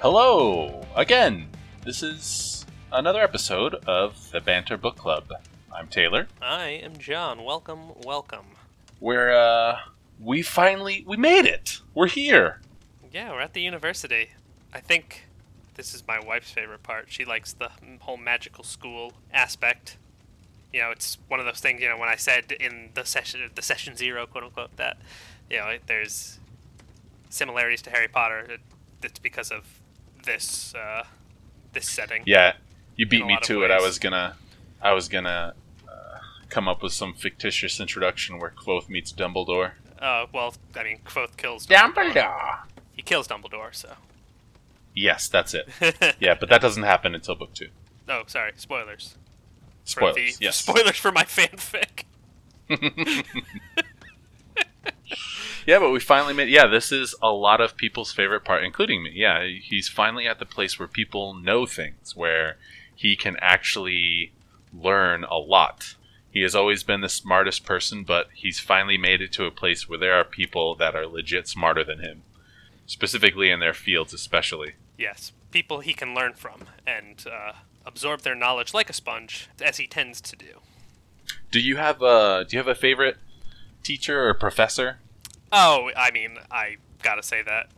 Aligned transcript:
Hello 0.00 0.86
again. 0.94 1.48
This 1.82 2.02
is 2.02 2.66
another 2.92 3.22
episode 3.22 3.76
of 3.86 4.30
the 4.30 4.42
Banter 4.42 4.76
Book 4.76 4.96
Club. 4.96 5.32
I'm 5.74 5.88
Taylor. 5.88 6.28
I 6.42 6.66
am 6.66 6.98
John. 6.98 7.44
Welcome, 7.44 7.92
welcome. 8.04 8.44
Where 9.00 9.34
uh, 9.34 9.78
we 10.20 10.42
finally 10.42 11.02
we 11.06 11.16
made 11.16 11.46
it. 11.46 11.80
We're 11.94 12.08
here. 12.08 12.60
Yeah, 13.10 13.32
we're 13.32 13.40
at 13.40 13.54
the 13.54 13.62
university. 13.62 14.32
I 14.72 14.80
think 14.80 15.28
this 15.76 15.94
is 15.94 16.06
my 16.06 16.20
wife's 16.20 16.50
favorite 16.50 16.82
part. 16.82 17.06
She 17.08 17.24
likes 17.24 17.54
the 17.54 17.70
whole 18.00 18.18
magical 18.18 18.64
school 18.64 19.14
aspect. 19.32 19.96
You 20.74 20.82
know, 20.82 20.90
it's 20.90 21.16
one 21.26 21.40
of 21.40 21.46
those 21.46 21.60
things. 21.60 21.80
You 21.80 21.88
know, 21.88 21.96
when 21.96 22.10
I 22.10 22.16
said 22.16 22.52
in 22.52 22.90
the 22.92 23.06
session, 23.06 23.40
the 23.54 23.62
session 23.62 23.96
zero, 23.96 24.26
quote 24.26 24.44
unquote, 24.44 24.76
that 24.76 24.98
you 25.50 25.56
know, 25.56 25.78
there's 25.86 26.38
similarities 27.30 27.80
to 27.82 27.90
Harry 27.90 28.08
Potter. 28.08 28.40
It, 28.40 28.60
it's 29.02 29.18
because 29.18 29.50
of 29.50 29.64
this 30.26 30.74
uh, 30.74 31.04
this 31.72 31.88
setting. 31.88 32.22
Yeah, 32.26 32.52
you 32.96 33.06
beat 33.06 33.24
me 33.24 33.32
lot 33.34 33.42
of 33.42 33.46
to 33.48 33.62
it. 33.62 33.70
I 33.70 33.80
was 33.80 33.98
gonna, 33.98 34.36
I 34.82 34.92
was 34.92 35.08
gonna 35.08 35.54
uh, 35.88 36.18
come 36.50 36.68
up 36.68 36.82
with 36.82 36.92
some 36.92 37.14
fictitious 37.14 37.80
introduction 37.80 38.38
where 38.38 38.50
Kvothe 38.50 38.88
meets 38.90 39.12
Dumbledore. 39.12 39.72
Uh, 39.98 40.26
well, 40.34 40.54
I 40.74 40.82
mean, 40.84 40.98
Kvothe 41.06 41.36
kills 41.38 41.66
Dumbledore. 41.66 42.58
He 42.92 43.00
kills 43.02 43.26
Dumbledore, 43.26 43.74
so. 43.74 43.94
Yes, 44.94 45.28
that's 45.28 45.54
it. 45.54 45.68
Yeah, 46.20 46.34
but 46.38 46.48
that 46.50 46.60
doesn't 46.60 46.82
happen 46.82 47.14
until 47.14 47.34
book 47.34 47.54
two. 47.54 47.68
oh, 48.08 48.22
sorry. 48.26 48.52
Spoilers. 48.56 49.16
For 49.84 49.90
Spoilers. 50.12 50.38
the- 50.38 50.44
yes. 50.44 50.56
Spoilers 50.66 50.96
for 50.96 51.12
my 51.12 51.24
fanfic. 51.24 52.04
Yeah, 55.66 55.80
but 55.80 55.90
we 55.90 55.98
finally 55.98 56.32
made. 56.32 56.48
Yeah, 56.48 56.68
this 56.68 56.92
is 56.92 57.14
a 57.20 57.32
lot 57.32 57.60
of 57.60 57.76
people's 57.76 58.12
favorite 58.12 58.44
part, 58.44 58.62
including 58.62 59.02
me. 59.02 59.10
Yeah, 59.14 59.44
he's 59.44 59.88
finally 59.88 60.26
at 60.28 60.38
the 60.38 60.46
place 60.46 60.78
where 60.78 60.86
people 60.86 61.34
know 61.34 61.66
things, 61.66 62.14
where 62.14 62.56
he 62.94 63.16
can 63.16 63.36
actually 63.40 64.32
learn 64.72 65.24
a 65.24 65.36
lot. 65.36 65.96
He 66.30 66.42
has 66.42 66.54
always 66.54 66.84
been 66.84 67.00
the 67.00 67.08
smartest 67.08 67.64
person, 67.64 68.04
but 68.04 68.28
he's 68.32 68.60
finally 68.60 68.96
made 68.96 69.20
it 69.20 69.32
to 69.32 69.44
a 69.46 69.50
place 69.50 69.88
where 69.88 69.98
there 69.98 70.14
are 70.14 70.24
people 70.24 70.76
that 70.76 70.94
are 70.94 71.06
legit 71.06 71.48
smarter 71.48 71.82
than 71.82 71.98
him, 71.98 72.22
specifically 72.86 73.50
in 73.50 73.58
their 73.58 73.74
fields, 73.74 74.12
especially. 74.12 74.74
Yes, 74.96 75.32
people 75.50 75.80
he 75.80 75.94
can 75.94 76.14
learn 76.14 76.34
from 76.34 76.64
and 76.86 77.24
uh, 77.26 77.52
absorb 77.84 78.20
their 78.20 78.34
knowledge 78.34 78.72
like 78.72 78.90
a 78.90 78.92
sponge, 78.92 79.48
as 79.60 79.78
he 79.78 79.86
tends 79.86 80.20
to 80.20 80.36
do. 80.36 80.60
Do 81.50 81.58
you 81.58 81.76
have 81.76 82.02
a 82.02 82.44
Do 82.48 82.56
you 82.56 82.58
have 82.62 82.68
a 82.68 82.78
favorite 82.78 83.16
teacher 83.82 84.28
or 84.28 84.34
professor? 84.34 84.98
Oh, 85.52 85.90
I 85.96 86.10
mean, 86.10 86.38
I 86.50 86.76
gotta 87.02 87.22
say 87.22 87.42
that 87.42 87.68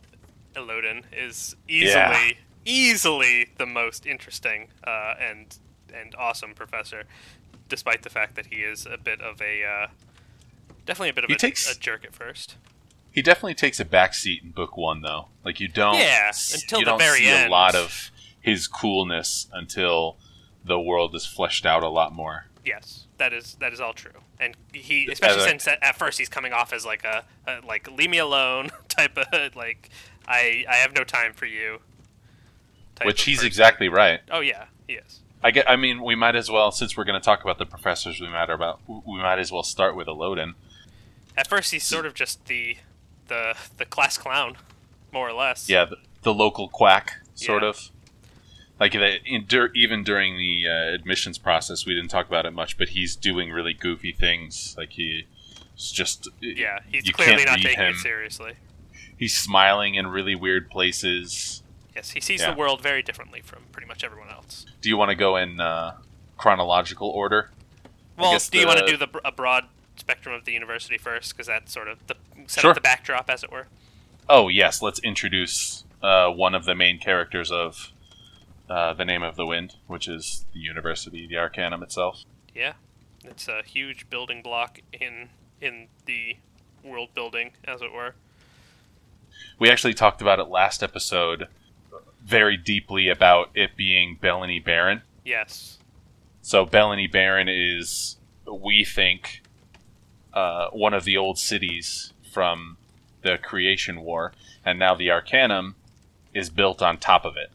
Elodin 0.55 1.03
is 1.13 1.55
easily, 1.67 1.91
Yeah. 1.93 2.31
easily 2.65 3.49
the 3.57 3.65
most 3.65 4.05
interesting 4.05 4.69
uh, 4.85 5.15
and 5.19 5.57
and 5.93 6.13
awesome 6.15 6.53
professor, 6.53 7.03
despite 7.67 8.03
the 8.03 8.09
fact 8.09 8.35
that 8.35 8.47
he 8.47 8.57
is 8.57 8.85
a 8.85 8.97
bit 8.97 9.21
of 9.21 9.41
a 9.41 9.63
uh, 9.63 9.87
definitely 10.85 11.09
a 11.09 11.13
bit 11.13 11.23
of 11.23 11.29
He 11.29 11.35
a, 11.35 11.37
takes- 11.37 11.71
a 11.75 11.79
jerk 11.79 12.05
at 12.05 12.13
first. 12.13 12.55
He 13.11 13.23
definitely 13.23 13.55
takes 13.55 13.79
a 13.79 13.85
backseat 13.85 14.43
in 14.43 14.51
book 14.51 14.77
one, 14.77 15.01
though. 15.01 15.29
Like 15.43 15.59
you 15.59 15.67
don't, 15.67 15.95
Yeah, 15.97 16.27
until 16.53 16.79
you 16.79 16.85
the 16.85 16.91
don't 16.91 16.99
very 16.99 17.19
see 17.21 17.27
end. 17.29 17.47
a 17.47 17.51
lot 17.51 17.73
of 17.73 18.11
his 18.39 18.67
coolness 18.67 19.47
until 19.51 20.17
the 20.63 20.79
world 20.79 21.15
is 21.15 21.25
fleshed 21.25 21.65
out 21.65 21.81
a 21.83 21.89
lot 21.89 22.13
more. 22.13 22.45
Yes, 22.63 23.07
that 23.19 23.31
is 23.33 23.55
that 23.59 23.71
is 23.73 23.79
all 23.79 23.93
true, 23.93 24.11
and 24.39 24.55
he 24.73 25.07
especially 25.11 25.41
since 25.43 25.67
at, 25.67 25.81
at 25.83 25.95
first 25.95 26.17
he's 26.17 26.29
coming 26.29 26.51
off 26.53 26.73
as 26.73 26.85
like 26.85 27.03
a, 27.05 27.23
a 27.47 27.59
like 27.65 27.89
leave 27.91 28.09
me 28.09 28.17
alone 28.17 28.69
type 28.89 29.17
of 29.17 29.55
like 29.55 29.89
I 30.27 30.65
I 30.67 30.75
have 30.75 30.93
no 30.95 31.03
time 31.03 31.33
for 31.33 31.45
you. 31.45 31.79
type 32.95 33.05
Which 33.05 33.23
he's 33.23 33.37
person. 33.37 33.47
exactly 33.47 33.89
right. 33.89 34.21
Oh 34.31 34.39
yeah, 34.39 34.65
he 34.87 34.95
is. 34.95 35.19
I 35.43 35.51
get. 35.51 35.69
I 35.69 35.75
mean, 35.77 36.03
we 36.03 36.15
might 36.15 36.35
as 36.35 36.51
well, 36.51 36.69
since 36.71 36.97
we're 36.97 37.05
going 37.05 37.19
to 37.19 37.23
talk 37.23 37.41
about 37.43 37.59
the 37.59 37.65
professors, 37.65 38.19
we 38.19 38.27
might 38.27 38.49
about 38.49 38.81
we 38.87 39.19
might 39.19 39.39
as 39.39 39.51
well 39.51 39.63
start 39.63 39.95
with 39.95 40.07
Elodin. 40.07 40.55
At 41.37 41.47
first 41.47 41.71
he's 41.71 41.83
sort 41.85 42.05
of 42.05 42.13
just 42.13 42.45
the 42.47 42.75
the 43.27 43.55
the 43.77 43.85
class 43.85 44.17
clown, 44.17 44.57
more 45.13 45.29
or 45.29 45.33
less. 45.33 45.69
Yeah, 45.69 45.85
the, 45.85 45.95
the 46.23 46.33
local 46.33 46.67
quack, 46.67 47.19
sort 47.35 47.63
Yeah. 47.63 47.69
of. 47.69 47.89
Like 48.79 48.93
the, 48.93 49.17
in, 49.25 49.45
dur- 49.45 49.71
even 49.75 50.03
during 50.03 50.37
the 50.37 50.67
uh, 50.67 50.93
admissions 50.95 51.37
process, 51.37 51.85
we 51.85 51.93
didn't 51.93 52.09
talk 52.09 52.27
about 52.27 52.45
it 52.45 52.51
much, 52.51 52.77
but 52.77 52.89
he's 52.89 53.15
doing 53.15 53.51
really 53.51 53.73
goofy 53.73 54.11
things. 54.13 54.73
Like 54.77 54.91
he's 54.93 55.23
just 55.77 56.29
Yeah, 56.39 56.79
he's 56.89 57.09
clearly 57.11 57.45
not 57.45 57.59
taking 57.59 57.77
him. 57.79 57.93
it 57.93 57.97
seriously. 57.97 58.53
He's 59.17 59.37
smiling 59.37 59.95
in 59.95 60.07
really 60.07 60.35
weird 60.35 60.69
places. 60.69 61.61
Yes, 61.95 62.11
he 62.11 62.21
sees 62.21 62.39
Yeah. 62.41 62.51
the 62.51 62.57
world 62.57 62.81
very 62.81 63.01
differently 63.01 63.41
from 63.41 63.63
pretty 63.73 63.87
much 63.87 64.03
everyone 64.03 64.29
else. 64.29 64.65
Do 64.81 64.87
you 64.87 64.95
want 64.95 65.09
to 65.09 65.15
go 65.15 65.35
in 65.35 65.59
uh, 65.59 65.95
chronological 66.37 67.09
order? 67.09 67.51
Well, 68.17 68.37
do 68.51 68.59
you 68.59 68.65
want 68.67 68.79
to 68.79 68.85
do 68.85 68.95
the 68.97 69.07
a 69.25 69.31
broad 69.31 69.65
spectrum 69.97 70.33
of 70.33 70.45
the 70.45 70.51
university 70.53 70.97
first, 70.97 71.33
because 71.33 71.47
that's 71.47 71.73
sort 71.73 71.87
of 71.89 71.99
the 72.07 72.15
set 72.47 72.61
Sure. 72.61 72.71
up 72.71 72.75
the 72.75 72.81
backdrop, 72.81 73.29
as 73.29 73.43
it 73.43 73.51
were. 73.51 73.67
Oh 74.29 74.47
yes, 74.47 74.81
let's 74.81 74.99
introduce 74.99 75.83
uh, 76.01 76.29
one 76.29 76.55
of 76.55 76.63
the 76.65 76.75
main 76.75 76.99
characters 76.99 77.51
of 77.51 77.91
uh, 78.69 78.93
the 78.93 79.05
Name 79.05 79.23
of 79.23 79.35
the 79.35 79.45
Wind, 79.45 79.75
which 79.87 80.07
is 80.07 80.45
the 80.53 80.59
university, 80.59 81.27
the 81.27 81.37
Arcanum 81.37 81.83
itself. 81.83 82.23
Yeah, 82.53 82.73
it's 83.23 83.47
a 83.47 83.61
huge 83.65 84.09
building 84.09 84.41
block 84.41 84.79
in 84.93 85.29
in 85.61 85.87
the 86.05 86.37
world 86.83 87.09
building, 87.13 87.51
as 87.65 87.81
it 87.81 87.91
were. 87.91 88.15
We 89.57 89.69
actually 89.69 89.93
talked 89.93 90.21
about 90.21 90.39
it 90.39 90.47
last 90.47 90.81
episode 90.81 91.47
very 92.23 92.57
deeply 92.57 93.09
about 93.09 93.49
it 93.55 93.75
being 93.75 94.17
Bellany 94.21 94.63
Baron. 94.63 95.01
Yes. 95.25 95.79
So 96.41 96.65
Bellany 96.65 97.11
Baron 97.11 97.47
is, 97.49 98.17
we 98.45 98.85
think, 98.85 99.41
uh, 100.33 100.69
one 100.71 100.93
of 100.93 101.03
the 101.03 101.17
old 101.17 101.37
cities 101.37 102.13
from 102.31 102.77
the 103.21 103.37
Creation 103.37 104.01
War, 104.01 104.33
and 104.63 104.79
now 104.79 104.95
the 104.95 105.09
Arcanum 105.09 105.75
is 106.33 106.49
built 106.49 106.81
on 106.81 106.97
top 106.97 107.25
of 107.25 107.35
it. 107.35 107.51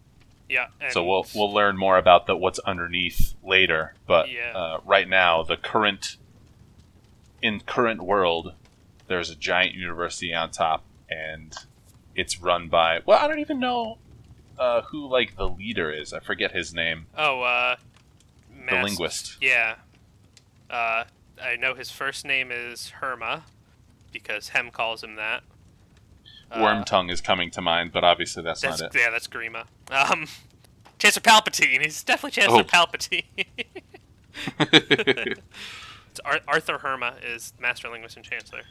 Yeah. 0.49 0.66
And 0.81 0.93
so 0.93 1.05
we'll 1.05 1.27
we'll 1.34 1.53
learn 1.53 1.77
more 1.77 1.97
about 1.99 2.27
the 2.27 2.37
what's 2.37 2.59
underneath 2.60 3.34
later. 3.43 3.94
But 4.06 4.31
Yeah. 4.31 4.53
uh, 4.55 4.81
right 4.84 5.09
now, 5.09 5.43
the 5.43 5.56
current 5.56 6.16
in 7.43 7.60
current 7.60 8.03
world, 8.03 8.54
there's 9.06 9.31
a 9.31 9.34
giant 9.34 9.75
university 9.75 10.34
on 10.34 10.50
top, 10.50 10.83
and 11.10 11.54
it's 12.15 12.41
run 12.41 12.69
by 12.69 13.00
well, 13.06 13.19
I 13.22 13.28
don't 13.28 13.38
even 13.41 13.59
know 13.59 13.99
uh, 14.59 14.83
who 14.83 15.06
like 15.09 15.37
the 15.37 15.49
leader 15.49 15.91
is. 15.91 16.12
I 16.12 16.21
forget 16.21 16.53
his 16.53 16.72
name. 16.75 17.06
Oh, 17.16 17.41
uh, 17.43 17.77
The 18.50 18.72
Mast- 18.72 18.84
linguist. 18.84 19.37
Yeah. 19.41 19.77
Uh, 20.71 21.04
I 21.43 21.56
know 21.56 21.75
his 21.75 21.91
first 21.91 22.25
name 22.25 22.50
is 22.53 22.93
Herma, 23.00 23.43
because 24.12 24.50
Hemme 24.50 24.72
calls 24.72 25.03
him 25.03 25.16
that. 25.16 25.43
Uh, 26.50 26.60
Worm 26.62 26.84
tongue 26.84 27.10
is 27.10 27.21
coming 27.21 27.50
to 27.53 27.60
mind, 27.60 27.91
but 27.93 28.05
obviously 28.05 28.43
that's, 28.43 28.60
That's, 28.60 28.81
not 28.81 28.94
it. 28.94 29.00
yeah, 29.00 29.10
that's 29.10 29.27
Grima. 29.27 29.65
Um, 29.91 30.27
Chancellor 30.99 31.22
Palpatine. 31.22 31.82
He's 31.82 32.03
definitely 32.05 32.31
Chancellor 32.41 32.60
Oh. 32.60 32.65
Palpatine. 32.65 33.25
it's 34.60 36.21
Ar- 36.25 36.41
Arthur 36.47 36.78
Herma 36.78 37.15
is 37.25 37.53
Master 37.60 37.88
Linguist 37.88 38.16
and 38.16 38.25
Chancellor. 38.25 38.62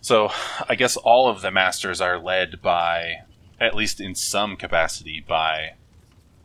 so 0.00 0.30
I 0.68 0.74
guess 0.74 0.96
all 0.96 1.28
of 1.28 1.42
the 1.42 1.50
masters 1.50 2.00
are 2.00 2.18
led 2.18 2.60
by, 2.62 3.22
at 3.60 3.74
least 3.74 4.00
in 4.00 4.14
some 4.14 4.56
capacity, 4.56 5.24
by 5.26 5.72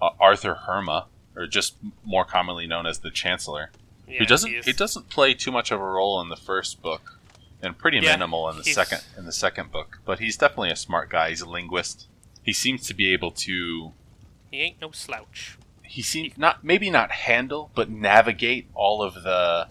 uh, 0.01 0.09
Arthur 0.19 0.57
Herma, 0.67 1.05
or 1.35 1.47
just 1.47 1.75
more 2.03 2.25
commonly 2.25 2.67
known 2.67 2.85
as 2.85 2.99
the 2.99 3.11
Chancellor. 3.11 3.71
Yeah, 4.07 4.19
he 4.19 4.25
doesn't 4.25 4.49
he 4.51 4.59
he 4.61 4.73
doesn't 4.73 5.09
play 5.09 5.33
too 5.33 5.51
much 5.51 5.71
of 5.71 5.79
a 5.79 5.83
role 5.85 6.19
in 6.21 6.29
the 6.29 6.35
first 6.35 6.81
book 6.81 7.17
and 7.61 7.77
pretty 7.77 7.97
Yeah, 7.99 8.13
minimal 8.13 8.49
in 8.49 8.57
the 8.57 8.63
second 8.63 9.01
in 9.17 9.25
the 9.25 9.31
second 9.31 9.71
book 9.71 9.99
but 10.05 10.19
he's 10.19 10.37
definitely 10.37 10.71
a 10.71 10.75
smart 10.75 11.09
guy 11.09 11.29
he's 11.29 11.41
a 11.41 11.49
linguist 11.49 12.07
he 12.43 12.53
seems 12.53 12.87
to 12.87 12.93
be 12.93 13.13
able 13.13 13.31
to 13.31 13.93
He 14.49 14.61
ain't 14.61 14.81
no 14.81 14.91
slouch. 14.91 15.57
he 15.83 16.01
seems 16.01 16.37
not 16.37 16.63
maybe 16.63 16.89
not 16.89 17.11
handle 17.11 17.71
but 17.75 17.89
navigate 17.89 18.67
all 18.73 19.01
of 19.03 19.13
the 19.23 19.67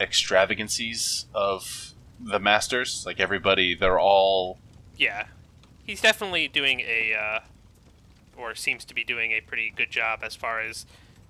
extravagancies 0.00 1.26
of 1.34 1.92
the 2.18 2.38
masters 2.38 3.04
like 3.06 3.20
everybody 3.20 3.74
they're 3.74 4.00
all 4.00 4.58
Yeah, 4.96 5.26
he's 5.84 6.00
definitely 6.00 6.48
doing 6.48 6.80
a, 6.80 7.14
uh, 7.14 7.40
or 8.36 8.54
seems 8.54 8.84
to 8.86 8.94
be 8.94 9.04
doing 9.04 9.32
a 9.32 9.40
pretty 9.40 9.72
good 9.74 9.90
job 9.90 10.20
as 10.22 10.34
far 10.36 10.60
as 10.60 10.84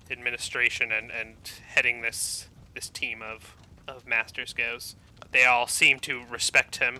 administration 0.09 0.91
and, 0.91 1.11
and 1.11 1.35
heading 1.73 2.01
this 2.01 2.47
this 2.73 2.89
team 2.89 3.21
of 3.21 3.55
of 3.87 4.05
masters 4.07 4.53
goes. 4.53 4.95
They 5.31 5.45
all 5.45 5.67
seem 5.67 5.99
to 6.01 6.23
respect 6.29 6.77
him. 6.77 6.99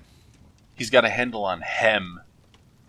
he's 0.74 0.90
got 0.90 1.06
a 1.06 1.10
handle 1.10 1.44
on 1.46 1.62
Hemme 1.62 2.18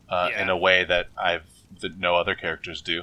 uh, 0.09 0.31
in 0.39 0.49
a 0.49 0.57
way 0.57 0.85
that 0.85 1.09
I've 1.17 1.45
that 1.81 1.99
no 1.99 2.17
other 2.17 2.35
characters 2.35 2.81
do 2.83 3.03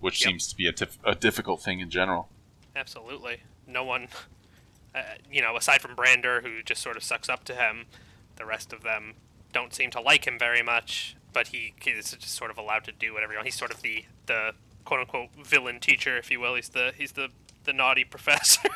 which 0.00 0.20
Yep. 0.20 0.28
seems 0.30 0.46
to 0.48 0.56
be 0.56 0.66
a, 0.66 0.72
tif- 0.72 0.98
a 1.04 1.14
difficult 1.14 1.62
thing 1.62 1.80
in 1.80 1.88
general 1.90 2.28
Absolutely, 2.76 3.40
no 3.66 3.82
one, 3.82 4.08
uh, 4.94 5.00
you 5.32 5.40
know, 5.40 5.56
aside 5.56 5.80
from 5.80 5.96
Brandeur, 5.96 6.42
who 6.42 6.62
just 6.62 6.82
sort 6.82 6.96
of 6.98 7.02
sucks 7.02 7.28
up 7.30 7.42
to 7.44 7.54
him, 7.54 7.86
the 8.36 8.44
rest 8.44 8.70
of 8.74 8.82
them 8.82 9.14
don't 9.54 9.72
seem 9.72 9.90
to 9.92 10.00
like 10.00 10.26
him 10.26 10.38
very 10.38 10.62
much. 10.62 11.16
but 11.32 11.48
he 11.48 11.72
is 11.86 12.10
just 12.12 12.34
sort 12.34 12.50
of 12.50 12.58
allowed 12.58 12.84
to 12.84 12.92
do 12.92 13.14
whatever 13.14 13.32
he 13.32 13.36
wants. 13.38 13.46
He's 13.46 13.58
sort 13.58 13.72
of 13.72 13.80
the 13.82 14.04
the 14.26 14.52
quote 14.84 15.00
unquote 15.00 15.30
villain 15.42 15.80
teacher, 15.80 16.16
if 16.18 16.30
you 16.30 16.38
will. 16.38 16.54
He's 16.54 16.68
the 16.68 16.92
he's 16.96 17.12
the 17.12 17.28
the 17.64 17.72
naughty 17.72 18.04
professor. 18.16 18.68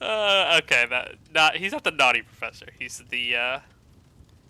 Uh, 0.00 0.60
okay, 0.62 0.86
that 0.90 1.14
not 1.34 1.56
he's 1.56 1.72
not 1.72 1.84
the 1.84 1.90
naughty 1.90 2.22
professor. 2.22 2.66
He's 2.78 3.02
the 3.10 3.36
uh, 3.36 3.58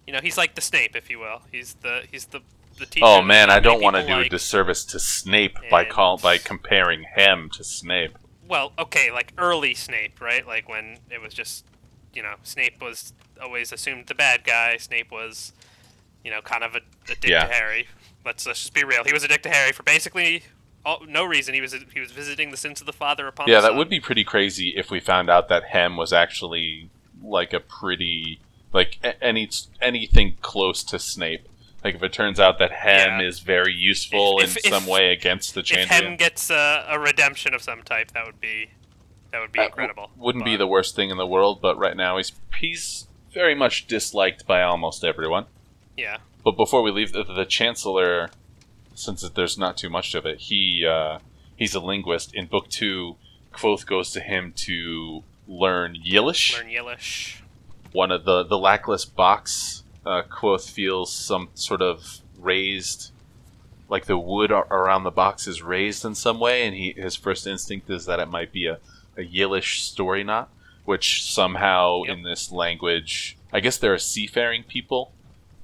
you 0.06 0.12
know 0.12 0.20
he's 0.22 0.36
like 0.36 0.54
the 0.54 0.60
Snape, 0.60 0.96
if 0.96 1.10
you 1.10 1.19
will. 1.19 1.42
He's 1.50 1.75
the 1.75 2.02
he's 2.10 2.26
the 2.26 2.40
the 2.78 2.86
teacher. 2.86 3.04
oh 3.06 3.22
man, 3.22 3.50
I 3.50 3.60
don't 3.60 3.81
want 3.82 3.96
to 3.96 4.06
do 4.06 4.19
a 4.19 4.28
disservice 4.28 4.84
to 4.86 4.98
Snape 4.98 5.56
by 5.70 5.84
call 5.84 6.19
by 6.19 6.38
comparing 6.38 7.04
him 7.14 7.48
to 7.54 7.62
Snape. 7.64 8.19
Well, 8.48 8.72
okay, 8.78 9.10
like 9.10 9.32
early 9.38 9.75
Snape, 9.75 10.20
right? 10.20 10.46
Like 10.46 10.69
when 10.69 10.98
it 11.10 11.20
was 11.20 11.32
just, 11.32 11.64
you 12.12 12.22
know, 12.22 12.34
Snape 12.42 12.82
was 12.82 13.12
always 13.42 13.72
assumed 13.72 14.06
the 14.08 14.14
bad 14.14 14.44
guy. 14.44 14.76
Snape 14.76 15.10
was, 15.10 15.52
you 16.25 16.31
know, 16.31 16.42
kind 16.42 16.62
of 16.62 16.75
a, 16.75 16.78
a 17.10 17.14
dick 17.14 17.31
Yeah. 17.31 17.46
to 17.46 17.52
Harry. 17.52 17.86
Let's, 18.25 18.46
let's 18.46 18.60
just 18.60 18.75
be 18.75 18.84
real. 18.84 19.04
He 19.04 19.12
was 19.14 19.22
a 19.25 19.28
dick 19.28 19.42
to 19.44 19.48
Harry 19.50 19.72
for 19.72 19.82
basically 19.82 20.42
all, 20.84 21.00
no 21.08 21.25
reason. 21.25 21.54
He 21.54 21.60
was 21.60 21.75
he 21.92 22.00
was 22.00 22.12
visiting 22.12 22.50
the 22.50 22.56
sins 22.56 22.81
of 22.81 22.86
the 22.86 22.92
father 22.92 23.26
upon 23.26 23.48
Yeah, 23.48 23.60
that 23.60 23.69
son. 23.69 23.76
would 23.78 23.88
be 23.88 24.00
pretty 24.00 24.25
crazy 24.25 24.72
if 24.76 24.90
we 24.90 25.00
found 25.00 25.31
out 25.31 25.48
that 25.48 25.64
Hemme 25.72 25.96
was 25.96 26.12
actually 26.12 26.90
like 27.22 27.52
a 27.52 27.60
pretty 27.60 28.40
like 28.72 28.98
any 29.22 29.48
anything 29.81 30.36
close 30.42 30.82
to 30.84 30.98
Snape. 30.98 31.48
Like 31.82 31.94
if 31.96 32.02
it 32.02 32.12
turns 32.12 32.40
out 32.40 32.58
that 32.58 32.70
Hemme 32.70 33.20
Yeah. 33.20 33.26
is 33.28 33.40
very 33.40 33.72
useful 33.75 34.40
If- 34.40 34.56
in 34.58 34.62
if- 34.72 34.72
some 34.75 34.86
way 34.86 35.10
against 35.12 35.54
the 35.54 35.60
If 35.60 35.88
Hemme 35.88 36.16
gets 36.19 36.50
a, 36.50 36.84
a 36.88 36.98
redemption 36.98 37.54
of 37.54 37.62
some 37.62 37.82
type, 37.82 38.12
that 38.12 38.25
would 38.26 38.40
be 38.40 38.70
that 39.32 39.40
would 39.40 39.52
be 39.52 39.58
that 39.58 39.66
incredible. 39.70 40.04
w- 40.08 40.25
wouldn't 40.25 40.44
be 40.44 40.56
the 40.56 40.66
worst 40.66 40.94
thing 40.96 41.10
in 41.10 41.16
the 41.16 41.26
world. 41.26 41.60
But 41.60 41.76
right 41.78 41.96
now, 41.96 42.16
he's 42.19 42.32
he's 42.58 43.08
very 43.32 43.54
much 43.54 43.86
disliked 43.86 44.46
by 44.46 44.62
almost 44.62 45.02
everyone. 45.04 45.46
yeah. 45.96 46.19
But 46.44 46.56
before 46.58 46.82
we 46.82 46.90
leave, 46.90 47.12
the, 47.12 47.25
the 47.25 47.44
Chancellor, 47.46 48.28
since 48.94 49.29
there's 49.31 49.58
not 49.58 49.76
too 49.76 49.91
much 49.91 50.14
of 50.14 50.26
it, 50.26 50.38
he 50.41 50.87
uh, 50.87 51.19
he's 51.56 51.75
a 51.75 51.81
linguist. 51.81 52.35
In 52.35 52.46
book 52.46 52.69
two, 52.69 53.17
Kvothe 53.52 53.87
goes 53.87 54.11
to 54.12 54.20
him 54.20 54.52
to 54.56 55.23
learn 55.46 55.96
Yllish. 56.05 56.56
Learn 56.56 56.70
Yllish. 56.70 57.43
One 57.93 58.11
of 58.11 58.25
the 58.25 58.43
the 58.44 58.58
lackless 58.58 59.05
box, 59.05 59.82
uh, 60.05 60.23
Kvothe 60.23 60.69
feels 60.70 61.12
some 61.12 61.49
sort 61.55 61.82
of 61.82 62.19
raised, 62.38 63.11
like 63.88 64.06
the 64.06 64.19
wood 64.19 64.50
ar- 64.52 64.67
around 64.70 65.05
the 65.05 65.11
box 65.11 65.46
is 65.46 65.62
raised 65.62 66.05
in 66.05 66.14
some 66.14 66.41
way, 66.41 66.67
and 66.67 66.75
he 66.75 66.93
his 66.96 67.17
first 67.17 67.46
instinct 67.46 67.88
is 67.91 68.06
that 68.06 68.20
it 68.20 68.29
might 68.29 68.52
be 68.52 68.67
a 68.67 68.79
a 69.17 69.23
Yllish 69.23 69.82
story 69.82 70.25
knot, 70.25 70.49
which 70.85 71.32
somehow 71.32 72.02
Yep. 72.02 72.17
in 72.17 72.23
this 72.25 72.50
language, 72.50 73.37
I 73.52 73.61
guess 73.61 73.76
they're 73.79 73.96
seafaring 73.99 74.64
people, 74.64 75.12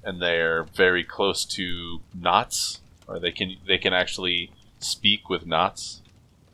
and 0.04 0.22
they're 0.22 0.62
very 0.62 1.02
close 1.02 1.44
to 1.56 2.00
knots, 2.14 2.80
or 3.10 3.18
they 3.18 3.32
can 3.32 3.56
they 3.66 3.76
can 3.78 3.92
actually 3.92 4.50
speak 4.78 5.28
with 5.28 5.44
knots. 5.46 6.00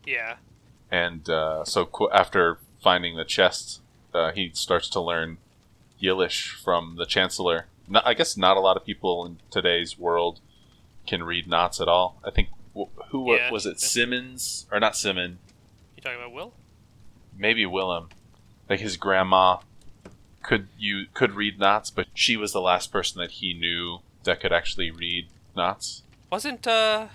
Yeah. 0.06 0.36
And 0.90 1.28
uh, 1.28 1.64
so 1.64 1.84
qu- 1.84 2.10
after 2.10 2.58
finding 2.82 3.16
the 3.16 3.24
chest, 3.24 3.80
uh, 4.14 4.32
he 4.32 4.50
starts 4.54 4.88
to 4.90 5.00
learn 5.00 5.38
Yllish 6.02 6.52
from 6.62 6.96
the 6.96 7.06
Chancellor. 7.06 7.66
I 8.04 8.14
guess 8.14 8.36
not 8.36 8.56
a 8.56 8.60
lot 8.60 8.76
of 8.76 8.84
people 8.84 9.24
in 9.26 9.38
today's 9.50 9.98
world 9.98 10.40
can 11.06 11.22
read 11.22 11.46
knots 11.46 11.80
at 11.80 11.88
all. 11.88 12.20
I 12.24 12.30
think 12.30 12.48
wh- 12.76 12.90
who 13.10 13.34
Yeah. 13.34 13.50
was 13.50 13.66
it? 13.66 13.78
Simmons 13.80 14.66
or 14.72 14.80
not 14.80 14.96
Simmons? 14.96 15.38
You 15.96 16.02
talking 16.02 16.18
about 16.18 16.32
Will? 16.32 16.52
Maybe 17.36 17.66
Willem. 17.66 18.08
Like 18.68 18.80
his 18.80 18.96
grandma 18.96 19.58
could 20.42 20.68
you 20.78 21.06
could 21.14 21.32
read 21.34 21.58
knots, 21.58 21.90
but 21.90 22.06
she 22.14 22.36
was 22.36 22.52
the 22.52 22.60
last 22.60 22.90
person 22.92 23.20
that 23.20 23.32
he 23.32 23.52
knew 23.54 23.98
that 24.24 24.40
could 24.40 24.52
actually 24.52 24.90
read 24.90 25.26
knots. 25.56 26.02
Wasn't 26.36 26.66
uh 26.66 27.06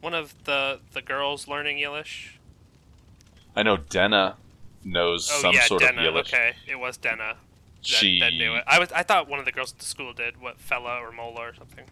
one 0.00 0.14
of 0.14 0.34
the 0.44 0.80
the 0.94 1.02
girls 1.02 1.48
learning 1.48 1.80
Yllish? 1.80 2.38
I 3.54 3.62
know 3.62 3.76
Denna 3.76 4.36
knows 4.82 5.28
Oh 5.30 5.42
some 5.42 5.54
yeah, 5.54 5.66
sort 5.66 5.82
Denna. 5.82 6.00
of 6.00 6.14
Yllish. 6.14 6.32
Okay, 6.32 6.54
it 6.66 6.76
was 6.76 6.96
Denna. 6.96 7.34
That, 7.36 7.86
She 7.86 8.18
that 8.20 8.32
knew 8.32 8.54
it. 8.54 8.64
I 8.66 8.78
was 8.78 8.90
I 8.92 9.02
thought 9.02 9.28
one 9.28 9.38
of 9.38 9.44
the 9.44 9.52
girls 9.52 9.72
at 9.72 9.80
the 9.80 9.84
school 9.84 10.14
did. 10.14 10.40
What 10.40 10.56
Fela 10.58 10.98
or 10.98 11.12
Mola 11.12 11.42
or 11.42 11.54
something. 11.54 11.84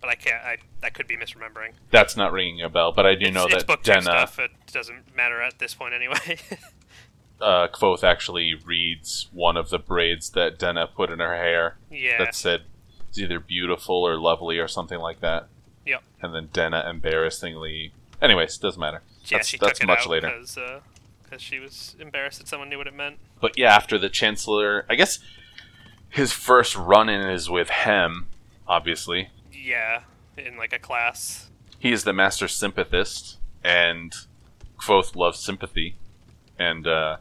But 0.00 0.10
I 0.10 0.14
can't. 0.14 0.44
I 0.44 0.58
that 0.80 0.94
could 0.94 1.08
be 1.08 1.16
misremembering. 1.16 1.72
That's 1.90 2.16
not 2.16 2.30
ringing 2.32 2.62
a 2.62 2.68
bell, 2.68 2.92
but 2.92 3.04
I 3.04 3.16
do 3.16 3.26
it's, 3.26 3.34
know 3.34 3.46
it's 3.46 3.64
that 3.64 3.82
Denna, 3.82 4.02
stuff. 4.02 4.38
It 4.38 4.52
doesn't 4.72 5.16
matter 5.16 5.42
at 5.42 5.58
this 5.58 5.74
point 5.74 5.92
anyway. 5.92 6.38
uh, 7.40 7.66
Kvothe 7.66 8.04
actually 8.04 8.54
reads 8.54 9.26
one 9.32 9.56
of 9.56 9.70
the 9.70 9.80
braids 9.80 10.30
that 10.30 10.56
Denna 10.56 10.86
put 10.86 11.10
in 11.10 11.18
her 11.18 11.34
hair 11.34 11.78
yeah. 11.90 12.18
that 12.18 12.36
said 12.36 12.62
it's 13.08 13.18
either 13.18 13.40
beautiful 13.40 13.96
or 13.96 14.18
lovely 14.18 14.58
or 14.58 14.68
something 14.68 14.98
like 14.98 15.20
that. 15.20 15.48
Yep. 15.86 16.02
And 16.22 16.34
then 16.34 16.48
Denna 16.52 16.86
embarrassingly. 16.88 17.92
Anyways, 18.20 18.58
doesn't 18.58 18.80
matter. 18.80 19.02
yeah, 19.24 19.38
that's 19.38 19.48
she 19.48 19.58
that's 19.58 19.78
took 19.78 19.84
it 19.84 19.86
much 19.86 20.00
out 20.00 20.08
later. 20.08 20.28
because 20.28 20.58
because 21.22 21.42
she 21.42 21.58
was 21.58 21.94
embarrassed 22.00 22.38
that 22.38 22.48
someone 22.48 22.68
knew 22.68 22.78
what 22.78 22.86
it 22.86 22.94
meant. 22.94 23.18
But 23.40 23.56
yeah, 23.58 23.74
after 23.74 23.98
the 23.98 24.08
Chancellor, 24.08 24.84
I 24.88 24.94
guess 24.94 25.18
his 26.08 26.32
first 26.32 26.74
run 26.76 27.08
in 27.08 27.20
is 27.28 27.50
with 27.50 27.68
Hemme, 27.68 28.24
obviously. 28.66 29.30
Yeah, 29.52 30.02
in 30.36 30.56
like 30.56 30.72
a 30.72 30.78
class. 30.78 31.50
He 31.78 31.92
is 31.92 32.04
the 32.04 32.12
master 32.12 32.48
sympathist, 32.48 33.38
and 33.62 34.14
Kvothe 34.80 35.14
loves 35.14 35.38
sympathy. 35.38 35.96
And 36.58 36.86
uh, 36.86 37.18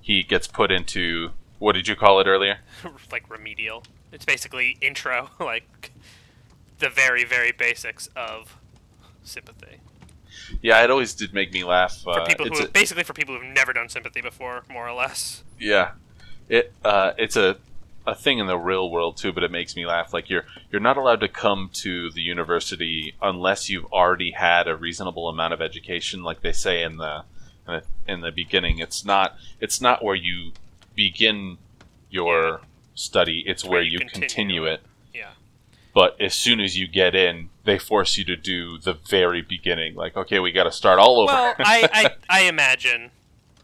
he 0.00 0.22
gets 0.22 0.46
put 0.46 0.70
into. 0.70 1.30
What 1.58 1.72
did 1.72 1.88
you 1.88 1.96
call 1.96 2.20
it 2.20 2.26
earlier? 2.26 2.58
like 3.10 3.28
remedial. 3.30 3.82
It's 4.12 4.24
basically 4.24 4.78
intro, 4.80 5.30
like 5.40 5.92
the 6.78 6.88
very 6.90 7.24
very 7.24 7.52
basics 7.52 8.08
of 8.14 8.56
sympathy 9.22 9.78
Yeah, 10.62 10.82
it 10.84 10.90
always 10.90 11.14
did 11.14 11.32
make 11.32 11.52
me 11.52 11.64
laugh. 11.64 11.96
for 12.02 12.20
Uh, 12.20 12.26
people 12.26 12.46
it's 12.46 12.58
who 12.58 12.64
a- 12.66 12.68
basically 12.68 13.02
for 13.04 13.12
people 13.14 13.34
who've 13.34 13.52
never 13.54 13.72
done 13.72 13.88
sympathy 13.88 14.20
before, 14.20 14.64
more 14.70 14.86
or 14.88 14.92
less. 14.92 15.42
Yeah, 15.58 15.92
it 16.48 16.72
uh, 16.84 17.12
it's 17.18 17.36
a 17.36 17.56
a 18.06 18.14
thing 18.14 18.38
in 18.38 18.46
the 18.46 18.56
real 18.56 18.88
world 18.88 19.16
too, 19.16 19.32
but 19.32 19.42
it 19.42 19.50
makes 19.50 19.74
me 19.74 19.84
laugh. 19.84 20.12
Like 20.12 20.30
you're 20.30 20.44
you're 20.70 20.80
not 20.80 20.96
allowed 20.96 21.20
to 21.20 21.28
come 21.28 21.70
to 21.74 22.10
the 22.12 22.20
university 22.22 23.14
unless 23.20 23.68
you've 23.68 23.86
already 23.86 24.30
had 24.30 24.68
a 24.68 24.76
reasonable 24.76 25.28
amount 25.28 25.54
of 25.54 25.60
education, 25.60 26.22
like 26.22 26.40
they 26.42 26.52
say 26.52 26.82
in 26.84 26.98
the 26.98 27.24
in 27.66 27.74
the, 27.74 27.82
in 28.12 28.20
the 28.20 28.30
beginning. 28.30 28.78
It's 28.78 29.04
not 29.04 29.36
it's 29.60 29.80
not 29.80 30.04
where 30.04 30.14
you 30.14 30.52
begin 30.94 31.58
your 32.10 32.60
study; 32.96 33.44
it's, 33.46 33.64
where, 33.64 33.82
you 33.82 34.00
continue, 34.00 34.64
it. 34.64 34.82
Yeah. 35.14 35.30
But 35.94 36.20
as 36.20 36.34
soon 36.34 36.58
as 36.58 36.76
you 36.76 36.88
get 36.88 37.14
in, 37.14 37.50
they 37.64 37.78
force 37.78 38.18
you 38.18 38.24
to 38.24 38.36
do 38.36 38.78
the 38.78 38.94
very 38.94 39.42
beginning. 39.42 39.94
Like, 39.94 40.16
okay, 40.16 40.40
we 40.40 40.50
got 40.50 40.64
to 40.64 40.72
start 40.72 40.98
all 40.98 41.20
over. 41.20 41.32
Well, 41.32 41.54
I, 41.60 41.88
I 41.92 42.10
I 42.40 42.40
imagine 42.42 43.12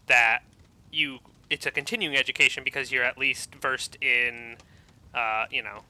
that 0.07 0.43
you 0.91 1.19
it's 1.49 1.65
a 1.65 1.71
continuing 1.71 2.15
education 2.15 2.63
because 2.63 2.91
you're 2.91 3.03
at 3.03 3.17
least 3.17 3.53
versed 3.55 3.97
in, 4.01 4.57
uh, 5.13 5.45
you 5.51 5.61
know, 5.61 5.83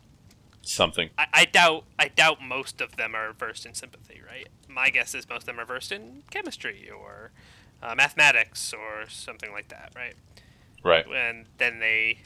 something. 0.61 1.09
I, 1.17 1.27
I 1.33 1.45
doubt 1.45 1.85
I 1.97 2.09
doubt 2.09 2.41
most 2.41 2.81
of 2.81 2.95
them 2.97 3.15
are 3.15 3.33
versed 3.33 3.65
in 3.65 3.73
sympathy, 3.73 4.21
right? 4.27 4.49
My 4.67 4.89
guess 4.89 5.15
is 5.15 5.27
most 5.29 5.43
of 5.43 5.45
them 5.45 5.59
are 5.59 5.65
versed 5.65 5.91
in 5.91 6.23
chemistry 6.29 6.89
or 6.89 7.31
uh, 7.81 7.95
mathematics 7.95 8.73
or 8.73 9.09
something 9.09 9.51
like 9.51 9.69
that, 9.69 9.93
right? 9.95 10.15
Right. 10.83 11.05
And 11.07 11.45
then 11.57 11.79
they 11.79 12.19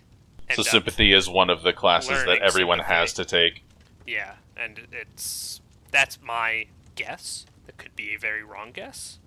So 0.55 0.63
sympathy 0.63 1.13
is 1.13 1.29
one 1.29 1.49
of 1.49 1.61
the 1.63 1.73
classes 1.73 2.23
that 2.25 2.39
everyone 2.41 2.79
sympathy. 2.79 2.93
has 2.95 3.13
to 3.13 3.25
take. 3.25 3.63
Yeah, 4.05 4.35
and 4.55 4.87
it's 4.91 5.61
that's 5.91 6.19
my 6.21 6.67
guess. 6.95 7.45
It 7.67 7.77
could 7.77 7.95
be 7.95 8.13
a 8.15 8.19
very 8.19 8.43
wrong 8.43 8.71
guess, 8.71 9.19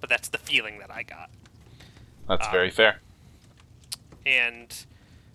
but 0.00 0.10
that's 0.10 0.28
the 0.28 0.38
feeling 0.38 0.78
that 0.80 0.90
I 0.90 1.02
got. 1.02 1.30
That's 2.28 2.46
Um, 2.46 2.52
very 2.52 2.70
fair. 2.70 3.00
And 4.26 4.74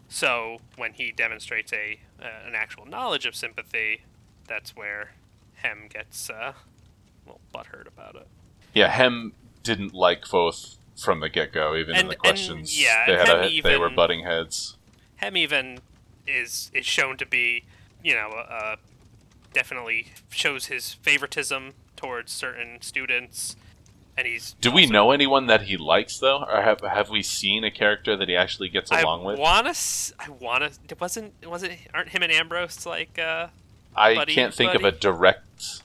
so 0.08 0.60
when 0.76 0.94
he 0.94 1.12
demonstrates 1.12 1.74
a 1.74 2.00
uh, 2.22 2.48
an 2.48 2.56
actual 2.56 2.86
knowledge 2.86 3.26
of 3.26 3.36
sympathy, 3.36 4.02
that's 4.48 4.76
where 4.76 5.12
Hemme 5.64 5.90
gets 5.92 6.30
uh, 6.30 6.54
a 6.54 6.56
little 7.26 7.42
butthurt 7.54 7.88
about 7.88 8.16
it. 8.16 8.28
Yeah, 8.74 8.92
Hemme 8.92 9.32
didn't 9.64 9.94
like 9.94 10.22
Kvothe 10.22 10.78
from 10.98 11.20
the 11.20 11.30
get 11.30 11.52
go, 11.54 11.76
even 11.76 11.96
in 11.96 12.02
And- 12.02 12.10
the 12.10 12.14
and, 12.14 12.20
questions. 12.22 12.82
yeah, 12.82 13.06
they, 13.06 13.14
and 13.18 13.28
had 13.28 13.40
a, 13.40 13.50
Hemme 13.50 13.64
they 13.64 13.78
were 13.78 13.90
butting 13.90 14.24
heads. 14.24 14.78
Hemme 15.22 15.38
even 15.38 15.80
is 16.28 16.70
is 16.74 16.86
shown 16.86 17.18
to 17.18 17.26
be, 17.26 17.64
you 18.04 18.14
know, 18.14 18.30
uh, 18.30 18.76
definitely 19.54 20.08
shows 20.30 20.66
his 20.66 20.94
favoritism 20.94 21.74
towards 21.96 22.32
certain 22.32 22.82
students, 22.82 23.56
and 24.18 24.28
he's. 24.28 24.56
Do 24.62 24.72
we 24.72 24.86
know 24.86 25.12
anyone 25.12 25.48
that 25.48 25.64
he 25.64 25.78
likes 25.78 26.20
though, 26.20 26.44
or 26.44 26.62
have 26.62 26.82
have 26.82 27.10
we 27.10 27.22
seen 27.24 27.64
a 27.64 27.72
character 27.72 28.16
that 28.18 28.28
he 28.28 28.36
actually 28.36 28.70
gets 28.70 28.92
along 28.92 29.24
with? 29.24 29.38
I 29.40 29.40
with? 29.40 29.40
wanna. 29.40 29.74
I 30.20 30.30
wanna. 30.30 30.72
It 30.90 31.00
wasn't. 31.00 31.34
It 31.42 31.50
wasn't. 31.50 31.74
Aren't 31.94 32.10
him 32.10 32.24
and 32.24 32.32
Ambrose 32.32 32.86
like? 32.86 33.18
uh 33.20 33.48
I 33.96 34.14
buddy- 34.16 34.34
can't 34.36 34.54
think 34.54 34.76
of 34.76 34.84
a 34.84 34.92
direct 34.92 35.82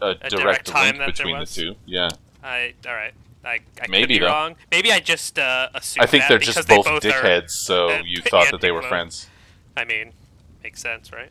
a, 0.00 0.14
direct 0.14 0.66
direct 0.66 0.74
link 0.74 1.04
between 1.16 1.38
the 1.38 1.46
two. 1.46 1.74
Yeah, 1.84 2.08
I. 2.42 2.72
All 2.86 2.94
right. 2.94 3.12
I. 3.44 3.60
I 3.80 3.86
Maybe, 3.88 4.02
could 4.02 4.08
be 4.08 4.18
though. 4.20 4.26
wrong. 4.26 4.56
Maybe 4.70 4.92
I 4.92 5.00
just 5.00 5.38
uh, 5.38 5.68
assumed. 5.74 6.04
I 6.04 6.06
think 6.06 6.22
that 6.24 6.28
they're 6.28 6.38
because 6.38 6.54
just 6.56 6.68
they 6.68 6.76
both 6.76 6.84
both 6.86 7.04
are- 7.04 7.10
dickheads. 7.10 7.50
so 7.50 7.88
uh, 7.90 8.02
you 8.04 8.20
thought 8.22 8.44
and 8.46 8.52
that 8.54 8.60
they 8.60 8.70
were 8.70 8.82
friends. 8.82 9.28
I 9.76 9.84
mean, 9.84 10.12
Makes 10.62 10.82
sense, 10.82 11.10
right? 11.12 11.30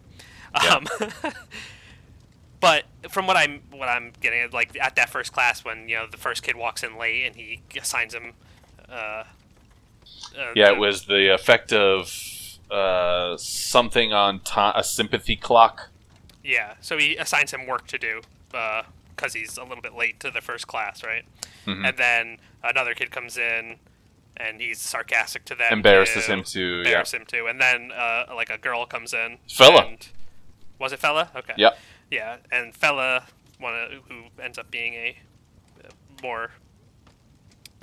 Yeah. 0.63 0.75
Um, 0.77 0.87
but 2.59 2.85
from 3.09 3.27
what 3.27 3.37
I'm 3.37 3.61
what 3.71 3.87
I'm 3.89 4.11
getting 4.21 4.39
at, 4.41 4.53
like 4.53 4.75
at 4.81 4.95
that 4.95 5.09
first 5.09 5.31
class 5.31 5.63
when 5.63 5.87
you 5.87 5.95
know 5.97 6.07
the 6.09 6.17
first 6.17 6.43
kid 6.43 6.55
walks 6.55 6.83
in 6.83 6.97
late 6.97 7.25
and 7.25 7.35
he 7.35 7.61
assigns 7.79 8.13
him. 8.13 8.33
Uh, 8.89 8.93
uh, 8.93 9.23
Yeah, 10.55 10.69
the- 10.69 10.73
it 10.73 10.79
was 10.79 11.05
the 11.05 11.33
effect 11.33 11.71
of 11.71 12.11
uh, 12.71 13.37
something 13.37 14.13
on 14.13 14.39
ti 14.39 14.53
a 14.75 14.83
sympathy 14.83 15.35
clock. 15.35 15.89
Yeah, 16.43 16.73
so 16.81 16.97
he 16.97 17.15
assigns 17.17 17.53
him 17.53 17.67
work 17.67 17.85
to 17.87 17.97
do 17.97 18.21
because 19.19 19.33
he's 19.33 19.57
a 19.57 19.63
little 19.63 19.81
bit 19.81 19.93
late 19.95 20.19
to 20.21 20.31
the 20.31 20.39
first 20.41 20.67
class, 20.67 21.03
right? 21.03 21.25
Mhm. 21.65 21.87
And 21.87 21.97
then 21.97 22.37
another 22.63 22.93
kid 22.93 23.11
comes 23.11 23.37
in 23.37 23.77
and 24.37 24.61
he's 24.61 24.79
sarcastic 24.79 25.43
to 25.45 25.55
them. 25.55 25.67
Embarrasses 25.73 26.25
too. 26.25 26.31
him 26.31 26.43
to 26.45 26.83
yeah. 26.85 27.03
Him 27.03 27.25
too. 27.27 27.47
And 27.47 27.59
then 27.59 27.91
uh, 27.91 28.25
like 28.33 28.49
a 28.49 28.57
girl 28.57 28.85
comes 28.85 29.13
in. 29.13 29.37
Fela. 29.49 29.87
and- 29.87 30.07
was 30.79 30.93
it 30.93 31.01
Fela? 31.01 31.35
Okay. 31.35 31.53
Yeah. 31.57 31.71
Yeah, 32.09 32.37
and 32.51 32.73
Fela, 32.73 33.25
one 33.59 33.75
of, 33.75 33.91
who 34.07 34.23
ends 34.41 34.57
up 34.57 34.71
being 34.71 34.93
a 34.93 35.17
uh, 35.83 35.89
more 36.23 36.51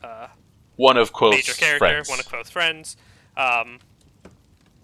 uh, 0.02 0.28
One 0.76 0.96
of 0.96 1.12
Kvothe's 1.12 1.36
major 1.36 1.52
character, 1.52 1.78
friends. 1.78 2.08
one 2.08 2.18
of 2.18 2.26
Kvothe's 2.26 2.50
friends, 2.50 2.96
um, 3.36 3.78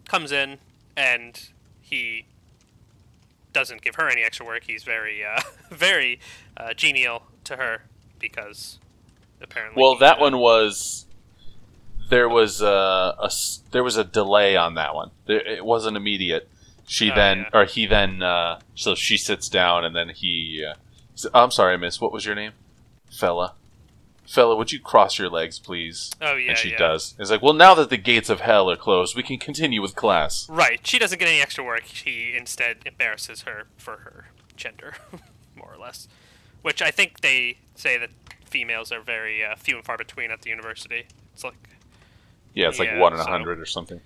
comes 0.06 0.30
in 0.30 0.58
and 0.96 1.48
he 1.80 2.26
doesn't 3.52 3.82
give 3.82 3.96
her 3.96 4.08
any 4.08 4.22
extra 4.22 4.46
work. 4.46 4.64
He's 4.64 4.82
very, 4.84 5.24
uh, 5.24 5.40
very 5.70 6.20
uh, 6.56 6.74
genial 6.74 7.24
to 7.44 7.56
her 7.56 7.82
because 8.18 8.78
apparently. 9.40 9.80
well, 9.80 9.96
that 9.96 10.20
one 10.20 10.38
was 10.38 11.06
there 12.08 12.28
was 12.28 12.60
a, 12.60 13.14
a, 13.18 13.30
there 13.70 13.82
was 13.82 13.96
a 13.96 14.04
delay 14.04 14.56
on 14.56 14.74
that 14.74 14.94
one. 14.94 15.10
There, 15.26 15.40
it 15.40 15.64
wasn't 15.64 15.96
immediate. 15.96 16.48
She 16.86 17.10
Oh, 17.10 17.14
then 17.14 17.38
yeah. 17.38 17.58
or 17.60 17.64
he 17.64 17.86
then 17.86 18.22
uh, 18.22 18.60
so 18.74 18.94
she 18.94 19.16
sits 19.16 19.48
down 19.48 19.84
and 19.84 19.94
then 19.96 20.10
he. 20.10 20.64
Uh, 20.68 20.74
I'm 21.32 21.50
sorry, 21.50 21.78
Miss. 21.78 22.00
What 22.00 22.12
was 22.12 22.26
your 22.26 22.34
name, 22.34 22.52
Fela? 23.10 23.52
Fela, 24.26 24.56
would 24.56 24.72
you 24.72 24.80
cross 24.80 25.18
your 25.18 25.28
legs, 25.28 25.58
please? 25.58 26.10
Oh 26.20 26.36
yeah, 26.36 26.50
and 26.50 26.58
she 26.58 26.70
yeah. 26.70 26.78
does. 26.78 27.14
It's 27.18 27.30
like, 27.30 27.42
well, 27.42 27.52
now 27.52 27.74
that 27.74 27.90
the 27.90 27.96
gates 27.96 28.30
of 28.30 28.40
hell 28.40 28.70
are 28.70 28.76
closed, 28.76 29.16
we 29.16 29.22
can 29.22 29.38
continue 29.38 29.82
with 29.82 29.94
class. 29.96 30.48
Right. 30.48 30.86
She 30.86 30.98
doesn't 30.98 31.18
get 31.18 31.28
any 31.28 31.40
extra 31.42 31.64
work. 31.64 31.82
He 31.84 32.34
instead 32.36 32.78
embarrasses 32.86 33.42
her 33.42 33.64
for 33.76 33.98
her 33.98 34.26
gender, 34.56 34.94
more 35.56 35.72
or 35.74 35.78
less. 35.78 36.08
Which 36.62 36.80
I 36.80 36.90
think 36.90 37.20
they 37.20 37.58
say 37.74 37.98
that 37.98 38.10
females 38.44 38.92
are 38.92 39.00
very 39.00 39.44
uh, 39.44 39.56
few 39.56 39.76
and 39.76 39.84
far 39.84 39.98
between 39.98 40.30
at 40.30 40.42
the 40.42 40.50
university. 40.50 41.06
It's 41.34 41.42
like 41.44 41.54
Yeah, 42.54 42.68
it's 42.68 42.78
like 42.78 42.88
Yeah, 42.90 43.00
one 43.00 43.12
in 43.14 43.18
a 43.20 43.24
so- 43.24 43.30
hundred 43.30 43.58
or 43.60 43.66
something. 43.66 44.00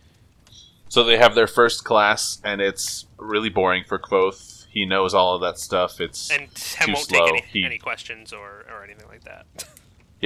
So 0.88 1.02
they 1.04 1.18
have 1.18 1.34
their 1.34 1.48
first 1.48 1.84
class, 1.84 2.40
and 2.44 2.60
it's 2.60 3.06
really 3.18 3.48
boring 3.48 3.82
for 3.86 3.98
Kvothe. 3.98 4.66
He 4.70 4.86
knows 4.86 5.14
all 5.14 5.34
of 5.34 5.40
that 5.42 5.58
stuff. 5.58 6.00
It's 6.00 6.30
and 6.30 6.48
Hemme 6.54 6.84
too 6.86 6.92
won't 6.92 7.06
slow. 7.06 7.26
take 7.26 7.32
any, 7.34 7.42
He- 7.52 7.64
any 7.64 7.78
questions 7.78 8.32
or, 8.32 8.64
or 8.72 8.82
anything 8.84 9.08
like 9.08 9.24
that. 9.24 9.46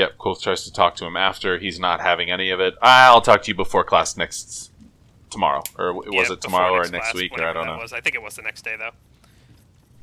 yep. 0.01 0.19
Kvothe 0.19 0.41
tries 0.41 0.65
to 0.65 0.73
talk 0.73 0.97
to 0.97 1.05
him 1.05 1.17
after. 1.17 1.59
He's 1.59 1.79
not 1.79 2.01
having 2.01 2.31
any 2.31 2.51
of 2.51 2.61
it. 2.61 2.75
I'll 2.83 3.21
talk 3.21 3.43
to 3.43 3.49
you 3.51 3.55
before 3.55 3.85
class 3.85 4.17
next 4.17 4.73
tomorrow, 5.31 5.63
or 5.79 5.95
was 5.95 6.31
it 6.31 6.41
tomorrow 6.41 6.73
or 6.73 6.81
next 6.81 6.93
next 6.93 7.11
class, 7.11 7.15
week, 7.15 7.33
or 7.39 7.45
I 7.45 7.53
don't 7.53 7.67
know. 7.67 7.79
Was. 7.79 7.93
I 7.93 8.01
think 8.01 8.15
it 8.15 8.23
was 8.23 8.37
the 8.37 8.43
next 8.43 8.63
day 8.65 8.77
though. 8.77 8.91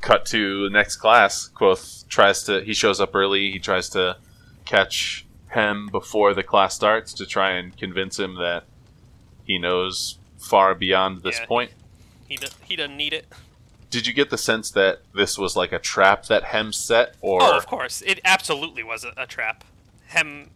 Cut 0.01 0.25
to 0.27 0.63
the 0.65 0.69
next 0.69 0.97
class. 0.97 1.49
Kvothe 1.53 2.07
tries 2.07 2.43
to. 2.43 2.61
He 2.63 2.73
shows 2.73 3.01
up 3.01 3.15
early. 3.15 3.51
He 3.51 3.59
tries 3.59 3.89
to 3.89 4.17
catch 4.65 5.25
Hemme 5.55 5.91
before 5.91 6.33
the 6.33 6.43
class 6.43 6.75
starts 6.75 7.13
to 7.13 7.25
try 7.25 7.51
and 7.51 7.75
convince 7.77 8.19
him 8.19 8.35
that 8.35 8.63
he 9.45 9.57
knows 9.57 10.17
far 10.37 10.75
beyond 10.75 11.23
this 11.23 11.39
Yeah. 11.39 11.45
point. 11.45 11.71
He 12.27 12.35
do, 12.35 12.47
he 12.63 12.75
doesn't 12.75 12.97
need 12.97 13.13
it. 13.13 13.25
Did 13.89 14.05
you 14.05 14.13
get 14.13 14.29
the 14.29 14.37
sense 14.37 14.69
that 14.71 14.99
this 15.15 15.37
was 15.37 15.55
like 15.55 15.71
a 15.71 15.79
trap 15.79 16.25
that 16.25 16.43
Hemme 16.43 16.73
set, 16.73 17.15
or 17.21 17.41
oh, 17.41 17.57
of 17.57 17.65
course, 17.65 18.03
it 18.05 18.19
absolutely 18.25 18.83
was 18.83 19.05
a, 19.05 19.13
a 19.15 19.25
trap. 19.25 19.63
Hemme, 20.13 20.49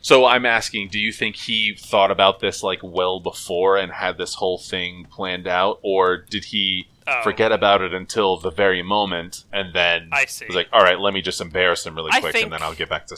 so? 0.00 0.24
I'm 0.24 0.46
asking, 0.46 0.88
do 0.88 0.98
you 0.98 1.12
think 1.12 1.36
he 1.36 1.74
thought 1.74 2.10
about 2.10 2.40
this 2.40 2.62
like 2.62 2.80
well 2.82 3.20
before 3.20 3.76
and 3.76 3.92
had 3.92 4.18
this 4.18 4.34
whole 4.34 4.58
thing 4.58 5.06
planned 5.10 5.46
out, 5.46 5.78
or 5.82 6.16
did 6.16 6.46
he 6.46 6.88
oh, 7.06 7.22
forget 7.22 7.52
about 7.52 7.82
it 7.82 7.92
until 7.92 8.36
the 8.36 8.50
very 8.50 8.82
moment 8.82 9.44
and 9.52 9.74
then 9.74 10.08
I 10.12 10.24
see. 10.26 10.46
was 10.46 10.56
like, 10.56 10.68
all 10.72 10.82
right, 10.82 10.98
let 10.98 11.12
me 11.14 11.20
just 11.20 11.40
embarrass 11.40 11.84
him 11.86 11.94
really 11.94 12.10
I 12.12 12.20
quick, 12.20 12.32
think- 12.32 12.44
and 12.44 12.52
then 12.52 12.62
I'll 12.62 12.74
get 12.74 12.88
back 12.88 13.06
to. 13.08 13.16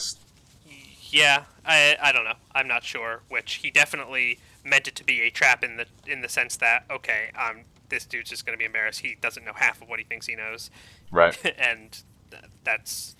Yeah, 1.09 1.43
I 1.65 1.97
I 2.01 2.11
don't 2.13 2.23
know. 2.23 2.35
I'm 2.55 2.67
not 2.67 2.83
sure. 2.83 3.21
Which 3.27 3.55
he 3.55 3.69
definitely 3.69 4.39
meant 4.63 4.87
it 4.87 4.95
to 4.95 5.03
be 5.03 5.21
a 5.21 5.29
trap 5.29 5.63
in 5.63 5.77
the 5.77 5.85
in 6.07 6.21
the 6.21 6.29
sense 6.29 6.55
that 6.57 6.85
okay, 6.89 7.31
um, 7.37 7.65
this 7.89 8.05
dude's 8.05 8.29
just 8.29 8.45
going 8.45 8.53
to 8.53 8.57
be 8.57 8.65
embarrassed. 8.65 9.01
He 9.01 9.17
doesn't 9.19 9.43
know 9.43 9.51
half 9.55 9.81
of 9.81 9.89
what 9.89 9.99
he 9.99 10.05
thinks 10.05 10.25
he 10.27 10.35
knows, 10.35 10.71
Right. 11.11 11.37
and 11.59 12.01
th- 12.31 12.45
that's 12.63 13.15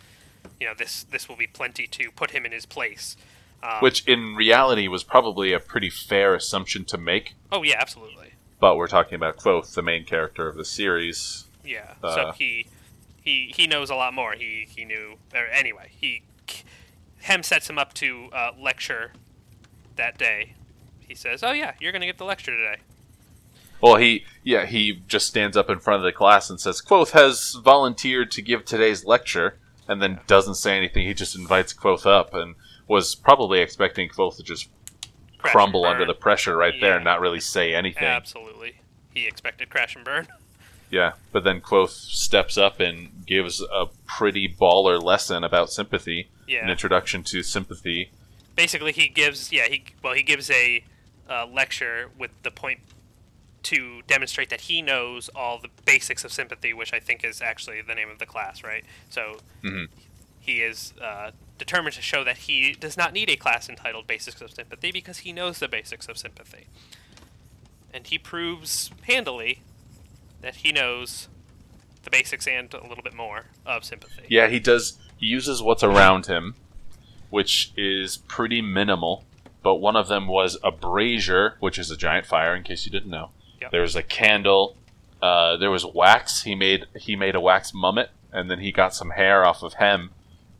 you 0.61 0.67
know 0.67 0.75
this 0.77 1.03
this 1.03 1.27
will 1.27 1.35
be 1.35 1.47
plenty 1.47 1.87
to 1.87 2.11
put 2.11 2.31
him 2.31 2.45
in 2.45 2.51
his 2.51 2.67
place. 2.67 3.17
Um, 3.63 3.79
Which 3.79 4.07
in 4.07 4.35
reality 4.35 4.87
was 4.87 5.03
probably 5.03 5.53
a 5.53 5.59
pretty 5.59 5.89
fair 5.89 6.35
assumption 6.35 6.85
to 6.85 6.97
make, 6.97 7.33
oh 7.51 7.63
yeah, 7.63 7.77
absolutely. 7.79 8.33
but 8.59 8.75
we're 8.75 8.87
talking 8.87 9.15
about 9.15 9.37
Kvothe, 9.37 9.73
the 9.73 9.81
main 9.81 10.05
character 10.05 10.47
of 10.47 10.55
the 10.55 10.65
series. 10.65 11.45
Yeah. 11.65 11.93
Uh, 12.03 12.15
so 12.15 12.31
he 12.31 12.67
he 13.21 13.51
he 13.55 13.65
knows 13.65 13.89
a 13.89 13.95
lot 13.95 14.13
more. 14.13 14.33
He 14.33 14.67
he 14.69 14.85
knew. 14.85 15.15
Or 15.33 15.47
anyway, 15.47 15.89
he 15.89 16.21
Hemme 17.23 17.43
sets 17.43 17.69
him 17.69 17.79
up 17.79 17.93
to 17.95 18.29
uh, 18.31 18.51
lecture 18.59 19.13
that 19.95 20.17
day. 20.17 20.53
He 20.99 21.15
says, 21.15 21.43
"Oh 21.43 21.51
yeah, 21.53 21.73
you're 21.79 21.91
going 21.91 22.01
to 22.01 22.07
get 22.07 22.19
the 22.19 22.25
lecture 22.25 22.55
today." 22.55 22.81
Well, 23.81 23.95
he 23.95 24.25
yeah 24.43 24.67
he 24.67 25.01
just 25.07 25.25
stands 25.25 25.57
up 25.57 25.71
in 25.71 25.79
front 25.79 25.97
of 25.99 26.03
the 26.03 26.11
class 26.11 26.51
and 26.51 26.59
says, 26.59 26.81
"Kvothe 26.81 27.11
has 27.11 27.57
volunteered 27.63 28.29
to 28.31 28.41
give 28.43 28.63
today's 28.63 29.05
lecture," 29.05 29.57
and 29.87 30.01
then 30.01 30.19
doesn't 30.27 30.55
say 30.55 30.77
anything. 30.77 31.05
He 31.07 31.13
just 31.13 31.35
invites 31.35 31.73
Kvothe 31.73 32.05
up 32.05 32.33
and 32.33 32.55
was 32.87 33.15
probably 33.15 33.59
expecting 33.59 34.09
Kvothe 34.09 34.37
to 34.37 34.43
just 34.43 34.69
Crash 35.37 35.51
crumble 35.53 35.85
under 35.85 36.05
the 36.05 36.13
pressure 36.13 36.55
right 36.55 36.73
there 36.79 36.95
and 36.95 37.03
not 37.03 37.19
really 37.21 37.39
say 37.39 37.73
anything. 37.73 38.03
Absolutely. 38.03 38.75
He 39.13 39.27
expected 39.27 39.69
crash 39.69 39.95
and 39.95 40.05
burn. 40.05 40.27
Yeah, 40.91 41.13
but 41.31 41.45
then 41.45 41.61
Kvothe 41.61 41.87
steps 41.89 42.57
up 42.57 42.81
and 42.81 43.25
gives 43.25 43.61
a 43.61 43.85
pretty 44.05 44.49
baller 44.49 45.01
lesson 45.01 45.41
about 45.45 45.71
sympathy, 45.71 46.27
Yeah. 46.49 46.65
an 46.65 46.69
introduction 46.69 47.23
to 47.23 47.43
sympathy. 47.43 48.11
Basically, 48.57 48.91
he 48.91 49.07
gives 49.07 49.53
yeah 49.53 49.67
he 49.69 49.85
well 50.03 50.13
he 50.13 50.21
gives 50.21 50.51
a 50.51 50.83
uh, 51.29 51.47
lecture 51.47 52.09
with 52.19 52.31
the 52.43 52.51
point 52.51 52.81
to 53.63 54.01
demonstrate 54.07 54.49
that 54.49 54.61
he 54.61 54.81
knows 54.81 55.29
all 55.35 55.59
the 55.59 55.69
basics 55.85 56.23
of 56.23 56.31
sympathy, 56.33 56.73
which 56.73 56.93
I 56.93 56.99
think 56.99 57.23
is 57.23 57.41
actually 57.41 57.81
the 57.81 57.93
name 57.95 58.09
of 58.09 58.19
the 58.19 58.25
class, 58.25 58.63
right? 58.63 58.83
So 59.09 59.39
Mhm. 59.63 59.89
he 60.39 60.61
is 60.61 60.93
uh, 61.01 61.31
determined 61.57 61.95
to 61.95 62.01
show 62.01 62.23
that 62.23 62.37
he 62.39 62.73
does 62.73 62.97
not 62.97 63.13
need 63.13 63.29
a 63.29 63.35
class 63.35 63.69
entitled 63.69 64.07
Basics 64.07 64.41
of 64.41 64.51
Sympathy 64.51 64.91
because 64.91 65.19
he 65.19 65.31
knows 65.31 65.59
the 65.59 65.67
basics 65.67 66.07
of 66.07 66.17
sympathy. 66.17 66.65
And 67.93 68.07
he 68.07 68.17
proves 68.17 68.89
handily 69.03 69.61
that 70.41 70.57
he 70.57 70.71
knows 70.71 71.27
the 72.03 72.09
basics 72.09 72.47
and 72.47 72.73
a 72.73 72.87
little 72.87 73.03
bit 73.03 73.13
more 73.13 73.45
of 73.65 73.83
sympathy. 73.85 74.23
Yeah, 74.27 74.47
he 74.47 74.59
does. 74.59 74.97
He 75.17 75.27
uses 75.27 75.61
what's 75.61 75.83
around 75.83 76.25
him, 76.25 76.55
which 77.29 77.71
is 77.77 78.17
pretty 78.17 78.61
minimal. 78.61 79.23
But 79.61 79.75
one 79.75 79.95
of 79.95 80.07
them 80.07 80.25
was 80.27 80.57
a 80.63 80.71
brazier, 80.71 81.57
which 81.59 81.77
is 81.77 81.91
a 81.91 81.97
giant 81.97 82.25
fire. 82.25 82.55
In 82.55 82.63
case 82.63 82.85
you 82.85 82.91
didn't 82.91 83.11
know, 83.11 83.29
Yep. 83.61 83.71
there 83.71 83.81
was 83.81 83.95
a 83.95 84.03
candle. 84.03 84.75
Uh, 85.21 85.55
there 85.57 85.69
was 85.71 85.85
wax. 85.85 86.43
He 86.43 86.55
made 86.55 86.85
he 86.95 87.15
made 87.15 87.35
a 87.35 87.39
wax 87.41 87.73
mummet, 87.73 88.09
and 88.31 88.49
then 88.49 88.59
he 88.59 88.71
got 88.71 88.93
some 88.95 89.11
hair 89.11 89.45
off 89.45 89.61
of 89.63 89.75
Hemme, 89.75 90.09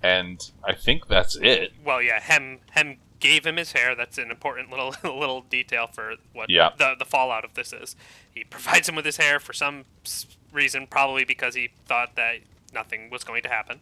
and 0.03 0.51
I 0.63 0.73
think 0.75 1.07
that's 1.07 1.35
it. 1.35 1.73
Well, 1.83 2.01
yeah, 2.01 2.19
Hemme 2.19 2.59
Hemme 2.75 2.97
gave 3.19 3.45
him 3.45 3.57
his 3.57 3.71
hair. 3.71 3.95
That's 3.95 4.17
an 4.17 4.29
important 4.31 4.69
little 4.69 4.93
little 5.03 5.41
detail 5.41 5.87
for 5.87 6.13
what 6.33 6.49
Yeah. 6.49 6.69
the 6.77 6.95
the 6.97 7.05
fallout 7.05 7.43
of 7.43 7.53
this 7.55 7.73
is. 7.73 7.95
He 8.33 8.43
provides 8.43 8.87
him 8.87 8.95
with 8.95 9.05
his 9.05 9.17
hair 9.17 9.39
for 9.39 9.53
some 9.53 9.85
reason, 10.53 10.85
probably 10.87 11.23
because 11.23 11.55
he 11.55 11.69
thought 11.87 12.15
that 12.15 12.37
nothing 12.73 13.09
was 13.09 13.23
going 13.23 13.41
to 13.43 13.49
happen. 13.49 13.79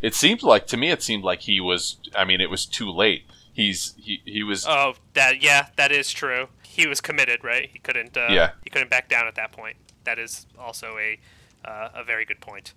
It 0.00 0.14
seemed 0.14 0.42
like 0.42 0.66
to 0.68 0.76
me, 0.76 0.90
it 0.90 1.02
seemed 1.02 1.24
like 1.24 1.40
he 1.42 1.60
was. 1.60 1.96
I 2.14 2.24
mean, 2.24 2.40
it 2.40 2.50
was 2.50 2.64
too 2.66 2.90
late. 2.90 3.24
He's 3.52 3.94
he, 3.98 4.20
he 4.24 4.42
was 4.42 4.66
Oh, 4.66 4.94
that 5.14 5.42
yeah, 5.42 5.68
that 5.76 5.92
is 5.92 6.10
true. 6.12 6.48
He 6.62 6.86
was 6.86 7.00
committed, 7.00 7.44
right? 7.44 7.68
He 7.72 7.78
couldn't. 7.78 8.16
Uh, 8.16 8.28
Yeah. 8.30 8.52
He 8.64 8.70
couldn't 8.70 8.88
back 8.90 9.08
down 9.08 9.26
at 9.26 9.34
that 9.34 9.52
point. 9.52 9.76
That 10.04 10.18
is 10.18 10.46
also 10.58 10.96
a 10.98 11.18
uh, 11.64 11.90
a 11.94 12.02
very 12.04 12.24
good 12.24 12.40
point. 12.40 12.72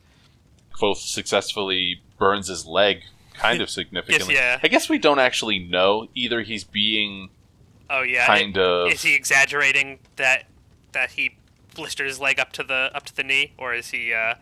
both 0.79 0.99
successfully 0.99 2.01
burns 2.19 2.47
his 2.49 2.65
leg 2.65 3.03
kind 3.33 3.61
of 3.61 3.69
significantly. 3.79 4.35
yeah. 4.35 4.59
I 4.61 4.67
guess 4.67 4.89
we 4.89 4.97
don't 4.99 5.19
actually 5.19 5.59
know. 5.59 6.07
Either 6.13 6.41
he's 6.41 6.63
being 6.65 7.29
Oh 7.89 8.01
yeah. 8.01 8.25
kind 8.27 8.57
of 8.57 8.91
Is 8.91 9.01
he 9.03 9.15
exaggerating 9.15 9.99
that 10.17 10.43
that 10.91 11.11
he 11.11 11.35
blistered 11.73 12.07
his 12.07 12.19
leg 12.19 12.39
up 12.39 12.51
to 12.53 12.63
the 12.63 12.91
up 12.93 13.05
to 13.05 13.15
the 13.15 13.23
knee, 13.23 13.53
or 13.57 13.73
is 13.73 13.89
he? 13.91 14.13
Uh, 14.13 14.35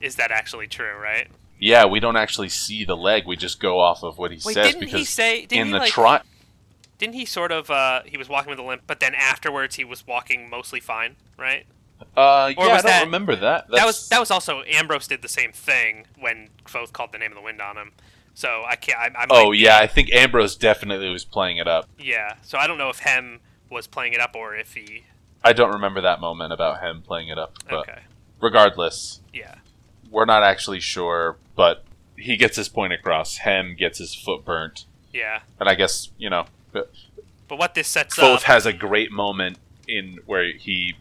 is 0.00 0.14
that 0.16 0.30
actually 0.30 0.66
true? 0.68 0.96
Right? 0.96 1.28
Yeah, 1.62 1.86
we 1.86 2.00
don't 2.00 2.16
actually 2.16 2.48
see 2.48 2.84
the 2.84 2.96
leg. 2.96 3.24
We 3.26 3.36
just 3.36 3.60
go 3.60 3.78
off 3.78 4.02
of 4.02 4.18
what 4.18 4.32
he 4.32 4.40
Wait, 4.44 4.54
says 4.54 4.66
didn't 4.66 4.80
because 4.80 4.98
he 4.98 5.04
say? 5.04 5.46
Didn't 5.46 5.60
in 5.60 5.66
he 5.68 5.72
the 5.74 5.78
like? 5.78 5.90
tri- 5.90 6.20
didn't 6.98 7.14
he 7.14 7.24
sort 7.24 7.52
of? 7.52 7.70
Uh, 7.70 8.02
he 8.04 8.16
was 8.16 8.28
walking 8.28 8.50
with 8.50 8.58
a 8.58 8.62
limp, 8.64 8.82
but 8.86 8.98
then 9.00 9.14
afterwards 9.14 9.76
he 9.76 9.84
was 9.84 10.06
walking 10.06 10.50
mostly 10.50 10.80
fine, 10.80 11.16
right? 11.38 11.64
Uh, 12.16 12.52
Or 12.56 12.66
yeah, 12.66 12.72
I 12.72 12.76
don't 12.76 12.82
that- 12.86 13.04
remember 13.04 13.36
that. 13.36 13.68
That 13.70 13.86
was 13.86 14.08
that 14.08 14.18
was 14.18 14.30
also 14.32 14.62
Ambrose 14.64 15.06
did 15.06 15.22
the 15.22 15.28
same 15.28 15.52
thing 15.52 16.06
when 16.18 16.48
Kvothe 16.64 16.92
called 16.92 17.12
the 17.12 17.18
name 17.18 17.30
of 17.30 17.36
the 17.36 17.42
wind 17.42 17.60
on 17.60 17.76
him. 17.76 17.92
So 18.34 18.64
I 18.66 18.74
can't. 18.76 18.98
I, 19.16 19.22
I 19.22 19.26
Oh 19.30 19.52
be- 19.52 19.58
yeah, 19.58 19.78
I 19.78 19.86
think 19.86 20.12
Ambrose 20.12 20.56
definitely 20.56 21.10
was 21.10 21.24
playing 21.24 21.58
it 21.58 21.68
up. 21.68 21.88
yeah. 21.98 22.34
So 22.42 22.58
I 22.58 22.66
don't 22.66 22.78
know 22.78 22.88
if 22.88 23.00
Hemme 23.02 23.38
was 23.70 23.86
playing 23.86 24.14
it 24.14 24.20
up 24.20 24.34
or 24.34 24.56
if 24.56 24.74
he. 24.74 25.04
I 25.44 25.52
don't 25.52 25.70
remember 25.72 26.00
that 26.00 26.20
moment 26.20 26.52
about 26.52 26.82
him 26.82 27.02
playing 27.02 27.28
it 27.28 27.38
up, 27.38 27.54
but 27.68 27.88
Okay. 27.88 28.00
regardless, 28.40 29.20
Yeah. 29.32 29.54
We're 30.12 30.26
not 30.26 30.44
actually 30.44 30.78
sure. 30.80 31.36
But 31.56 31.84
he 32.16 32.36
gets 32.36 32.56
his 32.56 32.68
point 32.68 32.92
across. 32.92 33.38
Hemme 33.38 33.76
gets 33.76 33.98
his 33.98 34.14
foot 34.14 34.44
burnt, 34.44 34.84
Yeah. 35.12 35.40
and 35.58 35.68
I 35.68 35.74
guess 35.74 36.10
you 36.18 36.30
know, 36.30 36.46
But 36.72 36.88
what 37.48 37.74
this 37.74 37.88
sets 37.88 38.16
Kvothe 38.16 38.36
up. 38.36 38.42
has 38.44 38.64
a 38.66 38.72
great 38.72 39.10
moment 39.10 39.58
in 39.88 40.18
where 40.26 40.52
he. 40.52 40.94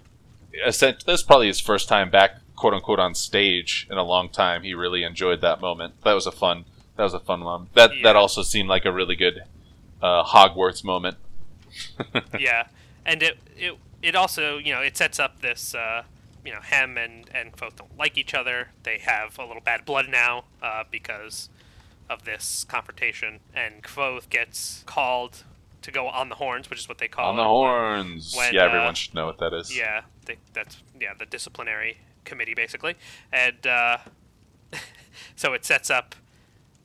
This 0.66 0.82
is 0.84 1.24
probably 1.24 1.48
his 1.48 1.62
first 1.62 1.88
time 1.88 2.10
back, 2.10 2.32
quote 2.58 2.74
unquote, 2.74 3.00
on 3.00 3.14
stage 3.16 3.88
in 3.90 3.98
a 3.98 4.04
long 4.04 4.28
time. 4.30 4.64
He 4.64 4.74
really 4.74 5.04
enjoyed 5.04 5.40
that 5.42 5.62
moment. 5.62 5.94
That 6.04 6.14
was 6.14 6.26
a 6.28 6.32
fun. 6.32 6.66
That 6.98 7.04
was 7.04 7.14
a 7.14 7.20
fun 7.20 7.40
moment. 7.40 7.74
That 7.76 7.96
Yeah. 7.96 8.04
that 8.04 8.16
also 8.18 8.42
seemed 8.44 8.68
like 8.68 8.84
a 8.86 8.92
really 8.92 9.16
good 9.16 9.44
uh, 10.02 10.24
Hogwarts 10.26 10.84
moment. 10.84 11.18
yeah, 12.40 12.68
and 13.06 13.24
it 13.24 13.38
it 13.58 13.78
it 14.02 14.16
also 14.16 14.58
you 14.58 14.74
know 14.74 14.82
it 14.82 14.98
sets 14.98 15.20
up 15.20 15.40
this 15.42 15.74
uh, 15.74 16.04
you 16.46 16.52
know 16.52 16.60
Hemme 16.60 16.98
and 17.04 17.30
and 17.34 17.52
Kvothe 17.54 17.76
don't 17.76 17.98
like 17.98 18.18
each 18.18 18.34
other. 18.34 18.70
They 18.84 19.00
have 19.00 19.38
a 19.38 19.46
little 19.46 19.62
bad 19.62 19.86
blood 19.86 20.08
now 20.10 20.46
uh, 20.62 20.84
because 20.90 21.50
of 22.10 22.26
this 22.26 22.66
confrontation, 22.68 23.40
and 23.54 23.84
Kvothe 23.84 24.30
gets 24.30 24.84
called 24.86 25.44
to 25.82 25.92
go 25.92 26.08
on 26.08 26.30
the 26.30 26.36
horns, 26.36 26.70
which 26.70 26.80
is 26.80 26.88
what 26.88 27.00
they 27.00 27.08
call 27.08 27.30
on 27.30 27.36
the 27.38 27.42
it. 27.42 27.46
horns. 27.46 28.36
when, 28.36 28.54
yeah, 28.54 28.64
uh, 28.64 28.68
everyone 28.68 28.94
should 28.94 29.14
know 29.14 29.26
what 29.26 29.40
that 29.40 29.54
is. 29.54 29.76
Yeah, 29.76 30.02
they, 30.26 30.38
that's 30.54 30.82
yeah 31.00 31.14
the 31.18 31.26
disciplinary 31.26 31.98
committee 32.26 32.54
basically, 32.54 32.96
and 33.32 33.66
uh, 33.66 33.98
so 35.36 35.54
it 35.54 35.66
sets 35.66 35.90
up 35.90 36.16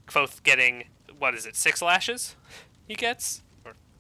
Kvothe 0.07 0.43
getting 0.43 0.85
what 1.19 1.35
is 1.35 1.47
it 1.47 1.57
six 1.57 1.81
lashes 1.81 2.37
he 2.87 2.95
gets 2.95 3.43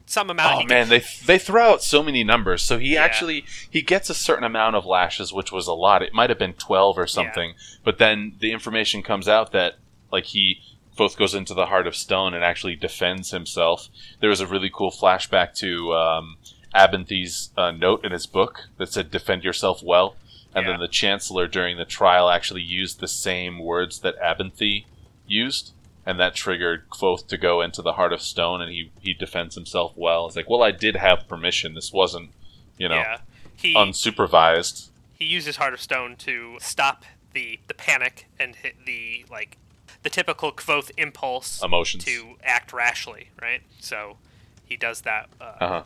some 0.06 0.30
amount. 0.30 0.54
Of 0.54 0.62
Oh 0.62 0.66
man, 0.68 0.88
they 0.88 1.02
they 1.26 1.38
throw 1.38 1.72
out 1.72 1.82
so 1.82 2.02
many 2.02 2.22
numbers. 2.24 2.62
So 2.62 2.78
he 2.78 2.94
Yeah. 2.94 3.04
actually 3.04 3.44
he 3.68 3.82
gets 3.82 4.08
a 4.08 4.14
certain 4.14 4.44
amount 4.44 4.76
of 4.76 4.86
lashes, 4.86 5.32
which 5.32 5.52
was 5.52 5.66
a 5.66 5.72
lot. 5.74 6.02
It 6.02 6.14
might 6.14 6.30
have 6.30 6.38
been 6.38 6.54
twelve 6.54 6.96
or 6.98 7.06
something. 7.06 7.54
But 7.84 7.98
then 7.98 8.36
the 8.38 8.52
information 8.52 9.02
comes 9.02 9.28
out 9.28 9.52
that 9.52 9.74
like 10.12 10.24
he 10.26 10.60
both 10.96 11.18
goes 11.18 11.34
into 11.34 11.52
the 11.52 11.66
heart 11.66 11.86
of 11.86 11.94
stone 11.94 12.32
and 12.32 12.42
actually 12.42 12.74
defends 12.76 13.30
himself. 13.30 13.88
There 14.20 14.30
was 14.30 14.40
a 14.40 14.46
really 14.46 14.70
cool 14.72 14.90
flashback 14.90 15.54
to 15.56 15.92
um, 15.94 16.36
Abenthy's 16.74 17.50
uh, 17.56 17.70
note 17.70 18.04
in 18.04 18.12
his 18.12 18.26
book 18.26 18.60
that 18.78 18.92
said 18.92 19.10
"defend 19.10 19.44
yourself 19.44 19.82
well," 19.82 20.16
and 20.54 20.64
Yeah. 20.64 20.72
then 20.72 20.80
the 20.80 20.88
chancellor 20.88 21.46
during 21.48 21.76
the 21.76 21.84
trial 21.84 22.30
actually 22.30 22.62
used 22.62 23.00
the 23.00 23.08
same 23.08 23.58
words 23.58 24.00
that 24.00 24.14
Abenthy 24.20 24.84
used. 25.26 25.72
And 26.08 26.20
that 26.20 26.36
triggered 26.36 26.88
Kvothe 26.88 27.26
to 27.26 27.36
go 27.36 27.60
into 27.60 27.82
the 27.82 27.94
heart 27.94 28.12
of 28.12 28.22
stone, 28.22 28.60
and 28.62 28.70
he, 28.70 28.92
he 29.00 29.12
defends 29.12 29.56
himself 29.56 29.92
well. 29.96 30.26
It's 30.28 30.36
like, 30.36 30.48
well, 30.48 30.62
I 30.62 30.70
did 30.70 30.94
have 30.96 31.26
permission. 31.26 31.74
This 31.74 31.92
wasn't, 31.92 32.30
you 32.78 32.88
know, 32.88 32.94
yeah 32.96 33.18
he 33.58 33.74
unsupervised. 33.74 34.88
he 35.14 35.24
uses 35.24 35.56
Heart 35.56 35.74
of 35.74 35.80
Stone 35.80 36.16
to 36.16 36.58
stop 36.60 37.04
the 37.32 37.58
the 37.68 37.74
panic 37.74 38.26
and 38.38 38.54
hit 38.54 38.76
the 38.86 39.24
like 39.30 39.56
the 40.02 40.10
typical 40.10 40.52
Kvothe 40.52 40.90
impulse 40.96 41.62
Emotions. 41.62 42.04
to 42.04 42.34
act 42.44 42.72
rashly, 42.72 43.30
right? 43.40 43.62
So 43.80 44.18
he 44.64 44.76
does 44.76 45.00
that 45.02 45.28
uh, 45.40 45.44
Uh-huh. 45.60 45.82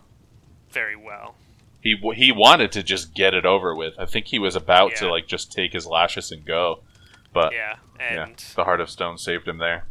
very 0.71 0.97
well. 0.97 1.35
He 1.81 1.95
w- 1.97 2.15
he 2.15 2.31
wanted 2.33 2.73
to 2.73 2.83
just 2.83 3.15
get 3.15 3.33
it 3.35 3.47
over 3.47 3.75
with. 3.75 3.95
I 3.99 4.05
think 4.05 4.27
he 4.27 4.39
was 4.39 4.55
about 4.57 4.97
to 4.97 5.09
like 5.11 5.27
just 5.27 5.51
take 5.53 5.73
his 5.73 5.87
lashes 5.87 6.31
and 6.31 6.45
go, 6.45 6.81
but 7.33 7.53
Yeah, 7.53 7.77
yeah, 7.99 8.27
the 8.55 8.65
heart 8.65 8.81
of 8.81 8.91
stone 8.91 9.17
saved 9.17 9.49
him 9.49 9.59
there. 9.59 9.85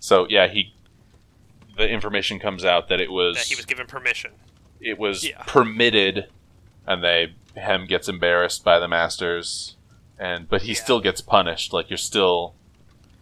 So 0.00 0.26
yeah, 0.28 0.48
he 0.48 0.74
the 1.76 1.88
information 1.88 2.38
comes 2.40 2.64
out 2.64 2.88
that 2.88 3.00
it 3.00 3.10
was 3.12 3.36
that 3.36 3.46
he 3.46 3.54
was 3.54 3.64
given 3.66 3.86
permission. 3.86 4.32
it 4.80 4.98
was 4.98 5.24
Yeah. 5.24 5.42
permitted, 5.46 6.28
and 6.86 7.02
they 7.04 7.34
Hemme 7.56 7.86
gets 7.88 8.08
embarrassed 8.08 8.64
by 8.64 8.78
the 8.78 8.88
masters, 8.88 9.76
and 10.18 10.48
but 10.48 10.62
he 10.62 10.72
Yeah. 10.72 10.82
still 10.82 11.00
gets 11.00 11.20
punished. 11.20 11.72
Like 11.72 11.90
you're 11.90 11.96
still, 11.98 12.54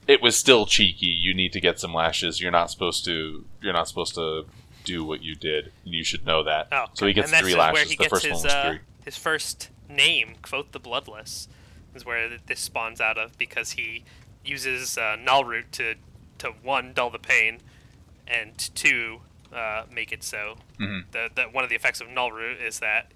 it 0.06 0.22
was 0.22 0.36
still 0.36 0.66
cheeky. 0.66 1.06
You 1.06 1.34
need 1.34 1.52
to 1.52 1.60
get 1.60 1.78
some 1.80 1.92
lashes. 1.94 2.40
You're 2.40 2.50
not 2.52 2.70
supposed 2.70 3.04
to. 3.06 3.44
You're 3.60 3.72
not 3.72 3.88
supposed 3.88 4.14
to 4.14 4.46
do 4.84 5.04
what 5.04 5.22
you 5.22 5.34
did. 5.34 5.72
and 5.84 5.94
You 5.94 6.04
should 6.04 6.24
know 6.24 6.42
that. 6.44 6.68
Oh, 6.72 6.86
so 6.94 7.06
he 7.06 7.12
gets 7.12 7.30
three 7.30 7.54
where 7.54 7.58
lashes. 7.72 7.90
he 7.90 7.96
The 7.96 8.02
gets 8.04 8.10
first 8.12 8.26
his 8.26 8.44
one 8.44 8.50
uh, 8.52 8.68
three. 8.70 8.78
his 9.04 9.16
first 9.18 9.68
name, 9.88 10.36
Kvothe 10.42 10.70
the 10.72 10.78
Bloodless, 10.80 11.48
is 11.94 12.04
where 12.06 12.38
this 12.46 12.60
spawns 12.60 13.00
out 13.00 13.18
of 13.18 13.36
because 13.36 13.72
he 13.72 14.04
uses 14.44 14.96
uh, 14.96 15.16
Nahlrout 15.18 15.70
to 15.72 15.96
to 16.38 16.48
one 16.62 16.92
dull 16.92 17.10
the 17.10 17.18
pain, 17.18 17.60
and 18.26 18.56
two 18.74 19.20
uh, 19.52 19.84
make 19.90 20.12
it 20.12 20.22
so 20.22 20.56
Mhm. 20.78 21.04
the, 21.12 21.30
the 21.34 21.42
one 21.44 21.64
of 21.64 21.70
the 21.70 21.76
effects 21.76 22.00
of 22.00 22.08
Nahlrout 22.08 22.60
is 22.60 22.80
that 22.80 23.12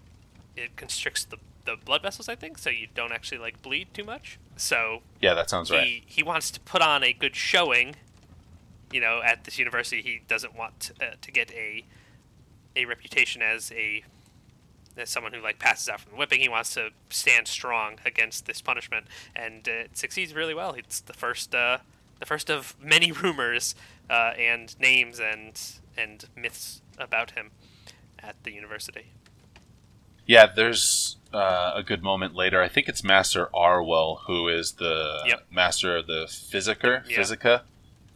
it 0.56 0.76
constricts 0.76 1.24
the 1.24 1.38
the 1.64 1.76
blood 1.76 2.02
vessels, 2.02 2.28
I 2.28 2.34
think, 2.34 2.58
so 2.58 2.70
you 2.70 2.88
don't 2.92 3.12
actually 3.12 3.38
like 3.38 3.62
bleed 3.62 3.94
too 3.94 4.02
much. 4.02 4.36
So 4.56 5.02
Yeah, 5.20 5.34
that 5.34 5.48
sounds 5.48 5.68
he 5.68 5.76
right. 5.76 6.02
he 6.06 6.22
wants 6.22 6.50
to 6.50 6.60
put 6.60 6.82
on 6.82 7.04
a 7.04 7.12
good 7.12 7.36
showing. 7.36 7.94
You 8.90 9.00
know, 9.00 9.22
at 9.22 9.44
this 9.44 9.58
university, 9.58 10.02
he 10.02 10.22
doesn't 10.26 10.54
want 10.56 10.80
to, 10.80 10.92
uh, 11.06 11.14
to 11.20 11.30
get 11.30 11.50
a 11.52 11.84
a 12.74 12.84
reputation 12.86 13.42
as 13.42 13.70
a 13.72 14.02
as 14.96 15.08
someone 15.08 15.32
who 15.32 15.40
like 15.40 15.58
passes 15.58 15.88
out 15.88 16.00
from 16.00 16.12
the 16.12 16.18
whipping. 16.18 16.40
He 16.40 16.48
wants 16.48 16.74
to 16.74 16.90
stand 17.10 17.46
strong 17.46 17.98
against 18.04 18.46
this 18.46 18.60
punishment, 18.60 19.06
and 19.36 19.68
uh, 19.68 19.72
it 19.72 19.96
succeeds 19.96 20.34
really 20.34 20.54
well. 20.54 20.72
It's 20.72 21.00
the 21.00 21.12
first 21.14 21.54
uh, 21.54 21.78
the 22.22 22.26
first 22.26 22.48
of 22.48 22.76
many 22.80 23.10
rumors 23.22 23.74
uh, 24.08 24.32
and 24.38 24.78
names 24.78 25.18
and 25.18 25.60
and 25.98 26.26
myths 26.36 26.80
about 26.96 27.32
him 27.32 27.50
at 28.20 28.36
the 28.44 28.52
university. 28.52 29.06
Yeah, 30.24 30.46
there's 30.54 31.16
uh, 31.34 31.72
a 31.74 31.82
good 31.82 32.00
moment 32.00 32.36
later. 32.36 32.62
I 32.62 32.68
think 32.68 32.88
it's 32.88 33.02
Master 33.02 33.48
Arwyl 33.52 34.20
who 34.28 34.46
is 34.46 34.72
the 34.74 35.22
Yep. 35.26 35.46
master 35.50 35.96
of 35.96 36.06
the 36.06 36.26
Physiker, 36.28 37.02
Yeah. 37.08 37.16
Physica, 37.16 37.64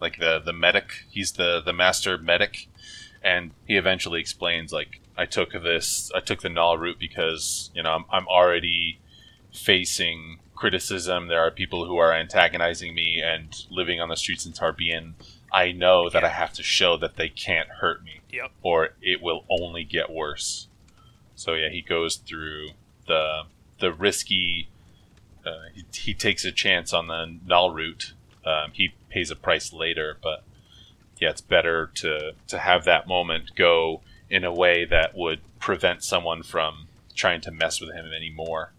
like 0.00 0.18
the 0.20 0.38
the 0.38 0.52
medic. 0.52 1.04
He's 1.10 1.32
the 1.32 1.60
the 1.60 1.72
master 1.72 2.16
medic, 2.16 2.68
and 3.24 3.50
he 3.66 3.76
eventually 3.76 4.20
explains 4.20 4.72
like 4.72 5.00
I 5.18 5.26
took 5.26 5.50
this, 5.50 6.12
I 6.14 6.20
took 6.20 6.42
the 6.42 6.48
Nahlrout 6.48 6.98
because 7.00 7.70
you 7.74 7.82
know 7.82 7.90
I'm 7.90 8.04
I'm 8.10 8.28
already 8.28 9.00
facing 9.52 10.38
criticism. 10.56 11.28
There 11.28 11.40
are 11.40 11.50
people 11.50 11.86
who 11.86 11.96
are 11.98 12.12
antagonizing 12.12 12.94
me 12.94 13.20
and 13.24 13.48
living 13.70 14.00
on 14.00 14.08
the 14.08 14.16
streets 14.16 14.46
in 14.46 14.52
Tarbean. 14.52 15.12
I 15.52 15.72
know 15.72 16.10
that. 16.10 16.24
I 16.24 16.28
have 16.28 16.52
to 16.54 16.62
show 16.62 16.96
that 16.96 17.16
they 17.16 17.28
can't 17.28 17.68
hurt 17.68 18.02
me 18.02 18.20
Yep. 18.32 18.50
or 18.62 18.90
it 19.00 19.22
will 19.22 19.44
only 19.48 19.84
get 19.84 20.10
worse. 20.10 20.66
So 21.34 21.54
yeah, 21.54 21.68
he 21.68 21.82
goes 21.82 22.16
through 22.16 22.70
the 23.06 23.42
the 23.78 23.92
risky. 23.92 24.68
Uh, 25.44 25.68
he, 25.74 25.84
he 25.92 26.14
takes 26.14 26.44
a 26.44 26.50
chance 26.52 26.92
on 26.92 27.06
the 27.06 27.38
Nahlrout. 27.46 28.12
Um, 28.44 28.72
he 28.72 28.94
pays 29.10 29.30
a 29.30 29.36
price 29.36 29.72
later, 29.72 30.16
but 30.22 30.42
yeah, 31.20 31.30
it's 31.30 31.40
better 31.40 31.90
to 31.96 32.32
to 32.48 32.58
have 32.58 32.84
that 32.84 33.06
moment 33.06 33.52
go 33.54 34.00
in 34.28 34.44
a 34.44 34.52
way 34.52 34.84
that 34.84 35.14
would 35.14 35.40
prevent 35.60 36.02
someone 36.02 36.42
from 36.42 36.88
trying 37.14 37.40
to 37.42 37.50
mess 37.50 37.80
with 37.80 37.94
him 37.94 38.06
anymore. 38.12 38.72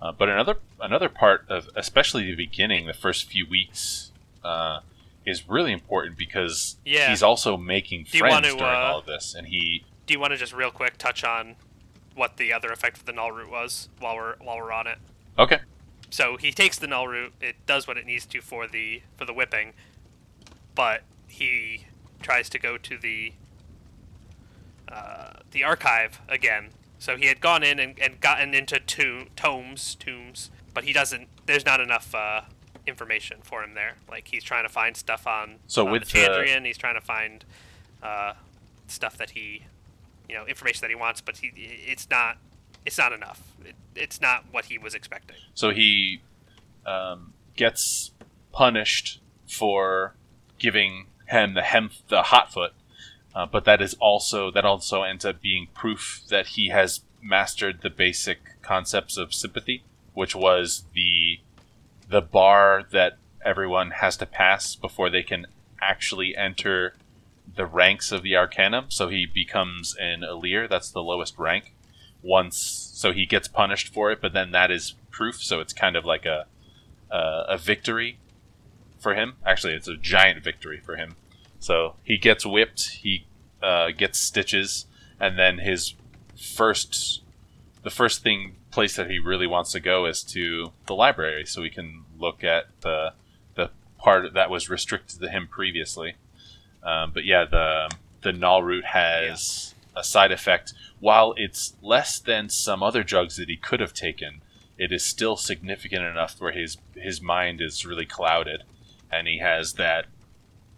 Uh, 0.00 0.12
but 0.12 0.28
another 0.28 0.56
another 0.80 1.08
part 1.08 1.44
of 1.48 1.68
especially 1.74 2.24
the 2.24 2.34
beginning, 2.36 2.86
the 2.86 2.92
first 2.94 3.28
few 3.30 3.46
weeks, 3.48 4.12
uh, 4.44 4.80
is 5.24 5.48
really 5.48 5.72
important 5.72 6.16
because 6.18 6.76
Yeah. 6.84 7.08
he's 7.10 7.22
also 7.22 7.56
making 7.56 8.04
Do 8.04 8.18
you 8.18 8.20
friends 8.20 8.32
want 8.34 8.44
to, 8.44 8.50
during 8.52 8.62
uh, 8.74 8.78
all 8.78 8.98
of 8.98 9.06
this, 9.06 9.34
and 9.34 9.46
he 9.48 9.84
Do 10.06 10.12
you 10.14 10.20
want 10.20 10.32
to 10.32 10.36
just 10.36 10.52
real 10.52 10.70
quick 10.70 10.98
touch 10.98 11.24
on 11.24 11.56
what 12.14 12.36
the 12.36 12.52
other 12.52 12.68
effect 12.70 12.98
of 12.98 13.06
the 13.06 13.12
Nahlrout 13.12 13.50
was 13.50 13.88
while 13.98 14.16
we're 14.16 14.36
while 14.36 14.56
we're 14.58 14.72
on 14.72 14.86
it? 14.86 14.98
okay. 15.38 15.60
So 16.10 16.36
he 16.36 16.52
takes 16.52 16.78
the 16.78 16.86
Nahlrout. 16.86 17.30
It 17.40 17.56
does 17.66 17.86
what 17.88 17.96
it 17.96 18.06
needs 18.06 18.26
to 18.26 18.40
for 18.40 18.68
the 18.68 19.02
for 19.16 19.24
the 19.24 19.32
whipping, 19.32 19.72
but 20.74 21.02
he 21.26 21.86
tries 22.22 22.48
to 22.50 22.58
go 22.58 22.76
to 22.78 22.96
the 22.98 23.32
uh, 24.90 25.30
the 25.50 25.64
archive 25.64 26.20
again. 26.28 26.68
So 26.98 27.16
he 27.16 27.26
had 27.26 27.40
gone 27.40 27.62
in 27.62 27.78
and, 27.78 27.98
and 28.00 28.20
gotten 28.20 28.54
into 28.54 28.78
to- 28.80 29.26
tomes, 29.36 29.94
tombs, 29.96 30.50
but 30.74 30.84
he 30.84 30.92
doesn't. 30.92 31.28
There's 31.46 31.64
not 31.64 31.80
enough 31.80 32.14
uh, 32.14 32.42
information 32.86 33.38
for 33.42 33.62
him 33.62 33.74
there. 33.74 33.94
Like 34.08 34.28
he's 34.28 34.42
trying 34.44 34.64
to 34.64 34.68
find 34.68 34.96
stuff 34.96 35.26
on 35.26 35.56
So 35.66 35.86
on 35.86 35.92
with 35.92 36.04
the 36.10 36.20
the- 36.20 36.64
He's 36.64 36.78
trying 36.78 36.94
to 36.94 37.00
find 37.00 37.44
uh, 38.02 38.34
stuff 38.86 39.16
that 39.18 39.30
he, 39.30 39.64
you 40.28 40.34
know, 40.34 40.46
information 40.46 40.80
that 40.82 40.90
he 40.90 40.96
wants, 40.96 41.20
but 41.20 41.38
he 41.38 41.52
it's 41.56 42.08
not 42.10 42.38
it's 42.84 42.98
not 42.98 43.12
enough. 43.12 43.42
It, 43.64 43.74
it's 43.94 44.20
not 44.20 44.44
what 44.50 44.66
he 44.66 44.78
was 44.78 44.94
expecting. 44.94 45.36
So 45.54 45.70
he 45.70 46.20
um, 46.86 47.32
gets 47.56 48.12
punished 48.52 49.20
for 49.48 50.14
giving 50.58 51.06
him 51.26 51.54
the 51.54 51.60
Hemme 51.62 51.90
the 52.08 52.22
hot 52.22 52.52
foot, 52.52 52.72
uh, 53.36 53.44
but 53.44 53.66
that 53.66 53.82
is 53.82 53.94
also 54.00 54.50
that 54.50 54.64
also 54.64 55.02
ends 55.02 55.26
up 55.26 55.42
being 55.42 55.68
proof 55.74 56.22
that 56.30 56.46
he 56.48 56.70
has 56.70 57.02
mastered 57.22 57.82
the 57.82 57.90
basic 57.90 58.38
concepts 58.62 59.18
of 59.18 59.34
sympathy, 59.34 59.84
which 60.14 60.34
was 60.34 60.84
the 60.94 61.38
the 62.08 62.22
bar 62.22 62.82
that 62.92 63.18
everyone 63.44 63.90
has 63.90 64.16
to 64.16 64.24
pass 64.24 64.74
before 64.74 65.10
they 65.10 65.22
can 65.22 65.46
actually 65.82 66.34
enter 66.34 66.94
the 67.56 67.66
ranks 67.66 68.10
of 68.10 68.22
the 68.22 68.34
Arcanum. 68.34 68.86
So 68.88 69.08
he 69.08 69.26
becomes 69.26 69.94
an 70.00 70.22
E'lir, 70.24 70.66
that's 70.66 70.90
the 70.90 71.02
lowest 71.02 71.38
rank. 71.38 71.74
Once, 72.22 72.56
so 72.94 73.12
he 73.12 73.26
gets 73.26 73.48
punished 73.48 73.92
for 73.92 74.10
it, 74.10 74.20
but 74.22 74.32
then 74.32 74.50
that 74.52 74.70
is 74.70 74.94
proof. 75.10 75.42
So 75.42 75.60
it's 75.60 75.74
kind 75.74 75.94
of 75.94 76.06
like 76.06 76.24
a 76.24 76.46
a, 77.10 77.44
a 77.50 77.58
victory 77.58 78.18
for 78.98 79.14
him. 79.14 79.34
Actually, 79.44 79.74
it's 79.74 79.88
a 79.88 79.96
giant 79.96 80.42
victory 80.42 80.80
for 80.80 80.96
him. 80.96 81.16
So 81.58 81.96
he 82.02 82.18
gets 82.18 82.44
whipped, 82.44 82.88
he 83.02 83.26
uh, 83.62 83.90
gets 83.90 84.18
stitches, 84.18 84.86
and 85.18 85.38
then 85.38 85.58
his 85.58 85.94
first, 86.36 87.22
the 87.82 87.90
first 87.90 88.22
thing 88.22 88.56
place 88.70 88.96
that 88.96 89.10
he 89.10 89.18
really 89.18 89.46
wants 89.46 89.72
to 89.72 89.80
go 89.80 90.04
is 90.04 90.22
to 90.22 90.72
the 90.86 90.94
library, 90.94 91.46
so 91.46 91.62
he 91.62 91.70
can 91.70 92.04
look 92.18 92.44
at 92.44 92.66
the 92.82 93.12
the 93.54 93.70
part 93.98 94.34
that 94.34 94.50
was 94.50 94.68
restricted 94.68 95.20
to 95.20 95.30
him 95.30 95.48
previously. 95.48 96.14
Um, 96.82 97.10
but 97.12 97.24
yeah, 97.24 97.44
the 97.44 97.90
the 98.20 98.32
Nahlrout 98.32 98.84
has 98.84 99.74
a 99.96 100.04
side 100.04 100.30
effect. 100.30 100.74
While 101.00 101.34
it's 101.36 101.74
less 101.80 102.18
than 102.18 102.48
some 102.48 102.82
other 102.82 103.02
drugs 103.02 103.36
that 103.36 103.48
he 103.48 103.56
could 103.56 103.80
have 103.80 103.94
taken, 103.94 104.42
it 104.76 104.92
is 104.92 105.04
still 105.04 105.36
significant 105.36 106.04
enough 106.04 106.38
where 106.38 106.52
his 106.52 106.76
his 106.94 107.22
mind 107.22 107.60
is 107.60 107.86
really 107.86 108.06
clouded, 108.06 108.62
and 109.10 109.26
he 109.26 109.38
has 109.38 109.74
that 109.74 110.06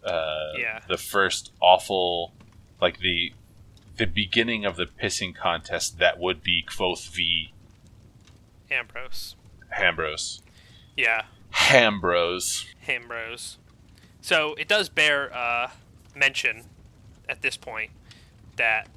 uh, 0.03 0.53
Yeah. 0.57 0.79
the 0.87 0.97
first 0.97 1.51
awful 1.59 2.33
like 2.81 2.99
the 2.99 3.33
the 3.97 4.05
beginning 4.05 4.63
of 4.65 4.77
the 4.77 4.85
pissing 4.85 5.35
contest 5.35 5.99
that 5.99 6.17
would 6.19 6.41
be 6.41 6.63
Kvothe 6.65 7.09
v 7.09 7.51
Ambrose. 8.71 9.35
Ambrose. 9.77 10.41
Yeah, 10.95 11.23
Hambros. 11.53 12.65
Ambrose. 12.87 13.57
So 14.21 14.53
it 14.55 14.67
does 14.67 14.89
bear 14.89 15.33
uh, 15.35 15.71
mention 16.15 16.63
at 17.27 17.41
this 17.41 17.57
point 17.57 17.91
that 18.57 18.87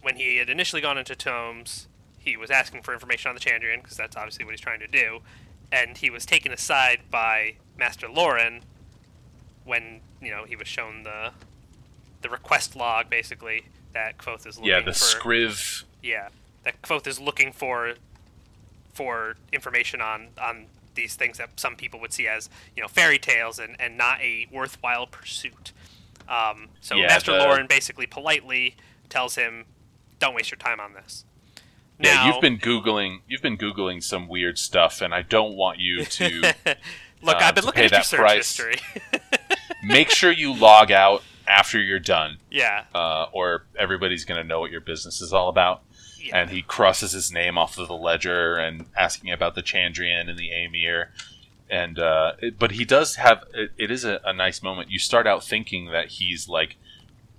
when 0.00 0.16
he 0.16 0.36
had 0.38 0.48
initially 0.50 0.82
gone 0.82 0.98
into 0.98 1.14
Tomes, 1.14 1.86
he 2.18 2.36
was 2.36 2.50
asking 2.50 2.82
for 2.82 2.92
information 2.92 3.28
on 3.28 3.34
the 3.34 3.40
Chandrian 3.40 3.82
because 3.82 3.96
that's 3.96 4.16
obviously 4.16 4.44
what 4.44 4.52
he's 4.52 4.60
trying 4.60 4.80
to 4.80 4.86
do, 4.86 5.20
and 5.70 5.96
he 5.98 6.10
was 6.10 6.26
taken 6.26 6.52
aside 6.52 7.00
by 7.10 7.54
Master 7.78 8.08
Lorren 8.08 8.62
when 9.64 10.00
you 10.20 10.30
know 10.30 10.44
he 10.44 10.56
was 10.56 10.68
shown 10.68 11.02
the 11.02 11.30
the 12.22 12.28
request 12.28 12.76
log 12.76 13.10
basically 13.10 13.64
that 13.92 14.16
Kvothe 14.18 14.46
is 14.46 14.56
looking 14.56 14.70
Yeah, 14.70 14.80
the 14.80 14.92
for. 14.92 15.18
scriv. 15.18 15.84
Yeah, 16.02 16.28
that 16.64 16.80
Kvothe 16.82 17.06
is 17.06 17.20
looking 17.20 17.52
for 17.52 17.94
for 18.92 19.36
information 19.52 20.00
on 20.00 20.28
on 20.40 20.66
these 20.94 21.14
things 21.14 21.38
that 21.38 21.48
some 21.58 21.74
people 21.76 21.98
would 22.00 22.12
see 22.12 22.26
as 22.28 22.48
you 22.76 22.82
know 22.82 22.88
fairy 22.88 23.18
tales 23.18 23.58
and, 23.58 23.76
and 23.80 23.96
not 23.96 24.20
a 24.20 24.46
worthwhile 24.52 25.06
pursuit. 25.06 25.72
Um, 26.28 26.68
so 26.80 26.94
Yeah, 26.96 27.06
Master 27.08 27.32
the- 27.32 27.38
Lorren 27.38 27.68
basically 27.68 28.06
politely 28.06 28.76
tells 29.08 29.34
him, 29.36 29.64
"Don't 30.18 30.34
waste 30.34 30.50
your 30.50 30.58
time 30.58 30.80
on 30.80 30.92
this." 30.94 31.24
Yeah, 31.98 32.14
Now- 32.14 32.26
you've 32.26 32.40
been 32.40 32.58
googling. 32.58 33.20
You've 33.28 33.42
been 33.42 33.58
googling 33.58 34.02
some 34.02 34.28
weird 34.28 34.58
stuff, 34.58 35.00
and 35.00 35.14
I 35.14 35.22
don't 35.22 35.54
want 35.56 35.78
you 35.78 36.04
to 36.18 36.54
Look, 37.24 37.36
uh, 37.36 37.38
I've 37.40 37.54
been 37.54 37.64
looking 37.64 37.84
at 37.84 37.92
your 37.92 38.02
search 38.02 38.18
price. 38.20 38.56
history. 38.56 38.76
make 39.82 40.10
sure 40.10 40.30
you 40.30 40.54
log 40.54 40.90
out 40.90 41.22
after 41.46 41.80
you're 41.80 41.98
done, 41.98 42.38
yeah, 42.50 42.84
uh, 42.94 43.26
or 43.32 43.64
everybody's 43.78 44.24
going 44.24 44.40
to 44.40 44.46
know 44.46 44.60
what 44.60 44.70
your 44.70 44.80
business 44.80 45.20
is 45.20 45.32
all 45.32 45.48
about. 45.48 45.82
yeah, 46.18 46.40
And 46.40 46.50
he 46.50 46.62
crosses 46.62 47.12
his 47.12 47.32
name 47.32 47.58
off 47.58 47.78
of 47.78 47.88
the 47.88 47.94
ledger 47.94 48.56
and 48.56 48.86
asking 48.96 49.32
about 49.32 49.54
the 49.54 49.62
Chandrian 49.62 50.28
and 50.28 50.38
the 50.38 50.52
Amyr. 50.52 51.10
And 51.68 51.98
uh, 51.98 52.32
it, 52.38 52.58
but 52.58 52.72
he 52.72 52.84
does 52.84 53.16
have 53.16 53.44
it, 53.54 53.72
it 53.78 53.90
is 53.90 54.04
a, 54.04 54.20
a 54.24 54.32
nice 54.32 54.62
moment. 54.62 54.90
You 54.90 54.98
start 54.98 55.26
out 55.26 55.42
thinking 55.42 55.86
that 55.86 56.08
he's 56.08 56.48
like, 56.48 56.76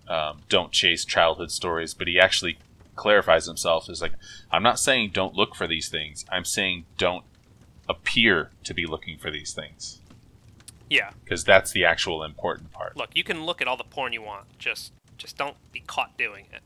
um, 0.08 0.42
don't 0.50 0.72
chase 0.72 1.06
childhood 1.06 1.52
stories, 1.52 1.94
but 1.94 2.08
he 2.08 2.20
actually 2.20 2.58
clarifies 2.96 3.46
himself 3.46 3.90
as 3.90 4.02
like, 4.02 4.14
I'm 4.52 4.64
not 4.64 4.80
saying 4.80 5.12
don't 5.14 5.36
look 5.36 5.56
for 5.56 5.68
these 5.68 5.88
things. 5.88 6.26
I'm 6.32 6.46
saying 6.46 6.86
don't 6.98 7.24
appear 7.88 8.50
to 8.64 8.74
be 8.74 8.86
looking 8.86 9.18
for 9.18 9.30
these 9.30 9.54
things 9.54 10.00
yeah. 10.90 11.12
because 11.24 11.44
that's 11.44 11.72
the 11.72 11.86
actual 11.86 12.24
important 12.24 12.72
part. 12.72 12.96
Look, 12.98 13.10
you 13.14 13.24
can 13.24 13.46
look 13.46 13.62
at 13.62 13.68
all 13.68 13.78
the 13.78 13.84
porn 13.84 14.14
you 14.14 14.22
want. 14.22 14.58
Just 14.60 14.94
just 15.18 15.38
don't 15.38 15.56
be 15.72 15.80
caught 15.80 16.18
doing 16.18 16.46
it, 16.52 16.62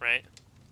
right? 0.00 0.24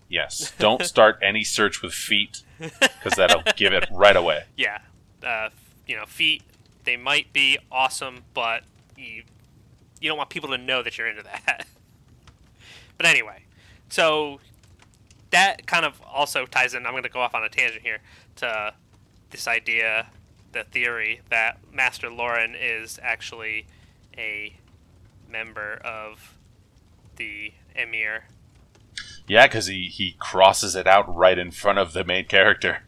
Yes, 0.08 0.52
don't 0.58 0.82
start 0.84 1.18
any 1.22 1.44
search 1.44 1.82
with 1.82 1.92
feet 1.92 2.42
because 2.58 3.14
that'll 3.16 3.42
give 3.56 3.72
it 3.72 3.86
right 3.90 4.16
away. 4.16 4.44
yeah, 4.56 4.78
uh, 5.22 5.50
you 5.86 5.96
know, 5.96 6.06
feet 6.06 6.42
they 6.84 6.96
might 6.96 7.32
be 7.32 7.58
awesome, 7.72 8.24
but 8.32 8.62
you 8.96 9.22
you 10.00 10.08
don't 10.08 10.18
want 10.18 10.30
people 10.30 10.50
to 10.50 10.58
know 10.58 10.82
that 10.82 10.98
you're 10.98 11.08
into 11.08 11.22
that. 11.22 11.66
but 12.96 13.06
anyway, 13.06 13.42
so 13.88 14.40
that 15.30 15.66
kind 15.66 15.84
of 15.84 16.00
also 16.02 16.46
ties 16.46 16.74
in. 16.74 16.86
I'm 16.86 16.92
going 16.92 17.02
to 17.02 17.08
go 17.08 17.20
off 17.20 17.34
on 17.34 17.42
a 17.42 17.48
tangent 17.48 17.82
here 17.82 17.98
to 18.36 18.74
this 19.30 19.48
idea, 19.48 20.06
the 20.54 20.64
theory 20.64 21.20
that 21.28 21.58
Master 21.72 22.08
Lorren 22.08 22.54
is 22.58 22.98
actually 23.02 23.66
a 24.16 24.56
member 25.30 25.74
of 25.84 26.34
the 27.16 27.52
Amyr. 27.76 28.24
Yeah, 29.26 29.46
because 29.46 29.66
he, 29.66 29.88
he 29.88 30.16
crosses 30.18 30.74
it 30.74 30.86
out 30.86 31.12
right 31.14 31.38
in 31.38 31.50
front 31.50 31.78
of 31.78 31.92
the 31.92 32.04
main 32.04 32.24
character. 32.26 32.82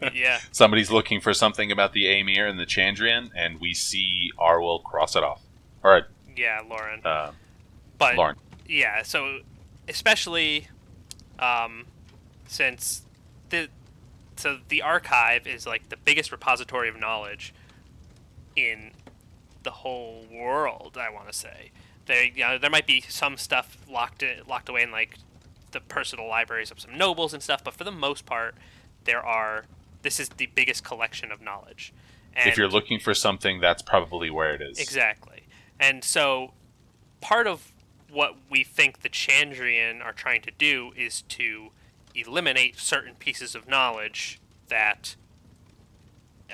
yeah, 0.14 0.38
Somebody's 0.52 0.90
looking 0.90 1.20
for 1.20 1.34
something 1.34 1.72
about 1.72 1.92
the 1.92 2.06
Amyr 2.08 2.46
and 2.46 2.58
the 2.58 2.66
Chandrian, 2.66 3.30
and 3.36 3.60
we 3.60 3.74
see 3.74 4.30
Arwyl 4.38 4.82
cross 4.82 5.16
it 5.16 5.24
off. 5.24 5.42
All 5.84 5.90
right. 5.90 6.04
yeah, 6.36 6.60
Lorren. 6.62 7.04
uh, 7.04 7.32
But 7.98 8.14
Lorren. 8.14 8.36
yeah, 8.68 9.02
so 9.02 9.40
especially 9.88 10.68
um, 11.40 11.86
since 12.46 13.02
the 13.50 13.68
so 14.38 14.58
the 14.68 14.82
archive 14.82 15.46
is 15.46 15.66
like 15.66 15.88
the 15.88 15.96
biggest 15.96 16.32
repository 16.32 16.88
of 16.88 16.98
knowledge 16.98 17.52
in 18.56 18.92
the 19.62 19.70
whole 19.70 20.24
world. 20.32 20.96
I 21.00 21.10
want 21.10 21.26
to 21.28 21.32
say 21.32 21.70
there, 22.06 22.24
you 22.24 22.44
know, 22.44 22.58
there 22.58 22.70
might 22.70 22.86
be 22.86 23.00
some 23.02 23.36
stuff 23.36 23.76
locked 23.90 24.22
in, 24.22 24.40
locked 24.48 24.68
away 24.68 24.82
in 24.82 24.90
like 24.90 25.18
the 25.72 25.80
personal 25.80 26.26
libraries 26.26 26.70
of 26.70 26.80
some 26.80 26.96
nobles 26.96 27.34
and 27.34 27.42
stuff, 27.42 27.62
but 27.62 27.74
for 27.74 27.84
the 27.84 27.92
most 27.92 28.26
part, 28.26 28.54
there 29.04 29.24
are. 29.24 29.64
This 30.02 30.20
is 30.20 30.28
the 30.28 30.46
biggest 30.46 30.84
collection 30.84 31.32
of 31.32 31.42
knowledge. 31.42 31.92
And 32.34 32.48
if 32.48 32.56
you're 32.56 32.68
looking 32.68 33.00
for 33.00 33.14
something, 33.14 33.60
that's 33.60 33.82
probably 33.82 34.30
where 34.30 34.54
it 34.54 34.62
is. 34.62 34.78
Exactly. 34.78 35.42
And 35.80 36.04
so 36.04 36.52
part 37.20 37.48
of 37.48 37.72
what 38.08 38.36
we 38.48 38.62
think 38.62 39.00
the 39.02 39.08
Chandrian 39.08 40.02
are 40.02 40.12
trying 40.12 40.42
to 40.42 40.52
do 40.52 40.92
is 40.96 41.22
to 41.22 41.70
eliminate 42.14 42.78
certain 42.78 43.14
pieces 43.14 43.54
of 43.54 43.68
knowledge 43.68 44.40
that 44.68 45.16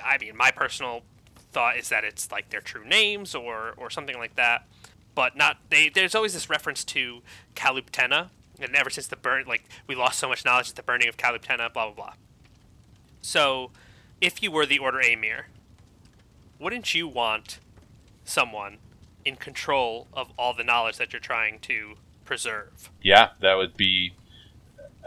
I 0.03 0.17
mean 0.17 0.35
my 0.35 0.51
personal 0.51 1.03
thought 1.51 1.77
is 1.77 1.89
that 1.89 2.03
it's 2.03 2.31
like 2.31 2.49
their 2.49 2.61
true 2.61 2.85
names 2.85 3.35
or 3.35 3.73
or 3.77 3.89
something 3.89 4.17
like 4.17 4.35
that. 4.35 4.67
But 5.13 5.35
not 5.35 5.57
they 5.69 5.89
there's 5.89 6.15
always 6.15 6.33
this 6.33 6.49
reference 6.49 6.83
to 6.85 7.21
Caluptena 7.55 8.29
and 8.59 8.75
ever 8.75 8.89
since 8.89 9.07
the 9.07 9.15
burn 9.15 9.45
like 9.47 9.65
we 9.87 9.95
lost 9.95 10.19
so 10.19 10.27
much 10.27 10.45
knowledge 10.45 10.69
at 10.69 10.75
the 10.75 10.83
burning 10.83 11.07
of 11.07 11.17
Caluptena, 11.17 11.71
blah 11.73 11.85
blah 11.85 11.93
blah. 11.93 12.13
So 13.21 13.71
if 14.21 14.41
you 14.41 14.51
were 14.51 14.65
the 14.65 14.79
Order 14.79 15.01
Amyr, 15.01 15.47
wouldn't 16.59 16.93
you 16.93 17.07
want 17.07 17.59
someone 18.23 18.77
in 19.23 19.35
control 19.35 20.07
of 20.13 20.31
all 20.37 20.53
the 20.53 20.63
knowledge 20.63 20.97
that 20.97 21.11
you're 21.11 21.19
trying 21.19 21.59
to 21.59 21.95
preserve. 22.25 22.89
Yeah, 23.01 23.29
that 23.41 23.55
would 23.55 23.77
be. 23.77 24.13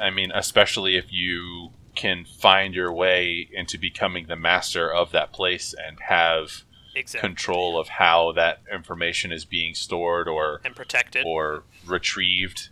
I 0.00 0.10
mean, 0.10 0.30
especially 0.34 0.96
if 0.96 1.12
you 1.12 1.70
can 1.94 2.24
find 2.24 2.74
your 2.74 2.92
way 2.92 3.48
into 3.52 3.76
becoming 3.78 4.26
the 4.28 4.36
master 4.36 4.92
of 4.92 5.10
that 5.12 5.32
place 5.32 5.74
and 5.74 5.98
have 6.08 6.62
Exactly. 6.94 7.28
control 7.28 7.78
of 7.78 7.88
how 7.88 8.32
that 8.32 8.60
information 8.72 9.30
is 9.30 9.44
being 9.44 9.74
stored 9.74 10.26
or 10.28 10.60
and 10.64 10.74
protected. 10.74 11.24
or 11.26 11.62
retrieved. 11.86 12.70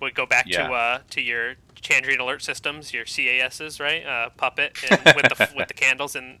Would 0.00 0.14
go 0.14 0.26
back 0.26 0.46
Yeah. 0.48 0.66
to 0.68 0.72
uh, 0.74 0.98
to 1.10 1.20
your 1.22 1.54
Chandrian 1.80 2.18
alert 2.18 2.42
systems, 2.42 2.92
your 2.92 3.04
CASs, 3.04 3.78
right? 3.80 4.04
Uh, 4.04 4.30
puppet 4.30 4.76
and 4.90 5.00
with 5.16 5.28
the 5.28 5.50
with 5.56 5.68
the 5.68 5.74
candles 5.74 6.14
in 6.16 6.38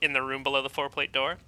in 0.00 0.12
the 0.12 0.22
room 0.22 0.42
below 0.42 0.62
the 0.62 0.70
four 0.70 0.88
plate 0.88 1.12
door. 1.12 1.38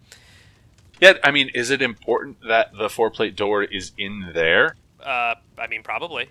Yeah, 1.00 1.14
I 1.22 1.30
mean, 1.30 1.50
is 1.54 1.70
it 1.70 1.80
important 1.82 2.38
that 2.46 2.76
the 2.76 2.88
four 2.88 3.10
plate 3.10 3.34
door 3.36 3.62
is 3.64 3.92
in 3.98 4.30
there? 4.34 4.76
Uh, 5.02 5.34
I 5.58 5.66
mean, 5.68 5.82
probably. 5.82 6.28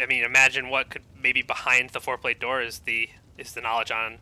I 0.00 0.06
mean, 0.06 0.24
imagine 0.24 0.68
what 0.70 0.90
could 0.90 1.02
maybe 1.20 1.42
behind 1.42 1.90
the 1.90 2.00
four 2.00 2.16
plate 2.18 2.40
door 2.40 2.62
is 2.62 2.80
the 2.80 3.08
is 3.38 3.52
the 3.52 3.60
knowledge 3.60 3.90
on 3.90 4.18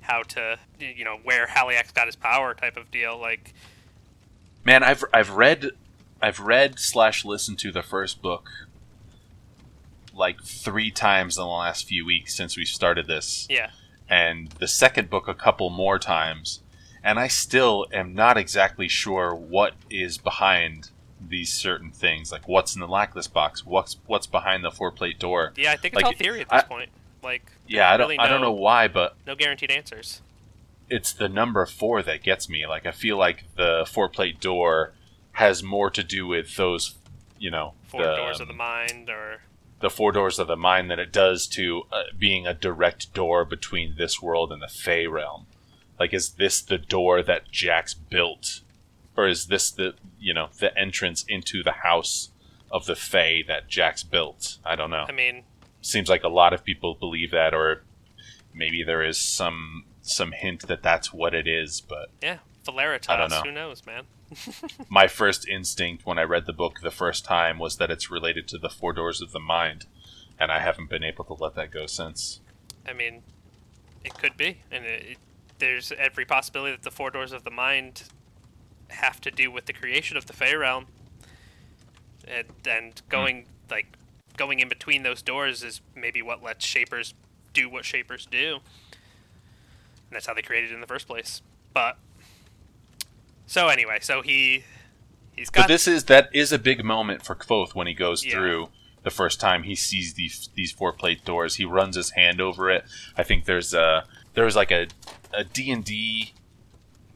how 0.00 0.22
to 0.22 0.58
you 0.78 1.04
know 1.04 1.18
where 1.22 1.46
Haliax 1.46 1.92
got 1.94 2.06
his 2.06 2.16
power 2.16 2.54
type 2.54 2.76
of 2.76 2.90
deal. 2.90 3.18
Like, 3.18 3.54
Man, 4.64 4.82
I've 4.82 5.04
I've 5.12 5.30
read 5.30 5.70
I've 6.22 6.40
read 6.40 6.78
slash 6.78 7.24
listened 7.24 7.58
to 7.60 7.72
the 7.72 7.82
first 7.82 8.20
book 8.22 8.48
like 10.14 10.42
three 10.42 10.90
times 10.90 11.36
in 11.36 11.42
the 11.42 11.48
last 11.48 11.86
few 11.86 12.04
weeks 12.06 12.34
since 12.34 12.56
we 12.56 12.64
started 12.64 13.06
this, 13.06 13.46
Yeah. 13.50 13.70
and 14.08 14.50
the 14.52 14.66
second 14.68 15.10
book 15.10 15.28
a 15.28 15.34
couple 15.34 15.68
more 15.68 15.98
times, 15.98 16.60
and 17.04 17.18
I 17.18 17.28
still 17.28 17.86
am 17.92 18.14
not 18.14 18.38
exactly 18.38 18.88
sure 18.88 19.34
what 19.34 19.74
is 19.90 20.16
behind 20.16 20.88
these 21.20 21.52
certain 21.52 21.90
things. 21.90 22.30
Like 22.32 22.46
what's 22.48 22.74
in 22.74 22.80
the 22.80 22.88
lackless 22.88 23.26
box, 23.26 23.64
what's 23.64 23.96
what's 24.06 24.26
behind 24.26 24.64
the 24.64 24.70
four 24.70 24.90
plate 24.90 25.18
door. 25.18 25.52
Yeah, 25.56 25.72
I 25.72 25.76
think 25.76 25.94
it's 25.94 26.02
Like, 26.02 26.06
all 26.06 26.12
theory 26.12 26.40
at 26.42 26.48
this 26.50 26.62
I- 26.62 26.66
point. 26.66 26.90
Like, 27.22 27.50
Yeah, 27.66 27.90
I 27.90 27.96
don't 27.96 28.06
really 28.08 28.18
I 28.18 28.28
don't 28.28 28.40
know 28.40 28.52
why, 28.52 28.86
but 28.88 29.16
no 29.26 29.34
guaranteed 29.34 29.70
answers. 29.70 30.20
it's 30.88 31.12
the 31.12 31.28
number 31.28 31.66
four 31.66 32.02
that 32.02 32.22
gets 32.22 32.48
me. 32.48 32.66
Like 32.66 32.86
I 32.86 32.92
feel 32.92 33.16
like 33.16 33.44
the 33.56 33.84
four 33.90 34.08
plate 34.08 34.40
door 34.40 34.92
has 35.32 35.62
more 35.62 35.90
to 35.90 36.04
do 36.04 36.26
with 36.26 36.54
those, 36.56 36.94
you 37.38 37.50
know, 37.50 37.74
Four 37.88 38.02
the, 38.04 38.16
doors 38.16 38.40
of 38.40 38.46
the 38.48 38.54
mind, 38.54 39.10
or 39.10 39.40
the 39.80 39.90
four 39.90 40.12
doors 40.12 40.38
of 40.38 40.46
the 40.46 40.56
mind 40.56 40.90
than 40.90 40.98
it 41.00 41.12
does 41.12 41.46
to 41.48 41.82
uh, 41.92 42.04
being 42.16 42.46
a 42.46 42.54
direct 42.54 43.12
door 43.12 43.44
between 43.44 43.96
this 43.98 44.22
world 44.22 44.50
and 44.52 44.62
the 44.62 44.68
Fey 44.68 45.06
realm. 45.06 45.46
Like, 45.98 46.14
is 46.14 46.30
this 46.34 46.62
the 46.62 46.78
door 46.78 47.22
that 47.22 47.50
Jax 47.50 47.92
built, 47.94 48.60
or 49.16 49.26
is 49.26 49.46
this 49.46 49.70
the 49.70 49.94
you 50.18 50.34
know 50.34 50.48
the 50.58 50.76
entrance 50.78 51.24
into 51.28 51.62
the 51.62 51.72
house 51.72 52.30
of 52.70 52.86
the 52.86 52.96
Fey 52.96 53.44
that 53.46 53.68
Jax 53.68 54.02
built? 54.02 54.58
I 54.64 54.76
don't 54.76 54.90
know 54.90 55.06
I 55.08 55.12
mean, 55.12 55.44
seems 55.80 56.08
like 56.08 56.24
a 56.24 56.28
lot 56.28 56.52
of 56.52 56.64
people 56.64 56.94
believe 56.94 57.30
that 57.30 57.54
or 57.54 57.82
maybe 58.54 58.82
there 58.82 59.02
is 59.02 59.18
some 59.18 59.84
some 60.02 60.32
hint 60.32 60.66
that 60.68 60.82
that's 60.82 61.12
what 61.12 61.34
it 61.34 61.46
is 61.46 61.80
but 61.80 62.10
yeah, 62.22 62.38
Valeritas. 62.64 63.08
I 63.08 63.16
don't 63.16 63.30
know. 63.30 63.42
Who 63.42 63.52
knows, 63.52 63.84
man? 63.86 64.04
my 64.88 65.06
first 65.06 65.48
instinct 65.48 66.04
when 66.04 66.18
i 66.18 66.22
read 66.22 66.46
the 66.46 66.52
book 66.52 66.80
the 66.82 66.90
first 66.90 67.24
time 67.24 67.60
was 67.60 67.76
that 67.76 67.92
it's 67.92 68.10
related 68.10 68.48
to 68.48 68.58
the 68.58 68.68
four 68.68 68.92
doors 68.92 69.20
of 69.20 69.30
the 69.30 69.38
mind 69.38 69.86
and 70.36 70.50
i 70.50 70.58
haven't 70.58 70.90
been 70.90 71.04
able 71.04 71.24
to 71.24 71.34
let 71.34 71.54
that 71.54 71.70
go 71.70 71.86
since 71.86 72.40
I 72.88 72.92
mean, 72.92 73.22
it 74.04 74.14
could 74.16 74.36
be, 74.36 74.62
and 74.70 74.84
it, 74.84 75.02
it, 75.10 75.18
there's 75.58 75.92
every 75.98 76.24
possibility 76.24 76.72
that 76.72 76.82
the 76.82 76.90
four 76.90 77.10
doors 77.10 77.32
of 77.32 77.44
the 77.44 77.50
mind 77.50 78.04
have 78.90 79.20
to 79.22 79.30
do 79.30 79.50
with 79.50 79.66
the 79.66 79.72
creation 79.72 80.16
of 80.16 80.26
the 80.26 80.32
Fey 80.32 80.54
realm, 80.54 80.86
and 82.26 82.46
and 82.68 83.02
going 83.08 83.46
like 83.70 83.86
going 84.36 84.60
in 84.60 84.68
between 84.68 85.02
those 85.02 85.22
doors 85.22 85.62
is 85.62 85.80
maybe 85.94 86.22
what 86.22 86.42
lets 86.42 86.64
Shapers 86.64 87.14
do 87.52 87.68
what 87.68 87.84
Shapers 87.84 88.26
do, 88.26 88.54
and 88.54 90.12
that's 90.12 90.26
how 90.26 90.34
they 90.34 90.42
created 90.42 90.70
it 90.70 90.74
in 90.74 90.80
the 90.80 90.86
first 90.86 91.06
place. 91.06 91.42
But 91.72 91.98
so 93.46 93.68
anyway, 93.68 93.98
so 94.00 94.22
he 94.22 94.64
he's 95.34 95.50
got 95.50 95.62
but 95.62 95.68
this 95.68 95.86
is 95.88 96.04
that 96.04 96.28
is 96.32 96.52
a 96.52 96.58
big 96.58 96.84
moment 96.84 97.24
for 97.24 97.34
Kvothe 97.34 97.74
when 97.74 97.86
he 97.86 97.94
goes 97.94 98.24
Yeah. 98.24 98.32
through 98.32 98.68
the 99.02 99.10
first 99.10 99.38
time 99.40 99.62
he 99.62 99.76
sees 99.76 100.14
these 100.14 100.48
these 100.54 100.72
four 100.72 100.92
plate 100.92 101.24
doors 101.24 101.54
he 101.56 101.64
runs 101.64 101.94
his 101.94 102.10
hand 102.10 102.40
over 102.40 102.68
it 102.68 102.84
i 103.16 103.22
think 103.22 103.44
there's 103.44 103.72
a 103.72 104.04
there's 104.34 104.56
like 104.56 104.72
a 104.72 104.88
a 105.32 105.44
d&d 105.44 106.32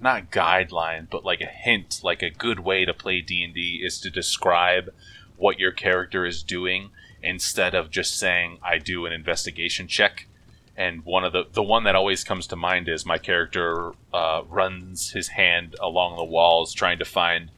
not 0.01 0.31
guideline 0.31 1.07
but 1.11 1.25
like 1.25 1.41
a 1.41 1.47
hint 1.47 2.01
like 2.03 2.23
a 2.23 2.31
good 2.31 2.61
way 2.61 2.85
to 2.85 2.95
play 2.95 3.21
d&d 3.21 3.81
is 3.85 4.01
to 4.01 4.11
describe 4.11 4.93
what 5.37 5.59
your 5.59 5.73
character 5.73 6.25
is 6.25 6.43
doing 6.43 6.91
instead 7.23 7.75
of 7.75 7.91
just 7.91 8.19
saying 8.19 8.59
i 8.63 8.79
do 8.79 9.07
an 9.07 9.13
investigation 9.13 9.87
check. 9.87 10.27
And 10.77 11.05
one 11.05 11.25
of 11.25 11.33
the 11.33 11.45
the 11.53 11.63
one 11.63 11.85
that 11.85 11.95
always 11.95 12.25
comes 12.25 12.47
to 12.47 12.57
mind 12.57 12.89
is 12.89 13.05
my 13.05 13.19
character 13.19 13.93
uh, 14.15 14.43
runs 14.49 15.11
his 15.11 15.29
hand 15.29 15.77
along 15.81 16.17
the 16.17 16.25
walls 16.25 16.73
trying 16.73 16.99
to 17.01 17.05
find 17.05 17.51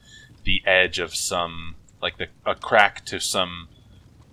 the 0.44 0.60
edge 0.66 0.98
of 0.98 1.14
some 1.14 1.76
like 2.00 2.18
the, 2.18 2.26
a 2.44 2.56
crack 2.56 3.04
to 3.06 3.20
some 3.20 3.68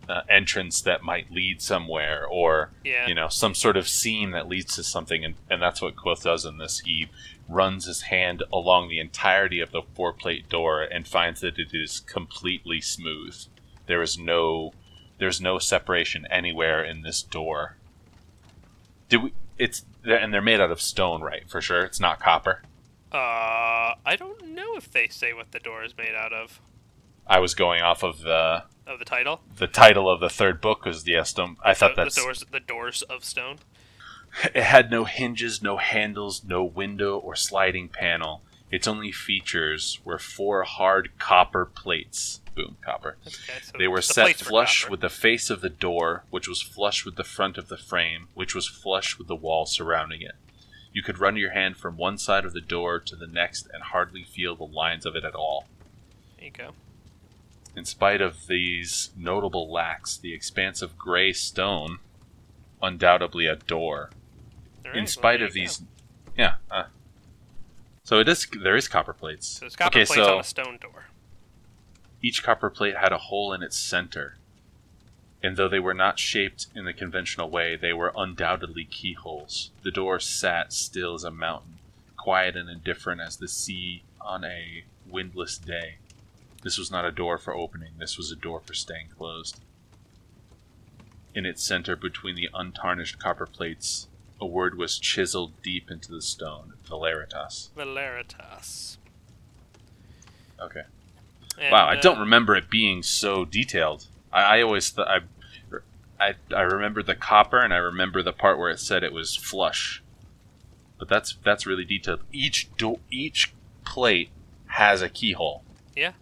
uh, 0.07 0.21
entrance 0.27 0.81
that 0.81 1.03
might 1.03 1.31
lead 1.31 1.61
somewhere 1.61 2.25
or 2.25 2.71
yeah. 2.83 3.07
you 3.07 3.13
know 3.13 3.27
some 3.27 3.53
sort 3.53 3.77
of 3.77 3.87
seam 3.87 4.31
that 4.31 4.47
leads 4.47 4.75
to 4.75 4.83
something 4.83 5.23
and, 5.23 5.35
and 5.51 5.61
that's 5.61 5.83
what 5.83 5.95
Kvothe 5.95 6.23
does 6.23 6.45
in 6.45 6.57
this. 6.57 6.79
He 6.79 7.09
runs 7.49 7.85
his 7.85 8.03
hand 8.03 8.43
along 8.53 8.87
the 8.87 8.99
entirety 8.99 9.59
of 9.59 9.71
the 9.71 9.81
four 9.95 10.13
plate 10.13 10.47
door 10.49 10.81
and 10.81 11.07
finds 11.07 11.41
that 11.41 11.57
it 11.57 11.69
is 11.73 11.99
completely 11.99 12.79
smooth 12.79 13.35
there 13.87 14.01
is 14.01 14.17
no 14.17 14.71
there's 15.17 15.41
no 15.41 15.57
separation 15.59 16.25
anywhere 16.29 16.83
in 16.83 17.01
this 17.01 17.21
door 17.23 17.75
did 19.09 19.23
we 19.23 19.33
it's 19.57 19.83
and 20.05 20.33
they're 20.33 20.41
made 20.41 20.61
out 20.61 20.71
of 20.71 20.79
stone 20.81 21.21
right 21.21 21.49
for 21.49 21.59
sure 21.59 21.83
it's 21.83 21.99
not 21.99 22.19
copper 22.19 22.61
Uh, 23.11 23.95
I 24.05 24.15
don't 24.17 24.49
know 24.49 24.75
if 24.75 24.91
they 24.91 25.07
say 25.07 25.33
what 25.33 25.51
the 25.51 25.59
door 25.59 25.83
is 25.83 25.97
made 25.97 26.13
out 26.15 26.31
of. 26.31 26.61
i 27.25 27.39
was 27.39 27.55
going 27.55 27.81
off 27.81 28.03
of 28.03 28.19
the 28.19 28.63
Of 28.85 28.99
the 28.99 29.05
title, 29.05 29.41
the 29.57 29.67
title 29.67 30.07
of 30.09 30.19
the 30.19 30.29
third 30.29 30.61
book 30.61 30.85
was 30.85 31.03
the 31.03 31.13
Estone. 31.13 31.57
I 31.63 31.73
thought 31.73 31.95
the, 31.95 32.03
that's 32.03 32.15
the 32.15 32.21
doors. 32.21 32.45
The 32.51 32.59
doors 32.59 33.01
of 33.03 33.23
stone. 33.23 33.57
It 34.53 34.63
had 34.63 34.91
no 34.91 35.05
hinges, 35.05 35.61
no 35.61 35.77
handles, 35.77 36.43
no 36.43 36.63
window 36.63 37.17
or 37.17 37.35
sliding 37.35 37.89
panel. 37.89 38.41
Its 38.71 38.87
only 38.87 39.11
features 39.11 39.99
were 40.03 40.19
four 40.19 40.63
hard 40.63 41.09
copper 41.17 41.65
plates. 41.65 42.41
Boom, 42.55 42.77
copper. 42.81 43.17
Okay, 43.25 43.59
so 43.63 43.77
They 43.77 43.87
were 43.87 43.97
the 43.97 44.03
set 44.03 44.35
flush 44.37 44.81
copper. 44.83 44.91
with 44.91 45.01
the 45.01 45.09
face 45.09 45.49
of 45.49 45.61
the 45.61 45.69
door, 45.69 46.23
which 46.29 46.47
was 46.47 46.61
flush 46.61 47.03
with 47.05 47.15
the 47.15 47.23
front 47.23 47.57
of 47.57 47.67
the 47.67 47.77
frame, 47.77 48.27
which 48.35 48.53
was 48.53 48.67
flush 48.67 49.17
with 49.17 49.27
the 49.27 49.35
wall 49.35 49.65
surrounding 49.65 50.21
it. 50.21 50.35
You 50.93 51.01
could 51.03 51.19
run 51.19 51.35
your 51.35 51.51
hand 51.51 51.77
from 51.77 51.97
one 51.97 52.17
side 52.17 52.45
of 52.45 52.53
the 52.53 52.61
door 52.61 52.99
to 52.99 53.15
the 53.15 53.27
next 53.27 53.67
and 53.73 53.83
hardly 53.83 54.23
feel 54.23 54.55
the 54.55 54.63
lines 54.65 55.05
of 55.05 55.15
it 55.15 55.23
at 55.23 55.35
all. 55.35 55.67
There 56.37 56.45
you 56.45 56.51
go. 56.51 56.71
In 57.75 57.85
spite 57.85 58.21
of 58.21 58.47
these 58.47 59.11
notable 59.15 59.71
lacks, 59.71 60.17
the 60.17 60.33
expanse 60.33 60.81
of 60.81 60.97
gray 60.97 61.31
stone, 61.33 61.99
undoubtedly 62.81 63.45
a 63.45 63.55
door, 63.55 64.09
In 64.93 65.01
well, 65.01 65.07
spite 65.07 65.41
of 65.41 65.53
these 65.53 65.77
go. 65.77 65.85
yeah 66.37 66.53
uh, 66.71 66.85
so 68.09 68.19
it 68.19 68.27
is 68.27 68.47
there 68.63 68.75
is 68.75 68.87
copper 68.87 69.13
plates. 69.13 69.47
So 69.47 69.59
there's 69.61 69.75
copper 69.75 69.99
okay 69.99 70.05
plates 70.05 70.25
so 70.25 70.33
on 70.33 70.39
a 70.39 70.43
stone 70.43 70.79
door. 70.81 71.05
each 72.23 72.41
copper 72.43 72.71
plate 72.71 72.97
had 72.97 73.11
a 73.11 73.19
hole 73.19 73.53
in 73.53 73.61
its 73.61 73.77
center. 73.77 74.37
And 75.43 75.55
though 75.55 75.69
they 75.69 75.79
were 75.79 75.93
not 75.93 76.17
shaped 76.17 76.65
in 76.75 76.85
the 76.85 76.93
conventional 76.93 77.51
way 77.51 77.75
they 77.75 77.93
were 77.93 78.11
undoubtedly 78.17 78.85
keyholes. 78.85 79.69
The 79.83 79.91
door 79.91 80.19
sat 80.19 80.73
still 80.73 81.13
as 81.13 81.23
a 81.23 81.29
mountain 81.29 81.77
quiet 82.17 82.55
and 82.55 82.67
indifferent 82.67 83.21
as 83.21 83.37
the 83.37 83.47
sea 83.47 84.01
on 84.19 84.43
a 84.43 84.83
windless 85.07 85.57
day. 85.57 85.97
This 86.63 86.77
was 86.77 86.91
not 86.91 87.05
a 87.05 87.11
door 87.11 87.37
for 87.37 87.53
opening 87.53 87.91
this 87.99 88.17
was 88.17 88.31
a 88.31 88.35
door 88.35 88.59
for 88.59 88.73
staying 88.73 89.09
closed. 89.15 89.61
In 91.35 91.45
its 91.45 91.63
center 91.63 91.95
between 91.95 92.35
the 92.35 92.49
untarnished 92.55 93.19
copper 93.19 93.45
plates 93.45 94.07
a 94.41 94.45
word 94.45 94.77
was 94.77 94.97
chiseled 94.99 95.61
deep 95.61 95.91
into 95.91 96.11
the 96.11 96.21
stone 96.21 96.73
valeritas 96.87 97.69
Valeritas. 97.75 98.97
okay 100.61 100.83
And, 101.59 101.71
wow, 101.71 101.87
I 101.87 101.97
uh, 101.97 102.01
don't 102.01 102.19
remember 102.19 102.55
it 102.55 102.69
being 102.69 103.03
so 103.03 103.45
detailed. 103.45 104.07
I, 104.31 104.59
I 104.59 104.61
always 104.61 104.89
thought 104.89 105.07
I, 105.07 105.19
I 106.19 106.35
I 106.55 106.61
remember 106.61 107.03
the 107.03 107.15
copper, 107.15 107.59
and 107.59 107.73
I 107.73 107.77
remember 107.77 108.21
the 108.21 108.33
part 108.33 108.57
where 108.57 108.69
it 108.69 108.79
said 108.79 109.03
it 109.03 109.13
was 109.13 109.35
flush. 109.35 110.01
But 110.97 111.07
that's 111.07 111.37
that's 111.43 111.65
really 111.65 111.85
detailed. 111.85 112.21
Each 112.31 112.69
do- 112.77 112.99
each 113.09 113.53
plate 113.85 114.29
has 114.67 115.01
a 115.01 115.09
keyhole. 115.09 115.63
Yeah. 115.95 116.13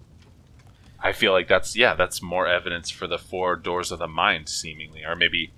I 1.00 1.12
feel 1.14 1.32
like 1.32 1.48
that's 1.48 1.76
yeah, 1.76 1.94
that's 1.94 2.22
more 2.22 2.48
evidence 2.48 2.90
for 2.90 3.08
the 3.08 3.18
four 3.18 3.56
doors 3.56 3.92
of 3.92 4.00
the 4.00 4.08
mind, 4.08 4.50
seemingly, 4.50 5.04
or 5.04 5.16
maybe, 5.16 5.52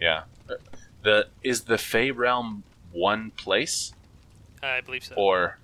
yeah. 0.00 0.22
The 1.02 1.28
is 1.42 1.62
the 1.62 1.78
Fey 1.78 2.10
realm 2.10 2.62
one 2.92 3.30
place 3.32 3.92
I 4.62 4.80
believe 4.80 5.04
so. 5.04 5.14
or 5.16 5.58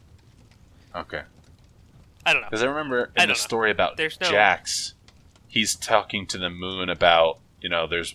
okay? 0.94 1.22
I 2.24 2.32
don't 2.32 2.42
know. 2.42 2.48
Because 2.48 2.62
I 2.62 2.66
remember 2.66 3.04
in 3.04 3.10
don't 3.16 3.26
the 3.28 3.32
know. 3.32 3.34
story 3.34 3.70
about 3.70 3.96
There's 3.96 4.20
no- 4.20 4.30
Jax, 4.30 4.94
he's 5.48 5.74
talking 5.74 6.26
to 6.28 6.38
the 6.38 6.50
moon 6.50 6.88
about 6.88 7.38
you 7.60 7.68
know 7.68 7.86
there's. 7.86 8.14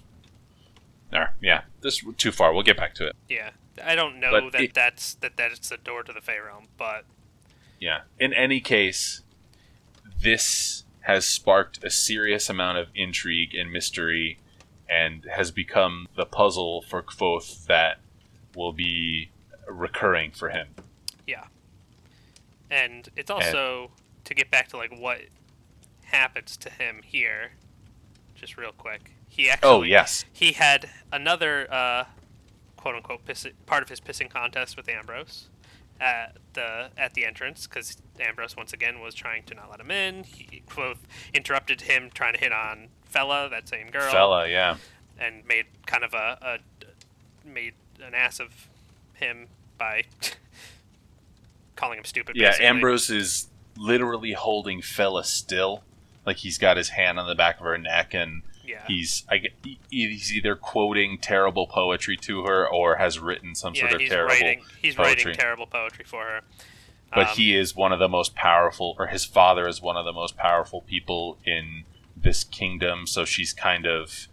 There, 1.12 1.34
yeah, 1.42 1.64
this 1.82 2.02
too 2.18 2.32
far. 2.32 2.54
We'll 2.54 2.64
get 2.64 2.78
back 2.78 2.96
to 2.96 3.08
it. 3.08 3.16
Yeah, 3.28 3.50
I 3.84 3.96
don't 3.96 4.20
know 4.20 4.32
But 4.32 4.52
that 4.54 4.62
it- 4.62 4.74
that's 4.74 5.16
that 5.16 5.36
that's 5.38 5.68
the 5.70 5.78
door 5.78 6.04
to 6.04 6.14
the 6.14 6.22
Fey 6.22 6.40
realm, 6.40 6.68
but 6.78 7.04
Yeah. 7.80 8.02
In 8.20 8.34
any 8.34 8.60
case, 8.62 9.22
this 10.22 10.84
has 11.02 11.26
sparked 11.28 11.84
a 11.84 11.90
serious 11.90 12.50
amount 12.50 12.78
of 12.78 12.90
intrigue 12.96 13.56
and 13.56 13.72
mystery, 13.72 14.38
and 14.92 15.26
has 15.32 15.52
become 15.52 16.08
the 16.18 16.26
puzzle 16.26 16.82
for 16.82 17.02
Kvothe 17.02 17.66
that 17.68 18.00
will 18.56 18.74
be 18.74 19.32
recurring 19.68 20.32
for 20.32 20.50
him. 20.50 20.68
Yeah. 21.26 21.46
And 22.70 23.10
it's 23.16 23.32
also 23.32 23.92
to 24.26 24.34
get 24.34 24.52
back 24.52 24.68
to 24.70 24.78
like 24.78 24.94
what 25.00 25.22
happens 26.04 26.58
to 26.58 26.70
him 26.70 27.02
here. 27.04 27.52
Just 28.36 28.58
real 28.58 28.72
quick, 28.72 29.14
he 29.30 29.50
actually 29.50 29.70
Oh 29.70 29.84
yes, 29.84 30.26
he 30.34 30.54
had 30.54 30.90
another 31.12 31.72
uh, 31.72 32.06
quote 32.76 32.96
unquote 32.96 33.24
piss- 33.26 33.48
part 33.66 33.84
of 33.84 33.90
his 33.90 34.02
pissing 34.02 34.30
contest 34.30 34.76
with 34.76 34.90
Ambrose, 34.90 35.48
at 36.02 36.38
the 36.54 36.90
at 36.98 37.14
the 37.14 37.24
entrance 37.24 37.68
because 37.68 37.98
Ambrose 38.20 38.58
once 38.58 38.74
again 38.74 39.00
was 39.00 39.14
trying 39.14 39.44
to 39.44 39.54
not 39.54 39.70
let 39.70 39.80
him 39.80 39.92
in. 39.92 40.24
He 40.24 40.64
Kvothe 40.68 40.98
interrupted 41.34 41.82
him 41.82 42.10
trying 42.14 42.34
to 42.34 42.40
hit 42.40 42.52
on 42.52 42.88
Fela, 43.12 43.50
that 43.50 43.68
same 43.68 43.90
girl, 43.90 44.12
Fela, 44.12 44.50
yeah. 44.50 44.78
and 45.20 45.46
made 45.48 45.66
kind 45.86 46.04
of 46.04 46.14
a, 46.14 46.38
a 46.42 47.48
made 47.48 47.74
an 48.04 48.14
ass 48.14 48.40
of 48.40 48.68
him 49.14 49.48
by 49.78 50.04
calling 51.76 52.00
him 52.00 52.06
stupid. 52.06 52.36
Yeah, 52.36 52.50
basically. 52.50 52.66
Ambrose 52.68 53.10
is 53.10 53.48
literally 53.78 54.34
holding 54.34 54.82
Fela 54.82 55.24
still, 55.26 55.84
like 56.26 56.38
he's 56.38 56.58
got 56.58 56.78
his 56.78 56.90
hand 56.90 57.20
on 57.20 57.28
the 57.28 57.36
back 57.36 57.60
of 57.60 57.66
her 57.66 57.78
neck, 57.78 58.14
and 58.14 58.44
Yeah, 58.66 58.84
he's 58.88 59.24
I 59.30 59.44
he's 59.90 60.34
either 60.34 60.56
quoting 60.56 61.18
terrible 61.18 61.68
poetry 61.68 62.18
to 62.18 62.44
her 62.46 62.68
or 62.68 62.98
has 62.98 63.20
written 63.20 63.56
some 63.56 63.74
yeah, 63.76 63.82
sort 63.82 63.94
of 63.94 64.02
he's 64.02 64.10
terrible. 64.10 64.30
writing 64.34 64.62
he's 64.82 64.96
poetry. 64.96 65.32
writing 65.32 65.40
terrible 65.42 65.68
poetry 65.68 66.06
for 66.06 66.24
her. 66.24 66.42
But 67.14 67.28
Um, 67.32 67.36
he 67.36 67.56
is 67.58 67.76
one 67.76 67.92
of 67.92 68.00
the 68.00 68.08
most 68.08 68.36
powerful, 68.36 68.96
or 68.98 69.08
his 69.08 69.26
father 69.26 69.68
is 69.68 69.82
one 69.82 69.98
of 69.98 70.06
the 70.06 70.14
most 70.14 70.38
powerful 70.38 70.80
people 70.82 71.38
in 71.46 71.84
this 72.24 72.44
kingdom. 72.44 73.08
So 73.08 73.26
she's 73.26 73.54
kind 73.54 73.86
of 73.86 74.28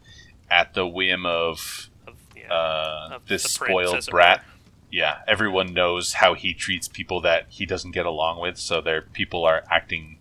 at 0.51 0.75
the 0.75 0.87
whim 0.87 1.27
of 1.27 1.91
of, 2.07 2.17
yeah, 2.37 2.53
uh, 2.53 3.09
of 3.15 3.27
this 3.27 3.45
spoiled 3.45 4.07
brat. 4.11 4.45
Yeah, 4.91 5.19
everyone 5.27 5.75
knows 5.75 6.15
how 6.15 6.33
he 6.33 6.55
treats 6.55 6.89
people 6.89 7.21
that 7.21 7.47
he 7.51 7.67
doesn't 7.67 7.91
get 7.91 8.07
along 8.07 8.41
with, 8.41 8.57
so 8.57 8.81
their 8.81 9.03
people 9.03 9.45
are 9.45 9.63
acting 9.71 10.19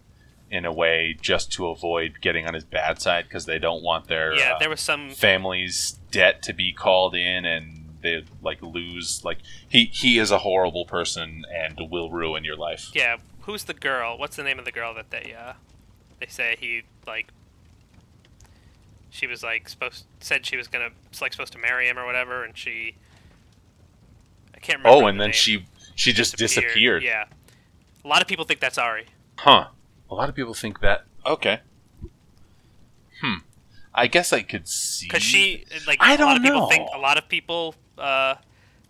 in 0.50 0.66
a 0.66 0.72
way 0.72 1.18
just 1.22 1.52
to 1.54 1.68
avoid 1.68 2.20
getting 2.22 2.46
on 2.46 2.54
his 2.54 2.64
bad 2.64 3.02
side 3.02 3.26
because 3.28 3.46
they 3.46 3.60
don't 3.60 3.84
want 3.84 4.08
their 4.08 4.34
Yeah, 4.34 4.54
uh, 4.54 4.60
there 4.60 4.70
was 4.70 4.82
some 4.82 5.10
family's 5.12 6.00
debt 6.12 6.42
to 6.44 6.54
be 6.54 6.72
called 6.72 7.16
in 7.16 7.46
and 7.46 7.84
they 8.02 8.24
like 8.42 8.62
lose 8.62 9.24
like 9.26 9.40
he 9.68 9.86
he 9.86 10.20
is 10.20 10.32
a 10.32 10.40
horrible 10.40 10.86
person 10.86 11.44
and 11.54 11.80
will 11.90 12.10
ruin 12.10 12.44
your 12.44 12.56
life. 12.56 12.92
Yeah, 12.94 13.18
who's 13.42 13.66
the 13.66 13.74
girl? 13.74 14.18
What's 14.18 14.36
the 14.36 14.44
name 14.44 14.60
of 14.60 14.66
the 14.66 14.72
girl 14.72 14.94
that 14.94 15.10
they 15.10 15.36
uh 15.38 15.54
they 16.20 16.28
say 16.28 16.56
he 16.60 16.84
like 17.06 17.28
she 19.10 19.28
was 19.28 19.43
like 19.43 19.70
supposed 19.70 20.06
said 20.20 20.46
she 20.46 20.58
was 20.58 20.67
gonna 20.67 20.89
like 21.22 21.34
supposed 21.34 21.54
to 21.54 21.60
marry 21.60 21.88
him 21.88 21.98
or 21.98 22.06
whatever, 22.06 22.43
and 22.43 22.58
she 22.58 22.96
I 24.54 24.60
can't 24.60 24.80
remember. 24.80 25.06
Oh, 25.06 25.08
and 25.08 25.20
the 25.20 25.26
then 25.26 25.34
she 25.34 25.65
she 25.96 26.13
just 26.13 26.38
disappeared. 26.38 27.04
Yeah, 27.04 27.26
a 28.04 28.08
lot 28.08 28.22
of 28.22 28.28
people 28.28 28.46
think 28.46 28.60
that's 28.60 28.78
Auri. 28.78 29.06
Huh. 29.38 29.67
A 30.10 30.15
lot 30.15 30.30
of 30.30 30.36
people 30.36 30.54
think 30.54 30.80
that. 30.80 31.06
Okay. 31.26 31.60
Hmm. 33.22 33.36
I 33.93 34.08
guess 34.08 34.32
I 34.32 34.43
could 34.43 34.67
see. 34.67 35.08
because 35.08 35.24
she 35.24 35.65
like 35.88 35.98
I 36.00 36.10
a 36.10 36.12
lot 36.12 36.17
don't 36.17 36.28
lot 36.28 36.38
of 36.38 36.43
people 36.43 36.70
think 36.70 36.89
a 36.93 37.00
lot 37.00 37.17
of 37.17 37.28
people 37.28 37.76
uh, 37.98 38.36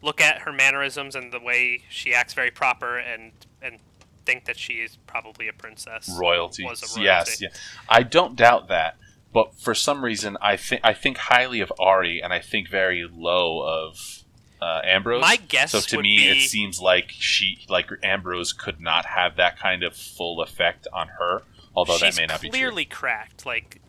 look 0.02 0.20
at 0.22 0.40
her 0.40 0.52
mannerisms 0.52 1.16
and 1.16 1.32
the 1.32 1.40
way 1.40 1.82
she 1.90 2.14
acts 2.14 2.34
very 2.34 2.52
proper 2.52 2.98
and 2.98 3.32
and 3.62 3.80
think 4.26 4.46
that 4.46 4.58
she 4.58 4.74
is 4.74 4.98
probably 5.08 5.48
a 5.48 5.54
princess 5.54 6.14
royalty. 6.20 6.66
was 6.66 6.84
a 6.84 7.00
royalty. 7.00 7.04
Yes, 7.04 7.42
yeah. 7.42 7.48
I 7.88 8.04
don't 8.04 8.36
doubt 8.36 8.68
that, 8.68 8.98
but 9.38 9.54
for 9.54 9.76
some 9.76 10.04
reason, 10.04 10.36
I 10.42 10.58
think 10.58 10.82
I 10.84 10.94
think 10.94 11.18
highly 11.18 11.60
of 11.60 11.72
Auri, 11.78 12.24
and 12.24 12.34
I 12.34 12.40
think 12.40 12.68
very 12.68 13.08
low 13.08 13.62
of 13.62 14.24
uh, 14.60 14.82
Ambrose. 14.84 15.22
My 15.22 15.36
guess 15.36 15.74
So 15.74 15.80
to 15.80 16.02
me, 16.02 16.18
be- 16.18 16.24
it 16.30 16.50
seems 16.50 16.82
like 16.82 17.12
she, 17.12 17.60
like 17.70 17.88
Ambrose, 18.02 18.52
could 18.52 18.82
not 18.82 19.06
have 19.06 19.36
that 19.36 19.60
kind 19.60 19.84
of 19.84 19.96
full 19.96 20.42
effect 20.42 20.88
on 20.92 21.10
her. 21.20 21.44
Although 21.76 21.98
she's 22.00 22.16
that 22.16 22.20
may 22.20 22.26
not 22.26 22.42
be 22.42 22.50
true. 22.50 22.58
clearly 22.58 22.86
cracked. 22.86 23.46
Like 23.46 23.80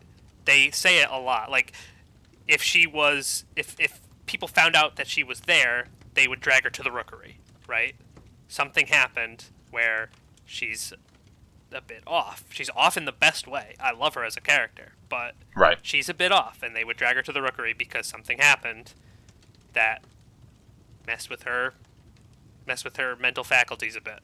they 0.45 0.69
say 0.69 1.01
it 1.01 1.07
a 1.09 1.19
lot. 1.19 1.49
Like 1.49 1.73
if 2.47 2.61
she 2.61 2.85
was, 2.85 3.43
if 3.55 3.75
if 3.79 4.01
people 4.27 4.47
found 4.47 4.75
out 4.75 4.97
that 4.97 5.07
she 5.07 5.23
was 5.23 5.39
there, 5.39 5.87
they 6.13 6.27
would 6.27 6.41
drag 6.41 6.63
her 6.65 6.69
to 6.69 6.83
the 6.83 6.91
rookery, 6.91 7.39
right? 7.67 7.95
Something 8.47 8.85
happened 8.85 9.45
where 9.71 10.11
she's 10.45 10.93
a 11.71 11.81
bit 11.81 12.03
off. 12.07 12.45
She's 12.51 12.69
off 12.75 12.97
in 12.97 13.05
the 13.05 13.11
best 13.11 13.47
way. 13.47 13.75
I 13.79 13.91
love 13.91 14.15
her 14.15 14.23
as 14.23 14.35
a 14.37 14.41
character, 14.41 14.93
but 15.09 15.35
Right. 15.55 15.77
she's 15.81 16.09
a 16.09 16.13
bit 16.13 16.31
off, 16.31 16.63
and 16.63 16.75
they 16.75 16.83
would 16.83 16.97
drag 16.97 17.15
her 17.15 17.21
to 17.21 17.31
the 17.31 17.41
rookery 17.41 17.73
because 17.73 18.07
something 18.07 18.37
happened 18.39 18.93
that 19.73 20.03
messed 21.05 21.29
with 21.29 21.43
her, 21.43 21.73
messed 22.65 22.83
with 22.83 22.97
her 22.97 23.15
mental 23.15 23.43
faculties 23.43 23.95
a 23.95 24.01
bit. 24.01 24.19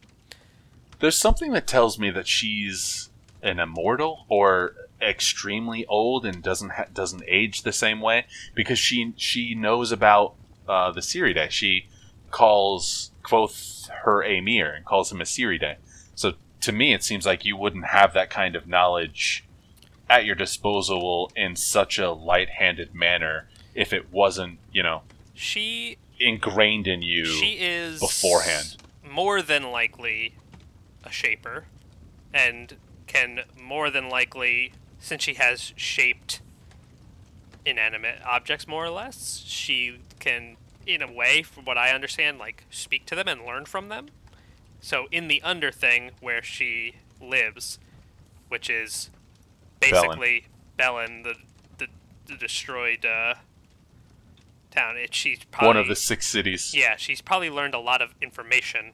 There's 1.00 1.18
something 1.18 1.52
that 1.54 1.68
tells 1.68 2.00
me 2.00 2.10
that 2.12 2.28
she's 2.28 3.10
an 3.42 3.60
immortal 3.60 4.26
or 4.30 4.76
extremely 5.02 5.86
old 5.88 6.26
and 6.26 6.42
doesn't 6.42 6.72
ha- 6.72 6.86
doesn't 6.94 7.24
age 7.28 7.62
the 7.62 7.74
same 7.74 8.00
way 8.02 8.26
because 8.56 8.80
she 8.80 9.14
she 9.18 9.54
knows 9.54 9.92
about 9.92 10.36
uh, 10.68 10.92
the 10.92 11.02
Ciridae. 11.02 11.50
She 11.52 11.88
calls 12.32 13.12
Kvothe 13.24 13.90
her 14.04 14.24
Amyr 14.24 14.72
and 14.74 14.86
calls 14.86 15.12
him 15.12 15.22
a 15.22 15.26
Ciridae. 15.26 15.76
So 15.84 15.85
to 16.66 16.72
me, 16.72 16.94
it 16.94 17.04
seems 17.04 17.26
like 17.28 17.46
you 17.46 17.56
wouldn't 17.56 17.86
have 17.86 18.14
that 18.14 18.30
kind 18.32 18.56
of 18.56 18.68
knowledge 18.68 19.44
at 20.10 20.26
your 20.26 20.36
disposal 20.36 21.32
in 21.36 21.56
such 21.56 22.00
a 22.00 22.12
light-handed 22.12 22.94
manner 22.94 23.48
if 23.76 23.94
it 23.94 24.12
wasn't, 24.12 24.58
you 24.72 24.82
know, 24.82 25.04
She 25.36 25.98
ingrained 26.20 26.88
in 26.88 27.02
you 27.02 27.26
she 27.26 27.54
is 27.60 28.00
beforehand. 28.00 28.78
more 29.04 29.42
than 29.42 29.70
likely 29.70 30.34
a 31.04 31.12
shaper 31.12 31.66
and 32.34 32.78
can 33.06 33.42
more 33.62 33.90
than 33.90 34.08
likely 34.10 34.72
since 34.98 35.22
she 35.22 35.34
has 35.34 35.74
shaped 35.76 36.40
inanimate 37.66 38.20
objects 38.26 38.66
more 38.66 38.86
or 38.86 38.90
less 38.90 39.44
she 39.46 39.98
can 40.22 40.56
in 40.88 41.02
a 41.02 41.12
way 41.12 41.44
from 41.44 41.66
what 41.66 41.78
i 41.78 41.90
understand 41.90 42.38
like 42.40 42.64
speak 42.70 43.06
to 43.06 43.14
them 43.14 43.28
and 43.28 43.46
learn 43.46 43.66
from 43.66 43.90
them 43.90 44.08
so 44.86 45.08
in 45.12 45.28
the 45.28 45.42
under 45.42 45.72
thing 45.72 46.12
where 46.22 46.44
she 46.44 46.96
lives 47.20 47.80
which 48.50 48.70
is 48.70 49.10
basically 49.80 50.46
Belen, 50.78 51.24
the, 51.24 51.36
the 51.78 51.88
the 52.28 52.36
destroyed 52.38 53.06
uh, 53.06 53.36
town 54.72 54.98
it 54.98 55.14
she's 55.14 55.40
probably 55.46 55.68
One 55.68 55.78
of 55.78 55.88
the 55.88 55.96
six 55.96 56.28
cities. 56.28 56.74
yeah, 56.76 56.96
she's 56.98 57.22
probably 57.22 57.50
learned 57.50 57.74
a 57.74 57.80
lot 57.80 58.02
of 58.02 58.14
information 58.22 58.94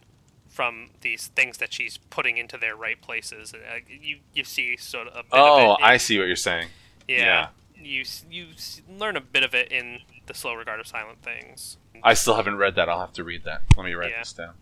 from 0.49 0.89
these 1.01 1.27
things 1.27 1.57
that 1.57 1.73
she's 1.73 1.97
putting 2.09 2.37
into 2.37 2.57
their 2.57 2.75
right 2.75 3.01
places. 3.01 3.53
Uh, 3.53 3.79
you 3.89 4.19
you 4.33 4.43
see 4.43 4.75
sort 4.77 5.07
of 5.07 5.13
a 5.13 5.23
bit 5.23 5.29
Oh, 5.33 5.73
of 5.73 5.79
it. 5.79 5.83
in- 5.83 5.89
I 5.91 5.97
see 5.97 6.17
what 6.17 6.27
you're 6.27 6.35
saying. 6.35 6.67
yeah. 7.07 7.49
You 7.75 8.03
you 8.29 8.47
learn 8.87 9.15
a 9.17 9.21
bit 9.21 9.43
of 9.43 9.55
it 9.55 9.71
in 9.71 9.99
the 10.27 10.33
slow 10.35 10.53
regard 10.53 10.79
of 10.79 10.85
silent 10.87 11.23
things. 11.23 11.77
I 12.03 12.13
still 12.13 12.35
haven't 12.35 12.57
read 12.57 12.75
that. 12.75 12.87
I'll 12.89 12.99
have 13.01 13.13
to 13.13 13.23
read 13.23 13.43
that. 13.45 13.61
Let 13.75 13.85
me 13.85 13.93
write 13.93 14.11
Yeah. 14.11 14.19
this 14.19 14.33
down. 14.33 14.53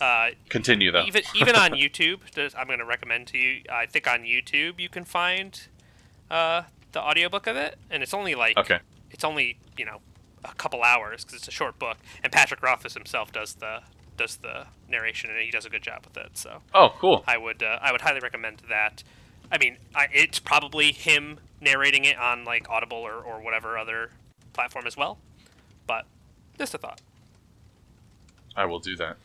Uh, 0.00 0.30
Continue 0.48 0.92
though. 0.92 1.04
even 1.04 1.22
even 1.34 1.56
on 1.56 1.70
YouTube, 1.72 2.20
I'm 2.56 2.66
going 2.66 2.78
to 2.78 2.84
recommend 2.84 3.26
to 3.28 3.38
you. 3.38 3.62
I 3.70 3.86
think 3.86 4.06
on 4.06 4.20
YouTube 4.20 4.78
you 4.78 4.88
can 4.88 5.04
find 5.04 5.60
uh, 6.30 6.62
the 6.92 7.00
audiobook 7.00 7.46
of 7.46 7.56
it, 7.56 7.76
and 7.90 8.02
it's 8.02 8.14
only 8.14 8.34
like 8.34 8.56
okay. 8.56 8.78
it's 9.10 9.24
only 9.24 9.58
you 9.76 9.84
know 9.84 10.00
a 10.44 10.54
couple 10.54 10.82
hours 10.82 11.24
because 11.24 11.38
it's 11.38 11.48
a 11.48 11.52
short 11.52 11.78
book. 11.78 11.98
And 12.22 12.32
Patrick 12.32 12.62
Rothfuss 12.62 12.94
himself 12.94 13.32
does 13.32 13.54
the 13.54 13.80
does 14.16 14.36
the 14.36 14.66
narration, 14.88 15.30
and 15.30 15.38
he 15.40 15.50
does 15.50 15.64
a 15.64 15.70
good 15.70 15.82
job 15.82 16.04
with 16.04 16.16
it. 16.16 16.36
So 16.36 16.62
Oh, 16.74 16.94
cool. 16.98 17.24
I 17.26 17.36
would 17.36 17.62
uh, 17.62 17.78
I 17.80 17.92
would 17.92 18.02
highly 18.02 18.20
recommend 18.20 18.62
that. 18.68 19.02
I 19.50 19.58
mean, 19.58 19.78
I, 19.94 20.08
it's 20.12 20.38
probably 20.38 20.92
him 20.92 21.40
narrating 21.60 22.04
it 22.04 22.18
on 22.18 22.44
like 22.44 22.68
Audible 22.68 22.98
or, 22.98 23.14
or 23.14 23.40
whatever 23.40 23.78
other 23.78 24.10
platform 24.52 24.86
as 24.86 24.96
well. 24.96 25.18
But 25.86 26.04
just 26.58 26.74
a 26.74 26.78
thought. 26.78 27.00
I 28.54 28.66
will 28.66 28.80
do 28.80 28.94
that. 28.96 29.16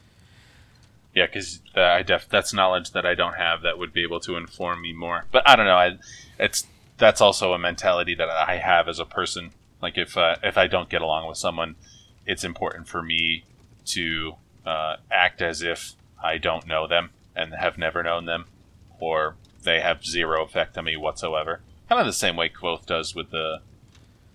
Yeah, 1.15 1.27
because 1.27 1.61
I 1.75 2.01
def- 2.01 2.29
that's 2.29 2.53
knowledge 2.53 2.91
that 2.91 3.05
I 3.05 3.13
don't 3.13 3.35
have 3.35 3.61
that 3.61 3.77
would 3.77 3.93
be 3.93 4.03
able 4.03 4.19
to 4.21 4.35
inform 4.35 4.81
me 4.81 4.93
more. 4.93 5.25
But 5.31 5.47
I 5.47 5.55
don't 5.55 5.65
know. 5.65 5.75
I 5.75 5.97
it's 6.39 6.65
that's 6.97 7.21
also 7.21 7.53
a 7.53 7.59
mentality 7.59 8.15
that 8.15 8.29
I 8.29 8.57
have 8.57 8.87
as 8.87 8.99
a 8.99 9.05
person. 9.05 9.51
Like 9.81 9.97
if 9.97 10.17
uh, 10.17 10.37
if 10.41 10.57
I 10.57 10.67
don't 10.67 10.89
get 10.89 11.01
along 11.01 11.27
with 11.27 11.37
someone, 11.37 11.75
it's 12.25 12.43
important 12.43 12.87
for 12.87 13.01
me 13.03 13.43
to 13.85 14.33
uh, 14.65 14.95
act 15.11 15.41
as 15.41 15.61
if 15.61 15.93
I 16.23 16.37
don't 16.37 16.65
know 16.65 16.87
them 16.87 17.11
and 17.35 17.53
have 17.53 17.77
never 17.77 18.01
known 18.01 18.25
them, 18.25 18.45
or 18.99 19.35
they 19.63 19.81
have 19.81 20.05
zero 20.05 20.43
effect 20.43 20.77
on 20.77 20.85
me 20.85 20.95
whatsoever. 20.97 21.61
Kind 21.89 21.99
of 21.99 22.07
the 22.07 22.13
same 22.13 22.35
way 22.35 22.49
Kvothe 22.49 22.85
does 22.85 23.13
with 23.13 23.29
the 23.29 23.61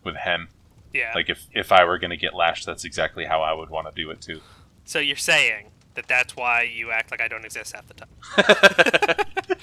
with 0.04 0.14
Hemme. 0.16 0.48
Yeah. 0.94 1.12
Like 1.14 1.28
if 1.28 1.46
if 1.52 1.72
I 1.72 1.84
were 1.84 1.98
going 1.98 2.10
to 2.10 2.16
get 2.16 2.34
lashed, 2.34 2.66
that's 2.66 2.84
exactly 2.84 3.24
how 3.24 3.42
I 3.42 3.52
would 3.52 3.70
want 3.70 3.88
to 3.88 3.92
do 4.00 4.10
it 4.10 4.20
too. 4.20 4.40
so 4.84 4.98
you're 5.00 5.16
saying 5.16 5.70
that 5.98 6.06
that's 6.06 6.36
why 6.36 6.62
you 6.62 6.92
act 6.92 7.10
like 7.10 7.20
I 7.20 7.26
don't 7.26 7.44
exist 7.44 7.74
half 7.74 7.84
the 7.88 7.94
time. 7.94 9.56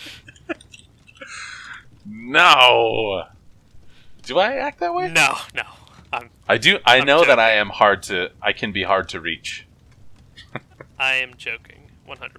No. 2.06 3.24
Do 4.24 4.40
I 4.40 4.54
act 4.56 4.80
that 4.80 4.94
way? 4.94 5.12
No, 5.12 5.38
no. 5.54 5.64
I'm 6.14 6.30
I 6.48 6.58
do. 6.58 6.78
I 6.86 6.98
I'm 7.00 7.06
know 7.06 7.26
that. 7.26 7.40
I 7.40 7.52
am 7.52 7.70
hard 7.70 8.04
to. 8.04 8.32
I 8.42 8.54
can 8.54 8.72
be 8.72 8.84
hard 8.84 9.10
to 9.10 9.20
reach. 9.20 9.66
I 11.00 11.16
am 11.16 11.34
joking, 11.36 11.90
100%. 12.08 12.30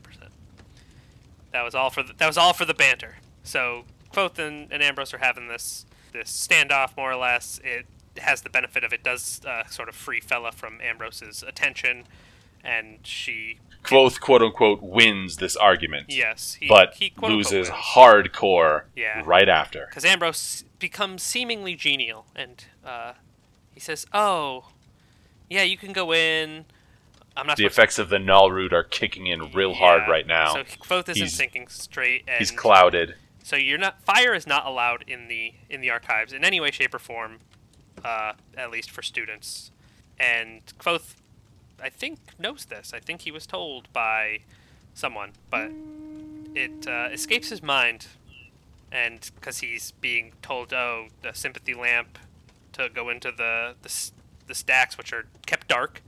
That 1.53 1.63
was 1.63 1.75
all 1.75 1.91
for 1.91 2.03
the, 2.03 2.13
that 2.17 2.27
was 2.27 2.39
all 2.39 2.53
for 2.53 2.65
the 2.65 2.75
banter. 2.75 3.17
So 3.43 3.85
Kvothe 4.13 4.39
and, 4.39 4.71
and 4.71 4.83
Ambrose 4.83 5.13
are 5.13 5.19
having 5.19 5.49
this 5.49 5.87
this 6.13 6.31
standoff 6.31 6.97
more 6.97 7.11
or 7.11 7.17
less. 7.17 7.61
It 7.65 7.87
has 8.19 8.43
the 8.43 8.51
benefit 8.51 8.85
of 8.85 8.93
it 8.93 9.03
does 9.03 9.41
uh, 9.45 9.67
sort 9.67 9.89
of 9.89 9.95
free 9.95 10.21
Fella 10.21 10.53
from 10.53 10.81
Ambrose's 10.81 11.43
attention, 11.43 12.05
and 12.67 12.99
she 13.07 13.59
Kvothe, 13.85 14.19
quote 14.21 14.43
unquote, 14.43 14.83
wins 14.83 15.37
this 15.37 15.55
argument, 15.57 16.07
yes 16.09 16.55
he 16.61 16.67
but 16.69 16.95
he 16.95 17.13
loses 17.23 17.69
hardcore 17.69 18.83
Yeah. 18.97 19.23
right 19.25 19.49
after. 19.49 19.87
because 19.89 20.05
Ambrose 20.05 20.65
becomes 20.79 21.23
seemingly 21.23 21.75
genial, 21.77 22.27
and 22.35 22.65
uh, 22.85 23.13
he 23.73 23.81
says, 23.81 24.07
"Oh, 24.13 24.69
yeah, 25.49 25.63
you 25.63 25.77
can 25.79 25.93
go 25.93 26.13
in. 26.13 26.65
I'm 27.37 27.47
not 27.47 27.57
The 27.59 27.67
effects 27.67 27.99
of 27.99 28.09
the 28.09 28.17
Nahlrout 28.19 28.73
are 28.73 28.83
kicking 28.83 29.27
in 29.27 29.53
real 29.53 29.75
hard 29.75 30.09
right 30.09 30.27
now. 30.27 30.55
So 30.55 30.65
Kvothe 30.65 31.09
isn't 31.11 31.17
He's- 31.17 31.37
thinking 31.37 31.69
straight, 31.69 32.25
and 32.27 32.39
He's 32.39 32.51
clouded. 32.51 33.15
so 33.43 33.57
you're 33.57 33.79
not 33.79 34.03
fire 34.03 34.35
is 34.35 34.47
not 34.47 34.67
allowed 34.67 35.05
in 35.07 35.29
the 35.29 35.55
in 35.71 35.81
the 35.81 35.91
archives 35.91 36.33
in 36.33 36.45
any 36.45 36.61
way, 36.61 36.71
shape, 36.73 36.93
or 36.95 36.99
form, 36.99 37.39
uh, 38.05 38.33
at 38.57 38.71
least 38.71 38.91
for 38.91 39.03
students. 39.03 39.71
And 40.19 40.63
Kvothe, 40.79 41.15
I 41.83 41.89
think, 41.91 42.19
knows 42.39 42.67
this. 42.67 42.93
I 42.95 43.01
think 43.01 43.23
he 43.23 43.31
was 43.31 43.47
told 43.47 43.93
by 43.93 44.41
someone, 44.95 45.33
but 45.51 45.71
it 46.55 46.87
uh, 46.87 47.09
escapes 47.13 47.51
his 47.51 47.63
mind, 47.63 48.07
and 48.91 49.31
because 49.35 49.59
he's 49.59 49.93
being 49.93 50.33
told, 50.43 50.73
oh, 50.73 51.09
the 51.23 51.33
sympathy 51.33 51.75
lamp 51.75 52.19
to 52.73 52.89
go 52.89 53.09
into 53.09 53.31
the 53.31 53.75
the, 53.83 54.11
the 54.47 54.55
stacks, 54.55 54.97
which 54.97 55.13
are 55.13 55.27
kept 55.45 55.69
dark, 55.69 56.03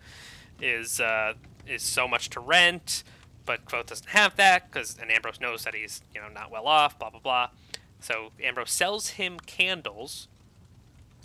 is 0.60 1.00
uh, 1.00 1.34
is 1.66 1.82
so 1.82 2.08
much 2.08 2.30
to 2.30 2.40
rent. 2.40 3.04
But 3.44 3.64
Kvothe 3.64 3.86
doesn't 3.86 4.10
have 4.10 4.36
that 4.36 4.70
because, 4.70 4.98
and 5.00 5.10
Ambrose 5.10 5.40
knows 5.40 5.64
that 5.64 5.74
he's 5.74 6.02
you 6.14 6.20
know 6.20 6.28
not 6.28 6.50
well 6.50 6.66
off. 6.66 6.98
Blah 6.98 7.10
blah 7.10 7.20
blah. 7.20 7.48
So 8.00 8.30
Ambrose 8.42 8.70
sells 8.70 9.10
him 9.10 9.38
candles, 9.40 10.28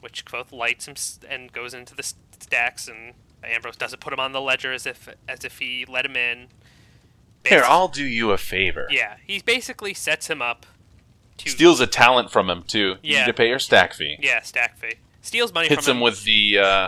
which 0.02 0.26
Kvothe 0.26 0.52
lights 0.52 0.88
him 0.88 0.96
and 1.30 1.52
goes 1.52 1.74
into 1.74 1.96
the 1.96 2.04
stacks, 2.04 2.88
and 2.88 3.14
Ambrose 3.46 3.76
doesn't 3.76 4.00
put 4.00 4.14
him 4.14 4.20
on 4.20 4.32
the 4.32 4.41
ledger 4.41 4.72
as 4.74 4.86
if 4.86 5.10
as 5.28 5.44
if 5.44 5.60
he 5.60 5.86
let 5.88 6.06
him 6.06 6.16
in. 6.16 6.48
Here, 7.48 7.64
I'll 7.66 7.89
do 7.89 8.04
you 8.06 8.32
a 8.32 8.38
favor. 8.38 8.88
yeah, 8.89 9.18
he 9.26 9.41
basically 9.41 9.94
sets 9.94 10.28
him 10.30 10.41
up 10.41 10.66
to 11.38 11.50
Steals 11.50 11.80
a 11.82 11.88
talent 11.88 12.32
from 12.32 12.50
him 12.50 12.64
too. 12.64 12.96
You 13.02 13.14
Yeah. 13.16 13.20
need 13.22 13.26
to 13.28 13.34
pay 13.34 13.48
your 13.50 13.60
stack 13.60 13.94
fee. 13.94 14.18
yeah 14.22 14.41
stack 14.41 14.78
fee. 14.78 14.96
Steals 15.22 15.54
money 15.54 15.68
Hits 15.68 15.86
from 15.86 15.98
him 15.98 16.02
with 16.02 16.24
the 16.24 16.58
uh, 16.60 16.88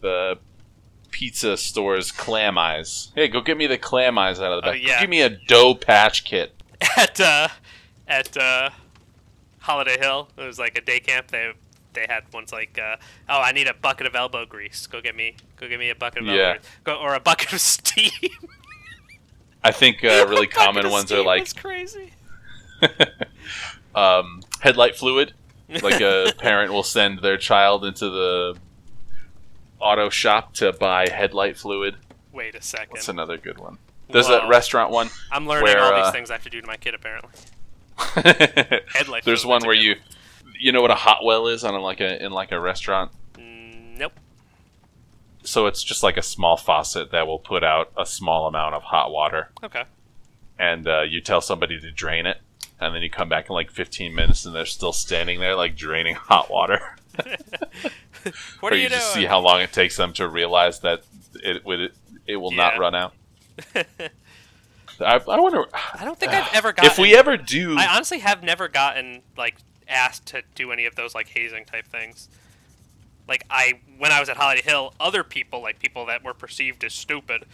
the 0.00 0.38
pizza 1.10 1.56
store's 1.56 2.12
clam 2.12 2.58
eyes. 2.58 3.12
Hey, 3.14 3.28
go 3.28 3.40
get 3.40 3.56
me 3.56 3.66
the 3.66 3.78
clam 3.78 4.18
eyes 4.18 4.40
out 4.40 4.52
of 4.52 4.62
the 4.62 4.68
Oh, 4.68 4.72
back. 4.72 4.82
yeah. 4.82 5.00
Give 5.00 5.08
me 5.10 5.22
a 5.22 5.30
dough 5.30 5.74
patch 5.74 6.24
kit. 6.24 6.52
at 6.96 7.18
uh, 7.20 7.48
at 8.06 8.36
uh, 8.36 8.70
Holiday 9.60 9.98
Hill. 9.98 10.28
It 10.36 10.42
was 10.44 10.58
like 10.58 10.76
a 10.76 10.80
day 10.80 11.00
camp. 11.00 11.28
They 11.28 11.52
they 11.98 12.12
had 12.12 12.32
ones 12.32 12.52
like, 12.52 12.78
uh, 12.78 12.96
oh, 13.28 13.40
I 13.40 13.52
need 13.52 13.66
a 13.66 13.74
bucket 13.74 14.06
of 14.06 14.14
elbow 14.14 14.46
grease. 14.46 14.86
Go 14.86 15.00
get 15.00 15.16
me, 15.16 15.34
go 15.56 15.68
get 15.68 15.78
me 15.78 15.90
a 15.90 15.94
bucket 15.94 16.22
of 16.22 16.28
elbow 16.28 16.38
Yeah. 16.38 16.52
grease. 16.54 16.66
Go, 16.84 16.94
or 16.96 17.14
a 17.14 17.20
bucket 17.20 17.52
of 17.52 17.60
steam. 17.74 18.10
I 19.64 19.72
think 19.72 20.04
uh, 20.04 20.26
really 20.28 20.46
common 20.62 20.90
ones 20.90 21.10
are 21.12 21.22
like 21.24 21.54
crazy. 21.56 22.12
um, 23.94 24.42
headlight 24.60 24.96
fluid. 24.96 25.32
Like 25.82 26.00
a 26.00 26.32
parent 26.38 26.72
will 26.72 26.82
send 26.82 27.18
their 27.20 27.36
child 27.36 27.84
into 27.84 28.08
the 28.08 28.56
auto 29.80 30.08
shop 30.08 30.54
to 30.54 30.72
buy 30.72 31.08
headlight 31.08 31.58
fluid. 31.58 31.96
Wait 32.32 32.54
a 32.54 32.62
second. 32.62 32.94
That's 32.94 33.08
another 33.08 33.36
good 33.36 33.58
one? 33.58 33.76
There's 34.08 34.28
Whoa. 34.28 34.38
a 34.40 34.48
restaurant 34.48 34.90
one. 34.90 35.10
I'm 35.30 35.46
learning 35.46 35.64
where, 35.64 35.82
all 35.82 35.92
uh, 35.92 36.04
these 36.04 36.12
things 36.12 36.30
I 36.30 36.34
have 36.34 36.44
to 36.44 36.50
do 36.50 36.60
to 36.62 36.66
my 36.66 36.78
kid. 36.78 36.94
Apparently, 36.94 37.30
headlight. 38.94 39.24
There's 39.24 39.44
one 39.44 39.62
where 39.66 39.74
you, 39.74 39.96
you 40.58 40.72
know 40.72 40.82
what 40.82 40.90
a 40.90 40.94
hot 40.96 41.24
well 41.24 41.46
is 41.48 41.64
on 41.64 41.74
a, 41.74 41.80
like 41.80 42.00
a 42.00 42.24
in 42.24 42.32
like 42.32 42.52
a 42.52 42.60
restaurant. 42.60 43.12
Mm, 43.34 43.96
nope. 43.98 44.12
So 45.44 45.66
it's 45.66 45.82
just 45.82 46.02
like 46.02 46.16
a 46.16 46.22
small 46.22 46.56
faucet 46.56 47.10
that 47.12 47.26
will 47.26 47.38
put 47.38 47.64
out 47.64 47.92
a 47.96 48.04
small 48.04 48.46
amount 48.48 48.74
of 48.74 48.82
hot 48.82 49.10
water, 49.10 49.50
Okay. 49.62 49.84
and 50.58 50.86
uh, 50.86 51.02
you 51.02 51.20
tell 51.20 51.40
somebody 51.40 51.80
to 51.80 51.90
drain 51.90 52.26
it, 52.26 52.38
and 52.80 52.94
then 52.94 53.02
you 53.02 53.08
come 53.08 53.28
back 53.28 53.48
in 53.48 53.54
like 53.54 53.70
15 53.70 54.14
minutes, 54.14 54.44
and 54.44 54.54
they're 54.54 54.66
still 54.66 54.92
standing 54.92 55.40
there 55.40 55.54
like 55.54 55.74
draining 55.76 56.14
hot 56.16 56.50
water. 56.50 56.80
What 58.60 58.72
or 58.72 58.76
are 58.76 58.78
you, 58.78 58.88
just 58.88 59.14
doing? 59.14 59.24
see 59.24 59.28
how 59.28 59.38
long 59.38 59.60
it 59.60 59.72
takes 59.72 59.96
them 59.96 60.12
to 60.14 60.28
realize 60.28 60.80
that 60.80 61.02
it 61.36 61.64
would 61.64 61.92
it 62.26 62.36
will 62.36 62.50
not 62.50 62.74
Yeah. 62.74 62.80
run 62.80 62.94
out. 62.94 63.14
I, 65.00 65.14
I 65.28 65.40
wonder 65.40 65.64
I 65.94 66.04
don't 66.04 66.18
think 66.18 66.32
I've 66.32 66.52
ever 66.52 66.72
gotten. 66.72 66.90
if 66.90 66.98
we 66.98 67.14
ever 67.16 67.36
do. 67.36 67.76
I 67.78 67.86
honestly 67.86 68.18
have 68.18 68.42
never 68.42 68.68
gotten 68.68 69.22
like 69.36 69.56
asked 69.88 70.26
to 70.26 70.42
do 70.54 70.72
any 70.72 70.86
of 70.86 70.94
those 70.94 71.14
like 71.14 71.28
hazing 71.28 71.64
type 71.64 71.86
things. 71.86 72.28
Like 73.26 73.44
I, 73.50 73.80
when 73.98 74.12
I 74.12 74.20
was 74.20 74.28
at 74.28 74.36
Holiday 74.36 74.62
Hill, 74.62 74.94
other 74.98 75.22
people, 75.22 75.60
like 75.60 75.78
people 75.78 76.06
that 76.06 76.24
were 76.24 76.34
perceived 76.34 76.82
as 76.84 76.94
stupid, 76.94 77.44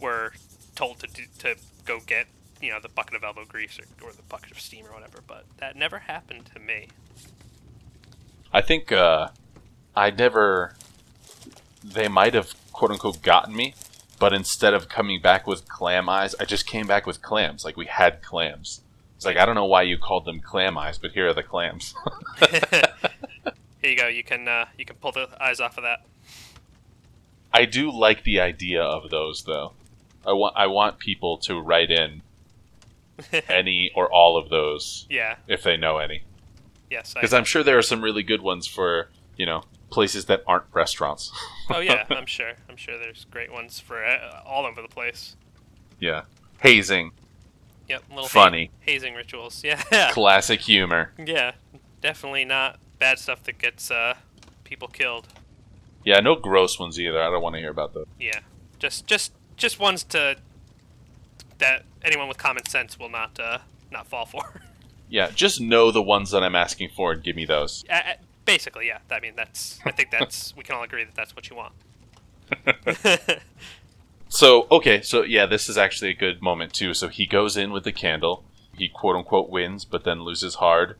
were 0.00 0.32
told 0.74 0.98
to 1.00 1.06
do, 1.06 1.24
to 1.38 1.56
go 1.84 2.00
get 2.00 2.26
you 2.60 2.70
know 2.70 2.80
the 2.80 2.88
bucket 2.88 3.14
of 3.14 3.22
elbow 3.22 3.44
grease 3.44 3.78
or, 3.78 4.06
or 4.06 4.12
the 4.12 4.22
bucket 4.22 4.50
of 4.50 4.60
steam 4.60 4.86
or 4.86 4.94
whatever. 4.94 5.18
But 5.26 5.44
that 5.58 5.76
never 5.76 6.00
happened 6.00 6.46
to 6.54 6.60
me. 6.60 6.88
I 8.52 8.60
think 8.60 8.92
uh, 8.92 9.28
I 9.94 10.10
never. 10.10 10.74
They 11.82 12.08
might 12.08 12.32
have 12.34 12.54
quote 12.72 12.90
unquote 12.90 13.22
gotten 13.22 13.54
me, 13.54 13.74
but 14.18 14.32
instead 14.32 14.72
of 14.72 14.88
coming 14.88 15.20
back 15.20 15.46
with 15.46 15.68
clam 15.68 16.08
eyes, 16.08 16.34
I 16.40 16.44
just 16.44 16.66
came 16.66 16.86
back 16.86 17.06
with 17.06 17.20
clams. 17.20 17.64
Like 17.64 17.76
we 17.76 17.86
had 17.86 18.22
clams. 18.22 18.80
It's 19.24 19.26
like 19.26 19.38
I 19.38 19.46
don't 19.46 19.54
know 19.54 19.64
why 19.64 19.84
you 19.84 19.96
called 19.96 20.26
them 20.26 20.38
clam 20.38 20.76
eyes, 20.76 20.98
but 20.98 21.12
here 21.12 21.26
are 21.28 21.32
the 21.32 21.42
clams. 21.42 21.94
Here 23.80 23.90
you 23.90 23.96
go. 23.96 24.06
You 24.06 24.22
can 24.22 24.46
uh, 24.46 24.66
you 24.76 24.84
can 24.84 24.96
pull 24.96 25.12
the 25.12 25.30
eyes 25.42 25.60
off 25.60 25.78
of 25.78 25.84
that. 25.84 26.04
I 27.50 27.64
do 27.64 27.90
like 27.90 28.24
the 28.24 28.38
idea 28.40 28.82
of 28.82 29.08
those 29.08 29.44
though. 29.44 29.72
I 30.26 30.34
want 30.34 30.56
I 30.58 30.66
want 30.66 30.98
people 30.98 31.38
to 31.38 31.58
write 31.58 31.90
in 31.90 32.20
any 33.48 33.90
or 33.94 34.12
all 34.12 34.36
of 34.36 34.50
those 34.50 35.06
yeah. 35.08 35.36
if 35.48 35.62
they 35.62 35.78
know 35.78 35.96
any. 35.96 36.24
Yes. 36.90 37.14
Because 37.14 37.32
I'm 37.32 37.44
sure 37.44 37.62
there 37.62 37.78
are 37.78 37.82
some 37.82 38.02
really 38.02 38.22
good 38.22 38.42
ones 38.42 38.66
for 38.66 39.08
you 39.38 39.46
know 39.46 39.62
places 39.88 40.26
that 40.26 40.42
aren't 40.46 40.66
restaurants. 40.74 41.32
oh 41.70 41.80
yeah. 41.80 42.04
I'm 42.10 42.26
sure. 42.26 42.52
I'm 42.68 42.76
sure 42.76 42.98
there's 42.98 43.24
great 43.30 43.50
ones 43.50 43.80
for 43.80 44.04
uh, 44.04 44.42
all 44.44 44.66
over 44.66 44.82
the 44.82 44.88
place. 44.88 45.34
yeah, 45.98 46.24
hazing, 46.58 47.12
Yep. 47.88 48.02
Little 48.08 48.24
ha- 48.24 48.28
funny, 48.28 48.70
hazing 48.80 49.14
rituals. 49.14 49.62
Yeah. 49.64 50.10
classic 50.12 50.60
humor. 50.60 51.12
Yeah, 51.24 51.52
definitely 52.00 52.44
not 52.44 52.78
bad 52.98 53.18
stuff 53.18 53.42
that 53.44 53.58
gets 53.58 53.90
uh, 53.90 54.14
people 54.64 54.88
killed. 54.88 55.28
Yeah, 56.04 56.20
no 56.20 56.34
gross 56.34 56.78
ones 56.78 56.98
either. 57.00 57.20
I 57.20 57.30
don't 57.30 57.42
want 57.42 57.54
to 57.54 57.60
hear 57.60 57.70
about 57.70 57.94
those. 57.94 58.06
Yeah, 58.18 58.40
just 58.78 59.06
just 59.06 59.32
just 59.56 59.78
ones 59.78 60.02
to 60.04 60.36
that 61.58 61.84
anyone 62.02 62.28
with 62.28 62.38
common 62.38 62.66
sense 62.66 62.98
will 62.98 63.08
not 63.08 63.38
uh, 63.40 63.58
not 63.90 64.06
fall 64.06 64.26
for. 64.26 64.60
Yeah, 65.10 65.30
just 65.30 65.60
know 65.60 65.90
the 65.90 66.02
ones 66.02 66.30
that 66.30 66.42
I'm 66.42 66.54
asking 66.56 66.88
for 66.96 67.12
and 67.12 67.22
give 67.22 67.36
me 67.36 67.44
those. 67.44 67.84
Uh, 67.88 68.00
Basically, 68.46 68.86
yeah. 68.88 68.98
I 69.12 69.20
mean, 69.20 69.34
that's. 69.36 69.78
I 69.84 69.92
think 69.92 70.10
that's. 70.10 70.56
we 70.56 70.64
can 70.64 70.74
all 70.74 70.82
agree 70.82 71.04
that 71.04 71.14
that's 71.14 71.36
what 71.36 71.48
you 71.50 71.56
want. 71.56 71.72
So, 74.34 74.66
okay, 74.68 75.00
so 75.00 75.22
yeah, 75.22 75.46
this 75.46 75.68
is 75.68 75.78
actually 75.78 76.10
a 76.10 76.14
good 76.14 76.42
moment 76.42 76.72
too. 76.72 76.92
So 76.92 77.06
he 77.06 77.24
goes 77.24 77.56
in 77.56 77.70
with 77.70 77.84
the 77.84 77.92
candle. 77.92 78.44
He 78.76 78.88
quote 78.88 79.14
unquote 79.14 79.48
wins, 79.48 79.84
but 79.84 80.02
then 80.02 80.24
loses 80.24 80.56
hard, 80.56 80.96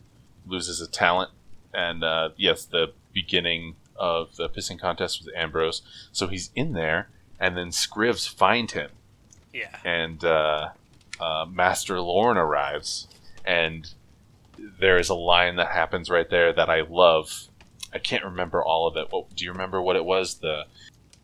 loses 0.47 0.81
a 0.81 0.87
talent, 0.87 1.33
and 1.73 2.05
uh, 2.05 2.29
yes, 2.37 2.65
the 2.65 2.93
beginning 3.13 3.75
of 3.97 4.37
the 4.37 4.49
pissing 4.49 4.79
contest 4.79 5.21
with 5.25 5.35
Ambrose. 5.35 5.83
So 6.13 6.29
he's 6.29 6.51
in 6.55 6.75
there, 6.75 7.09
and 7.41 7.57
then 7.57 7.71
Scrivs 7.71 8.33
find 8.33 8.71
him, 8.71 8.91
yeah. 9.53 9.79
and 9.85 10.25
uh, 10.25 10.69
uh, 11.19 11.45
Master 11.51 11.97
Lorren 11.97 12.37
arrives, 12.37 13.09
and 13.45 13.93
there 14.79 14.97
is 14.97 15.09
a 15.09 15.15
line 15.15 15.57
that 15.57 15.73
happens 15.73 16.09
right 16.09 16.31
there 16.31 16.53
that 16.53 16.71
I 16.71 16.83
love. 16.83 17.49
I 17.93 17.99
can't 17.99 18.25
remember 18.25 18.63
all 18.63 18.87
of 18.87 18.97
it. 18.97 19.09
What, 19.11 19.35
do 19.35 19.45
you 19.45 19.51
remember 19.51 19.83
what 19.83 19.97
it 19.97 20.05
was? 20.05 20.37
The 20.37 20.67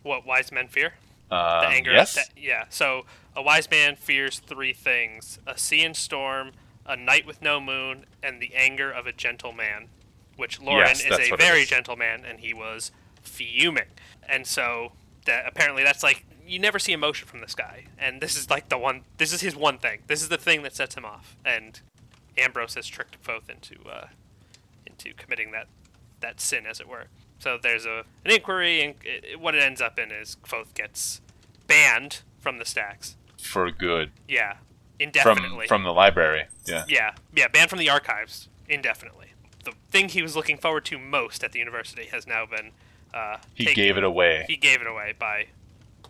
What 0.03 0.27
wise 0.27 0.51
men 0.51 0.67
fear? 0.67 0.95
Um, 1.31 1.61
The 1.63 1.69
anger. 1.69 1.93
Yes. 1.93 2.15
that- 2.15 2.31
yeah. 2.37 2.65
So 2.71 3.07
a 3.37 3.43
wise 3.43 3.71
man 3.71 3.97
fears 3.97 4.39
three 4.41 4.73
things: 4.73 5.39
a 5.47 5.57
sea 5.57 5.85
and 5.85 5.97
storm, 5.97 6.53
a 6.87 6.97
night 6.97 7.27
with 7.27 7.41
no 7.43 7.61
moon, 7.61 8.07
and 8.23 8.41
the 8.41 8.55
anger 8.55 8.91
of 8.91 9.07
a 9.07 9.13
gentle 9.13 9.53
man. 9.53 9.89
Which 10.37 10.59
Lorren 10.59 10.87
Yes, 10.87 11.05
is 11.05 11.31
a 11.33 11.37
very 11.37 11.63
is. 11.63 11.69
gentle 11.69 11.97
man, 11.97 12.25
and 12.25 12.41
he 12.41 12.55
was 12.55 12.93
fuming. 13.23 13.89
And 14.29 14.47
so 14.47 14.93
that 15.27 15.47
apparently 15.47 15.83
that's 15.85 16.03
like 16.03 16.25
you 16.47 16.59
never 16.59 16.79
see 16.79 16.93
emotion 16.93 17.29
from 17.29 17.41
this 17.41 17.55
guy, 17.55 17.85
and 17.99 18.21
this 18.21 18.37
is 18.37 18.49
like 18.51 18.69
the 18.71 18.79
one. 18.79 19.03
This 19.19 19.33
is 19.33 19.41
his 19.43 19.55
one 19.55 19.79
thing. 19.79 20.01
This 20.07 20.23
is 20.23 20.29
the 20.31 20.39
thing 20.39 20.63
that 20.63 20.75
sets 20.75 20.97
him 20.97 21.05
off. 21.05 21.37
And 21.45 21.79
Ambrose 22.39 22.75
has 22.75 22.87
tricked 22.87 23.23
both 23.23 23.49
into 23.51 23.77
uh, 23.89 24.09
into 24.87 25.13
committing 25.15 25.51
that 25.53 25.67
that 26.21 26.41
sin, 26.41 26.67
as 26.67 26.81
it 26.81 26.89
were. 26.89 27.05
So 27.41 27.59
there's 27.61 27.87
a 27.87 28.05
an 28.25 28.31
inquiry, 28.31 28.83
and 28.83 28.95
it, 29.03 29.41
what 29.41 29.55
it 29.55 29.63
ends 29.63 29.81
up 29.81 29.99
in 29.99 30.11
is 30.13 30.37
Kvothe 30.45 30.73
gets 30.75 31.21
banned 31.67 32.21
from 32.39 32.59
the 32.59 32.65
stacks. 32.65 33.17
for 33.41 33.71
good 33.71 34.11
Yeah, 34.29 34.55
from 34.55 34.61
indefinitely. 35.01 35.67
from 35.67 35.83
the 35.83 35.93
library. 35.93 36.45
Yeah. 36.67 36.85
yeah, 36.89 37.13
yeah, 37.35 37.49
banned 37.49 37.71
from 37.71 37.79
the 37.79 37.89
archives 37.91 38.49
indefinitely. 38.69 39.29
The 39.65 39.73
thing 39.91 40.09
he 40.11 40.23
was 40.23 40.37
looking 40.37 40.57
forward 40.59 40.85
to 40.87 40.99
most 40.99 41.43
at 41.45 41.53
the 41.53 41.59
university 41.59 42.07
has 42.13 42.27
now 42.27 42.47
been. 42.47 42.71
Uh, 43.13 43.39
He 43.55 43.65
taken- 43.65 43.83
gave 43.83 43.97
it 43.97 44.05
away. 44.05 44.45
He 44.47 44.57
gave 44.57 44.81
it 44.81 44.87
away 44.87 45.15
by 45.19 45.47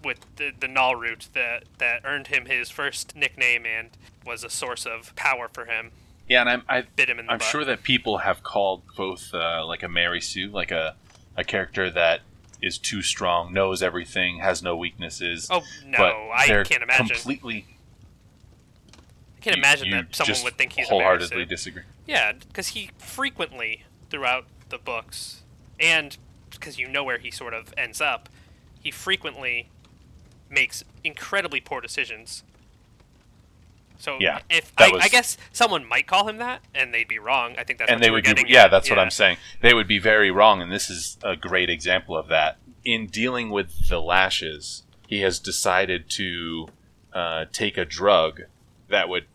with 0.05 0.19
the, 0.37 0.51
the 0.59 0.67
Nahlrout 0.67 1.31
that 1.33 1.65
that 1.79 2.01
earned 2.05 2.27
him 2.29 2.47
his 2.47 2.71
first 2.71 3.15
nickname 3.17 3.65
and 3.67 3.91
was 4.27 4.43
a 4.45 4.51
source 4.51 4.87
of 4.87 5.15
power 5.17 5.49
for 5.53 5.65
him. 5.67 5.93
Yeah, 6.29 6.41
and 6.43 6.51
I'm 6.51 6.63
I, 6.69 6.83
Bit 6.83 7.09
him 7.11 7.19
in 7.19 7.27
the 7.27 7.33
I'm 7.33 7.39
butt. 7.39 7.49
sure 7.49 7.65
that 7.65 7.83
people 7.83 8.19
have 8.19 8.43
called 8.43 8.83
both 8.97 9.33
uh, 9.35 9.65
like 9.67 9.83
a 9.83 9.89
Mary 9.89 10.21
Sue, 10.21 10.49
like 10.49 10.71
a 10.71 10.95
a 11.37 11.45
character 11.45 11.91
that 11.91 12.21
is 12.63 12.79
too 12.79 13.03
strong, 13.03 13.53
knows 13.53 13.83
everything, 13.83 14.39
has 14.39 14.63
no 14.63 14.77
weaknesses. 14.77 15.49
Oh 15.51 15.63
no, 15.87 16.31
I 16.33 16.47
can't 16.65 16.83
imagine. 16.83 17.07
completely. 17.07 17.67
I 19.37 19.41
can't 19.41 19.57
imagine 19.57 19.89
you 19.89 19.95
that 19.95 20.15
someone 20.15 20.43
would 20.45 20.59
think 20.59 20.73
he's 20.73 20.89
wholeheartedly 20.89 21.47
disagree. 21.47 21.83
Yeah, 22.07 22.33
because 22.33 22.69
he 22.69 22.91
frequently 22.99 23.85
throughout 24.11 24.45
the 24.69 24.79
books, 24.79 25.43
and 25.79 26.17
because 26.51 26.79
you 26.79 26.89
know 26.89 27.03
where 27.03 27.19
he 27.19 27.31
sort 27.31 27.55
of 27.55 27.73
ends 27.79 28.01
up, 28.01 28.29
he 28.83 28.91
frequently 28.91 29.71
makes 30.51 30.85
incredibly 31.05 31.61
poor 31.61 31.81
decisions. 31.81 32.43
So 34.01 34.17
Yeah, 34.19 34.41
if 34.49 34.73
I, 34.79 34.89
was- 34.89 35.05
I 35.05 35.09
guess 35.09 35.37
someone 35.53 35.87
might 35.87 36.07
call 36.07 36.27
him 36.27 36.39
that, 36.39 36.63
and 36.75 36.93
they'd 36.93 37.07
be 37.07 37.19
wrong. 37.19 37.55
I 37.59 37.65
think 37.65 37.79
that's 37.79 37.91
and 37.91 38.01
what 38.01 38.05
they 38.05 38.11
would 38.11 38.25
be 38.25 38.45
yeah 38.49 38.65
at. 38.65 38.71
that's 38.71 38.89
what 38.89 38.99
i'm 38.99 39.11
saying. 39.11 39.37
They 39.61 39.75
would 39.75 39.87
be 39.87 39.99
very 39.99 40.31
wrong 40.31 40.63
and 40.63 40.73
this 40.73 40.89
is 40.91 41.19
a 41.23 41.37
great 41.37 41.69
example 41.71 42.17
of 42.17 42.29
that. 42.29 42.57
In 42.85 43.07
dealing 43.07 43.51
with 43.51 43.89
the 43.89 44.01
lashes 44.01 44.85
he 45.07 45.21
has 45.21 45.39
decided 45.39 46.09
to 46.11 46.69
uh, 47.13 47.45
take 47.53 47.77
a 47.77 47.85
drug 47.85 48.43
that 48.89 49.09
would 49.09 49.27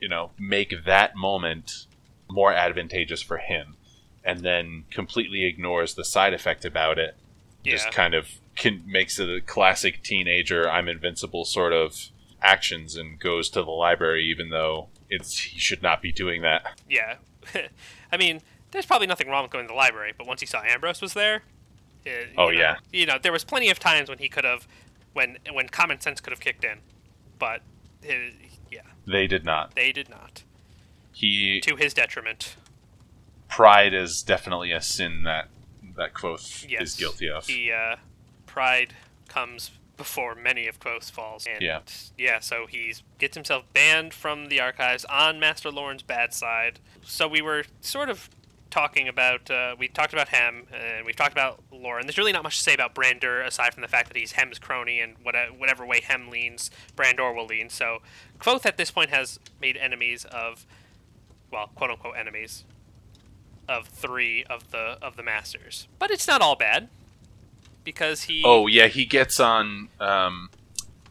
you 0.00 0.08
know 0.08 0.30
make 0.38 0.84
that 0.84 1.16
moment 1.16 1.86
more 2.30 2.52
advantageous 2.52 3.20
for 3.22 3.38
him 3.38 3.76
and 4.24 4.40
then 4.40 4.84
completely 4.90 5.44
ignores 5.44 5.94
the 5.94 6.04
side 6.04 6.32
effect 6.32 6.64
about 6.64 6.98
it. 6.98 7.16
Just 7.64 7.90
kind 7.90 8.14
of 8.14 8.28
can, 8.56 8.82
makes 8.86 9.18
it 9.18 9.28
a 9.28 9.40
classic 9.40 10.02
teenager 10.02 10.68
i'm 10.70 10.86
invincible 10.88 11.44
sort 11.44 11.72
of 11.72 12.10
actions 12.44 12.94
and 12.96 13.18
goes 13.18 13.48
to 13.50 13.62
the 13.62 13.70
library 13.70 14.24
even 14.24 14.50
though 14.50 14.88
it's 15.08 15.38
he 15.38 15.58
should 15.58 15.82
not 15.82 16.02
be 16.02 16.12
doing 16.12 16.42
that 16.42 16.78
Yeah, 16.88 17.16
I 18.12 18.16
mean, 18.16 18.40
there's 18.70 18.86
probably 18.86 19.06
nothing 19.06 19.28
wrong 19.28 19.42
with 19.44 19.50
going 19.52 19.64
to 19.64 19.68
the 19.68 19.74
library, 19.76 20.12
but 20.16 20.26
once 20.26 20.40
he 20.40 20.46
saw 20.46 20.62
Ambrose 20.62 21.00
was 21.00 21.14
there, 21.14 21.42
it, 22.04 22.30
Oh, 22.36 22.48
you 22.50 22.56
know, 22.56 22.60
yeah. 22.60 22.76
you 22.92 23.06
know, 23.06 23.18
there 23.22 23.32
was 23.32 23.44
plenty 23.44 23.70
of 23.70 23.78
times 23.78 24.08
when 24.08 24.18
he 24.18 24.28
could 24.28 24.44
have, 24.44 24.66
when 25.12 25.38
when 25.52 25.68
common 25.68 26.00
sense 26.00 26.20
could 26.20 26.32
have 26.32 26.40
kicked 26.40 26.64
in, 26.64 26.78
but 27.38 27.60
uh 28.04 28.12
yeah, 28.70 28.80
they 29.06 29.26
did 29.26 29.44
not 29.44 29.74
they 29.74 29.92
did 29.92 30.08
not, 30.10 30.42
he 31.12 31.60
to 31.60 31.76
his 31.76 31.94
detriment. 31.94 32.56
pride 33.48 33.94
is 33.94 34.22
definitely 34.22 34.72
a 34.72 34.80
sin 34.82 35.22
that 35.22 35.48
that 35.96 36.12
Kvothe 36.12 36.66
Yes, 36.68 36.82
is 36.82 36.96
guilty 36.96 37.30
of. 37.30 37.46
He 37.46 37.70
uh, 37.70 37.96
pride 38.46 38.94
comes 39.28 39.70
before 39.96 40.34
many 40.34 40.66
of 40.66 40.80
Kvothe's 40.80 41.10
falls, 41.10 41.46
and 41.46 41.62
Yeah. 41.62 41.80
yeah, 42.18 42.40
so 42.40 42.66
he 42.66 42.94
gets 43.18 43.34
himself 43.36 43.64
banned 43.72 44.12
from 44.14 44.48
the 44.48 44.60
archives 44.60 45.04
on 45.06 45.38
Master 45.38 45.70
Lorren's 45.70 46.02
bad 46.02 46.34
side. 46.34 46.80
So 47.02 47.28
we 47.28 47.40
were 47.42 47.64
sort 47.80 48.08
of 48.10 48.28
talking 48.70 49.06
about 49.06 49.48
uh, 49.52 49.76
we 49.78 49.86
talked 49.86 50.12
about 50.12 50.28
Hemme 50.30 50.64
and 50.72 51.06
we've 51.06 51.14
talked 51.14 51.30
about 51.30 51.62
Lorren. 51.72 52.02
There's 52.02 52.18
really 52.18 52.32
not 52.32 52.42
much 52.42 52.56
to 52.56 52.62
say 52.62 52.74
about 52.74 52.92
Brandeur 52.92 53.46
aside 53.46 53.72
from 53.72 53.82
the 53.82 53.88
fact 53.88 54.08
that 54.08 54.16
he's 54.16 54.32
Hemme's 54.32 54.58
crony 54.58 54.98
and 54.98 55.14
whatever, 55.22 55.52
whatever 55.52 55.86
way 55.86 56.00
Hemme 56.00 56.28
leans, 56.28 56.72
Brandeur 56.96 57.32
will 57.32 57.46
lean. 57.46 57.68
So 57.68 57.98
Kvothe 58.40 58.66
at 58.66 58.76
this 58.76 58.90
point 58.90 59.10
has 59.10 59.38
made 59.60 59.76
enemies 59.76 60.24
of, 60.24 60.66
well, 61.52 61.70
quote 61.76 61.90
unquote 61.90 62.16
enemies, 62.16 62.64
of 63.68 63.86
three 63.86 64.42
of 64.50 64.72
the 64.72 64.98
of 65.00 65.14
the 65.16 65.22
masters. 65.22 65.86
But 66.00 66.10
it's 66.10 66.26
not 66.26 66.40
all 66.40 66.56
bad 66.56 66.88
because 67.84 68.24
he 68.24 68.42
oh 68.44 68.66
yeah, 68.66 68.86
he 68.88 69.04
gets 69.04 69.38
on. 69.38 69.88
Um, 70.00 70.50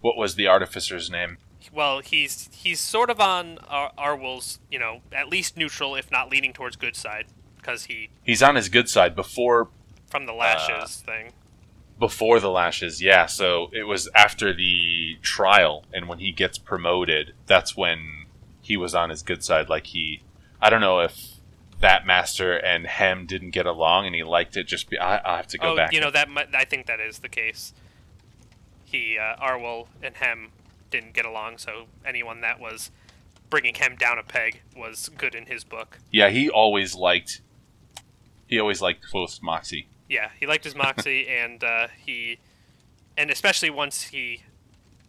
what 0.01 0.17
was 0.17 0.35
the 0.35 0.47
artificer's 0.47 1.09
name? 1.09 1.37
well 1.71 2.01
he's 2.01 2.49
he's 2.51 2.79
sort 2.79 3.09
of 3.09 3.21
on 3.21 3.57
Ar- 3.69 3.93
Arwyl's 3.97 4.59
you 4.69 4.77
know 4.77 4.99
at 5.13 5.29
least 5.29 5.55
neutral 5.55 5.95
if 5.95 6.11
not 6.11 6.29
leaning 6.29 6.51
towards 6.51 6.75
good 6.75 6.95
side 6.95 7.25
because 7.57 7.85
he 7.85 8.09
He's 8.21 8.43
on 8.43 8.55
his 8.55 8.67
good 8.67 8.89
side 8.89 9.15
before 9.15 9.69
from 10.07 10.25
the 10.25 10.33
lashes 10.33 10.97
thing. 10.97 11.31
before 11.97 12.39
the 12.41 12.49
lashes. 12.51 13.01
Yeah, 13.01 13.25
so 13.27 13.69
it 13.71 13.83
was 13.83 14.09
after 14.13 14.53
the 14.53 15.17
trial, 15.21 15.85
and 15.93 16.07
when 16.09 16.19
he 16.19 16.31
gets 16.33 16.57
promoted, 16.57 17.33
that's 17.47 17.77
when 17.77 18.25
he 18.61 18.75
was 18.75 18.93
on 18.93 19.09
his 19.09 19.23
good 19.23 19.43
side. 19.43 19.69
Like 19.69 19.87
he, 19.87 20.21
I 20.61 20.69
don't 20.69 20.81
know 20.81 20.99
if 20.99 21.32
that 21.83 22.05
master 22.05 22.53
and 22.53 22.85
Hemme 22.85 23.27
didn't 23.27 23.51
get 23.51 23.65
along, 23.65 24.05
and 24.05 24.15
he 24.15 24.23
liked 24.23 24.55
it. 24.55 24.67
Just 24.67 24.89
be, 24.89 24.97
I, 24.97 25.33
I 25.33 25.35
have 25.35 25.47
to 25.47 25.57
go 25.57 25.73
oh, 25.73 25.75
back. 25.75 25.91
you 25.91 25.99
know 25.99 26.11
that 26.11 26.29
I 26.53 26.63
think 26.63 26.87
that 26.87 27.01
is 27.01 27.19
the 27.19 27.29
case. 27.29 27.73
He 28.85 29.17
uh, 29.17 29.35
Arwyl 29.35 29.87
and 30.01 30.15
Hemme 30.15 30.47
didn't 30.89 31.13
get 31.13 31.25
along, 31.25 31.57
so 31.57 31.87
anyone 32.05 32.39
that 32.39 32.59
was 32.59 32.89
bringing 33.49 33.73
Hemme 33.73 33.99
down 33.99 34.17
a 34.17 34.23
peg 34.23 34.61
was 34.75 35.09
good 35.09 35.35
in 35.35 35.45
his 35.47 35.65
book. 35.65 35.99
yeah, 36.09 36.29
he 36.29 36.49
always 36.49 36.95
liked. 36.95 37.41
He 38.47 38.59
always 38.59 38.81
liked 38.81 39.03
Kvothe's 39.05 39.41
moxie. 39.41 39.87
Yeah, 40.07 40.29
he 40.39 40.47
liked 40.47 40.63
his 40.63 40.75
moxie, 40.75 41.27
and 41.29 41.63
uh, 41.63 41.87
he, 42.05 42.39
and 43.17 43.29
especially 43.29 43.69
once 43.69 44.03
he, 44.03 44.43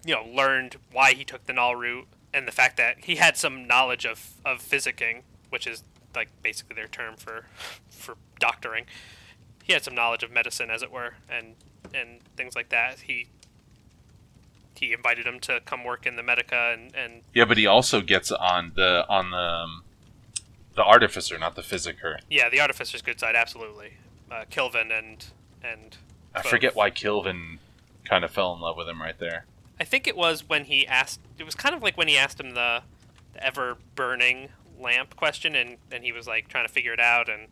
you 0.04 0.14
know, 0.14 0.24
learned 0.24 0.76
why 0.90 1.14
he 1.14 1.24
took 1.24 1.46
the 1.46 1.52
Nahlrout, 1.52 2.06
and 2.32 2.48
the 2.48 2.52
fact 2.52 2.76
that 2.78 3.04
he 3.04 3.14
had 3.14 3.36
some 3.36 3.68
knowledge 3.68 4.04
of 4.04 4.32
of 4.44 4.58
physicking, 4.58 5.22
which 5.50 5.68
is 5.68 5.84
like 6.14 6.28
basically 6.42 6.74
their 6.76 6.88
term 6.88 7.16
for 7.16 7.46
for 7.90 8.16
doctoring. 8.38 8.86
He 9.62 9.72
had 9.72 9.82
some 9.82 9.94
knowledge 9.94 10.22
of 10.22 10.30
medicine, 10.30 10.70
as 10.70 10.82
it 10.82 10.90
were, 10.90 11.14
and 11.28 11.54
and 11.94 12.20
things 12.36 12.54
like 12.54 12.68
that. 12.70 13.00
He 13.00 13.28
he 14.76 14.92
invited 14.92 15.26
him 15.26 15.38
to 15.40 15.60
come 15.64 15.84
work 15.84 16.04
in 16.06 16.16
the 16.16 16.22
Medica, 16.22 16.72
and 16.76 16.94
and 16.94 17.22
Yeah, 17.32 17.44
but 17.44 17.56
he 17.56 17.66
also 17.66 18.00
gets 18.00 18.30
on 18.32 18.72
the 18.74 19.06
on 19.08 19.30
the 19.30 19.36
um, 19.36 19.82
the 20.74 20.82
artificer, 20.82 21.38
not 21.38 21.54
the 21.54 21.62
physicer. 21.62 22.18
yeah, 22.28 22.48
the 22.50 22.60
artificer's 22.60 23.00
good 23.02 23.20
side, 23.20 23.36
absolutely. 23.36 23.94
Uh, 24.30 24.44
Kilvin 24.50 24.90
and 24.96 25.24
and 25.62 25.96
I 26.34 26.42
Both. 26.42 26.50
forget 26.50 26.74
why 26.74 26.90
Kilvin 26.90 27.58
kind 28.04 28.24
of 28.24 28.30
fell 28.32 28.52
in 28.54 28.60
love 28.60 28.76
with 28.76 28.88
him 28.88 29.00
right 29.00 29.18
there. 29.18 29.46
I 29.80 29.84
think 29.84 30.06
it 30.06 30.16
was 30.16 30.48
when 30.48 30.64
he 30.64 30.86
asked. 30.86 31.20
It 31.38 31.44
was 31.44 31.54
kind 31.54 31.74
of 31.74 31.82
like 31.82 31.96
when 31.96 32.08
he 32.08 32.18
asked 32.18 32.38
him 32.40 32.50
the, 32.54 32.82
the 33.32 33.44
ever 33.44 33.76
burning 33.94 34.48
lamp 34.80 35.16
question, 35.16 35.54
and, 35.54 35.76
and 35.92 36.04
he 36.04 36.12
was 36.12 36.26
like 36.26 36.48
trying 36.48 36.66
to 36.66 36.72
figure 36.72 36.92
it 36.92 37.00
out, 37.00 37.28
and 37.28 37.48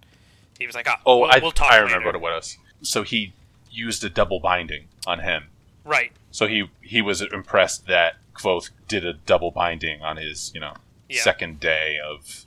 he 0.58 0.66
was 0.66 0.74
like, 0.74 0.86
"Oh, 0.88 0.94
Oh, 1.06 1.18
we'll, 1.20 1.30
I, 1.30 1.38
we'll 1.38 1.50
talk 1.52 1.72
I 1.72 1.76
remember 1.78 2.06
later." 2.08 2.18
what 2.18 2.32
it 2.32 2.36
was. 2.36 2.58
So 2.82 3.02
he 3.02 3.32
used 3.70 4.04
a 4.04 4.10
double 4.10 4.40
binding 4.40 4.84
on 5.06 5.20
him. 5.20 5.44
Right. 5.84 6.12
So 6.30 6.46
he 6.46 6.68
he 6.80 7.02
was 7.02 7.20
impressed 7.22 7.86
that 7.86 8.14
Kvothe 8.34 8.70
did 8.88 9.04
a 9.04 9.12
double 9.14 9.50
binding 9.50 10.02
on 10.02 10.16
his 10.16 10.50
you 10.54 10.60
know 10.60 10.74
Yeah. 11.08 11.22
second 11.22 11.60
day 11.60 11.96
of 12.04 12.44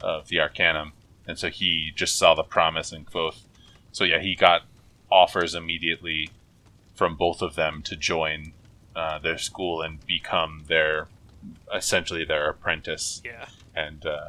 of 0.00 0.28
the 0.28 0.38
Arcanum, 0.40 0.92
and 1.26 1.38
so 1.38 1.48
he 1.48 1.92
just 1.94 2.16
saw 2.16 2.34
the 2.34 2.42
promise 2.42 2.92
in 2.92 3.04
Kvothe. 3.04 3.38
So 3.92 4.04
yeah, 4.04 4.20
he 4.20 4.34
got 4.34 4.62
offers 5.10 5.54
immediately 5.54 6.30
from 6.94 7.16
both 7.16 7.42
of 7.42 7.54
them 7.54 7.82
to 7.82 7.96
join 7.96 8.52
uh, 8.96 9.18
their 9.18 9.38
school 9.38 9.82
and 9.82 10.04
become 10.06 10.64
their 10.68 11.08
essentially 11.74 12.24
their 12.24 12.48
apprentice. 12.48 13.20
Yeah. 13.24 13.46
And 13.74 14.04
uh, 14.06 14.28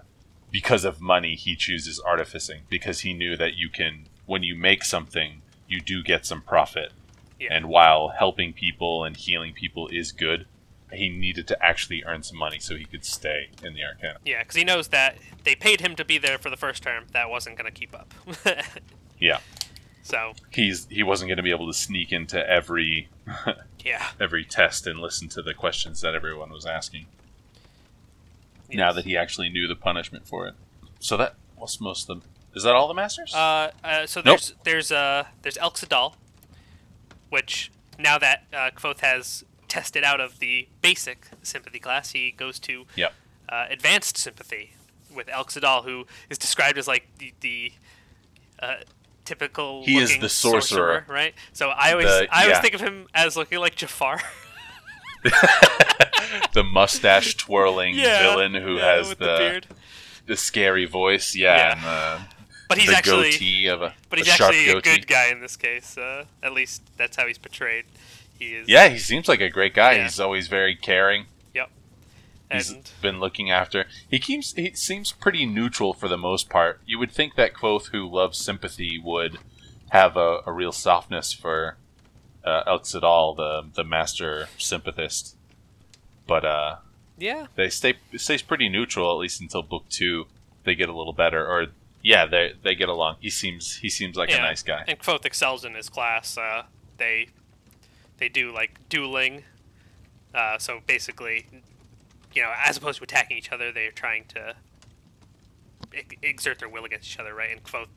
because 0.52 0.86
of 0.86 1.02
money, 1.02 1.36
he 1.36 1.56
chooses 1.56 2.00
artificing 2.00 2.62
because 2.70 3.02
he 3.02 3.14
knew 3.14 3.36
that 3.38 3.56
you 3.56 3.70
can 3.70 4.08
when 4.26 4.43
you 4.43 4.56
make 4.56 4.84
something, 4.84 5.41
you 5.68 5.82
do 5.82 6.02
get 6.02 6.26
some 6.26 6.41
profit. 6.41 6.91
Yeah. 7.39 7.54
And 7.54 7.68
while 7.68 8.10
helping 8.10 8.54
people 8.54 9.04
and 9.04 9.16
healing 9.16 9.54
people 9.54 9.88
is 9.89 10.12
good, 10.12 10.48
he 10.91 11.10
needed 11.10 11.48
to 11.50 11.64
actually 11.64 12.04
earn 12.06 12.24
some 12.24 12.38
money 12.38 12.60
so 12.60 12.76
he 12.76 12.86
could 12.86 13.06
stay 13.06 13.50
in 13.62 13.74
the 13.74 13.84
Arcana. 13.84 14.20
Yeah, 14.26 14.41
because 14.41 14.56
he 14.56 14.64
knows 14.64 14.88
that 14.89 15.18
they 15.43 15.56
paid 15.56 15.82
him 15.82 15.96
to 15.98 16.06
be 16.06 16.18
there 16.18 16.38
for 16.38 16.50
the 16.50 16.58
first 16.58 16.82
term. 16.84 17.06
That 17.12 17.30
wasn't 17.30 17.58
going 17.58 17.72
to 17.72 17.78
keep 17.78 17.93
up. 17.93 18.14
Yeah, 19.18 19.39
so 20.06 20.34
he's 20.52 20.88
he 20.89 21.02
wasn't 21.02 21.30
going 21.30 21.38
to 21.38 21.43
be 21.43 21.50
able 21.50 21.68
to 21.68 21.74
sneak 21.74 22.12
into 22.12 22.48
every 22.48 23.10
yeah. 23.84 24.10
every 24.20 24.46
test 24.46 24.86
and 24.86 25.00
listen 25.00 25.30
to 25.30 25.41
the 25.41 25.54
questions 25.54 26.02
that 26.02 26.14
everyone 26.14 26.52
was 26.52 26.66
asking. 26.66 27.08
Now 28.74 28.91
that 28.91 29.05
he 29.05 29.16
actually 29.16 29.49
knew 29.49 29.68
the 29.68 29.76
punishment 29.76 30.28
for 30.28 30.47
it, 30.47 30.55
so 30.99 31.16
that 31.18 31.36
was 31.57 31.80
most 31.80 32.09
of 32.09 32.20
them. 32.22 32.30
Is 32.55 32.63
that 32.63 32.74
all 32.74 32.88
the 32.88 32.93
masters? 32.93 33.34
Uh, 33.36 33.72
uh, 33.84 34.05
so 34.07 34.22
Nope. 34.26 34.39
there's 34.39 34.53
there's 34.63 34.91
uh 34.91 35.26
there's 35.43 35.57
Elxa 35.57 35.88
Dal, 35.88 36.16
which 37.30 37.72
now 37.99 38.18
that 38.18 38.43
uh, 38.53 38.72
Kvothe 38.76 38.99
has 39.01 39.43
tested 39.68 40.03
out 40.03 40.20
of 40.22 40.39
the 40.39 40.68
basic 40.82 41.28
sympathy 41.43 41.80
class, 41.80 42.11
he 42.11 42.32
goes 42.32 42.59
to 42.59 42.86
Yep. 42.95 43.13
uh, 43.49 43.66
advanced 43.70 44.18
sympathy 44.18 44.74
with 45.13 45.28
Elxa 45.28 45.61
Dal, 45.61 45.84
who 45.84 46.05
is 46.30 46.38
described 46.38 46.78
as 46.78 46.88
like 46.88 47.07
the, 47.20 47.34
the 47.41 47.72
uh, 48.61 48.76
typical. 49.26 49.84
He 49.86 49.97
is 49.97 50.18
the 50.20 50.30
sorcerer. 50.30 51.05
right? 51.07 51.34
So 51.53 51.70
I 51.70 51.91
always 51.91 52.07
The- 52.07 52.28
I 52.32 52.41
always 52.43 52.55
yeah. 52.57 52.61
think 52.61 52.74
of 52.74 52.82
him 52.82 53.07
as 53.13 53.36
looking 53.38 53.59
like 53.59 53.76
Jafar. 53.76 54.20
the 56.54 56.64
mustache 56.64 57.36
twirling 57.36 57.96
villain 57.96 58.54
who 58.54 58.76
yeah, 58.76 58.96
has 58.98 59.10
the 59.10 59.16
the 59.16 59.64
the, 60.28 60.38
scary 60.38 60.86
voice. 60.86 61.36
Yeah, 61.36 61.56
Yeah. 61.56 61.72
and 61.74 61.84
the, 61.84 62.36
But 62.70 62.78
he's 62.80 62.90
actually 62.90 63.68
a 63.68 63.94
But 64.10 64.20
he's 64.20 64.28
sharp 64.28 64.54
actually 64.54 64.70
a 64.70 64.82
good 64.82 65.08
guy 65.08 65.30
in 65.30 65.42
this 65.42 65.56
case. 65.56 65.98
Uh, 65.98 66.26
at 66.42 66.54
least 66.54 66.84
that's 66.98 67.16
how 67.18 67.28
he's 67.28 67.38
portrayed. 67.38 67.86
He 68.38 68.54
is. 68.54 68.68
Yeah, 68.68 68.90
he 68.90 68.98
seems 68.98 69.28
like 69.28 69.42
a 69.42 69.50
great 69.50 69.74
guy. 69.74 69.94
Yeah. 69.94 70.04
He's 70.04 70.20
always 70.20 70.48
very 70.48 70.76
caring. 70.76 71.26
Yep. 71.54 71.70
He's 72.52 72.72
And 72.72 72.92
been 73.02 73.20
looking 73.20 73.50
after. 73.50 73.86
He 74.10 74.20
keeps. 74.20 74.54
He 74.54 74.74
seems 74.74 75.12
pretty 75.12 75.46
neutral 75.46 75.94
for 75.94 76.08
the 76.08 76.18
most 76.18 76.50
part. 76.50 76.82
You 76.86 77.00
would 77.00 77.12
think 77.12 77.36
that 77.36 77.54
Kvothe, 77.54 77.88
who 77.88 78.10
loves 78.10 78.38
sympathy, 78.38 79.00
would 79.04 79.40
have 79.90 80.18
a, 80.18 80.40
a 80.46 80.52
real 80.52 80.72
softness 80.72 81.32
for 81.34 81.78
uh, 82.46 82.64
Elxa 82.66 83.02
Dal, 83.02 83.34
the 83.34 83.66
the 83.74 83.84
master 83.84 84.48
sympathist. 84.58 85.36
But 86.28 86.46
uh, 86.46 86.76
yeah, 87.18 87.48
they 87.56 87.70
stay 87.70 87.96
stays 88.16 88.41
pretty 88.41 88.70
neutral 88.70 89.12
at 89.12 89.18
least 89.18 89.41
until 89.41 89.62
book 89.64 89.86
two. 89.89 90.26
They 90.64 90.76
get 90.76 90.89
a 90.89 90.93
little 90.93 91.14
better, 91.14 91.46
or 91.46 91.68
yeah, 92.02 92.26
they 92.26 92.54
they 92.64 92.76
get 92.76 92.89
along. 92.89 93.18
He 93.20 93.30
seems 93.30 93.78
he 93.78 93.89
seems 93.89 94.16
like 94.16 94.30
Yeah. 94.30 94.38
a 94.38 94.41
nice 94.41 94.64
guy. 94.64 94.84
and 94.88 95.00
Kvothe 95.00 95.26
excels 95.26 95.66
in 95.66 95.74
his 95.76 95.89
class. 95.89 96.38
Uh, 96.38 96.64
they 96.98 97.28
they 98.18 98.30
do 98.30 98.52
like 98.52 98.80
dueling. 98.89 99.43
Uh, 100.34 100.58
so 100.58 100.82
basically, 100.86 101.46
you 102.34 102.41
know, 102.41 102.52
as 102.58 102.76
opposed 102.78 102.98
to 102.98 103.04
attacking 103.04 103.38
each 103.38 103.52
other, 103.52 103.72
they're 103.72 103.91
trying 103.91 104.26
to 104.26 104.56
ex- 105.93 106.16
exert 106.22 106.60
their 106.60 106.68
will 106.70 106.84
against 106.86 107.10
each 107.10 107.20
other, 107.20 107.34
right? 107.34 107.52
And 107.52 107.64
Kvothe 107.64 107.88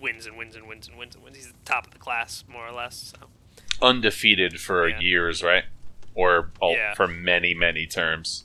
wins 0.00 0.26
and 0.26 0.36
wins 0.36 0.54
and 0.54 0.68
wins 0.68 0.86
and 0.88 0.96
wins 0.98 1.14
and 1.14 1.24
wins. 1.24 1.36
He's 1.36 1.48
the 1.48 1.54
top 1.64 1.86
of 1.86 1.92
the 1.92 1.98
class, 1.98 2.44
more 2.48 2.66
or 2.66 2.72
less. 2.72 3.14
So 3.18 3.26
Undefeated 3.84 4.60
for 4.60 4.88
Yeah. 4.88 5.00
years, 5.00 5.42
right? 5.42 5.64
Or 6.14 6.50
oh, 6.60 6.72
Yeah. 6.72 6.94
for 6.94 7.06
many 7.06 7.54
many 7.54 7.86
terms. 7.86 8.44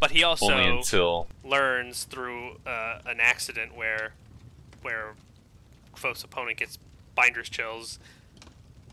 but 0.00 0.10
he 0.10 0.22
also 0.22 0.50
Only 0.52 0.68
until 0.78 1.28
learns 1.42 2.04
through 2.04 2.58
uh, 2.66 2.98
an 3.06 3.20
accident 3.20 3.74
where 3.74 4.12
where 4.82 5.14
Kvothe's 5.96 6.22
opponent 6.22 6.58
gets 6.58 6.78
binder's 7.14 7.48
chills 7.48 7.98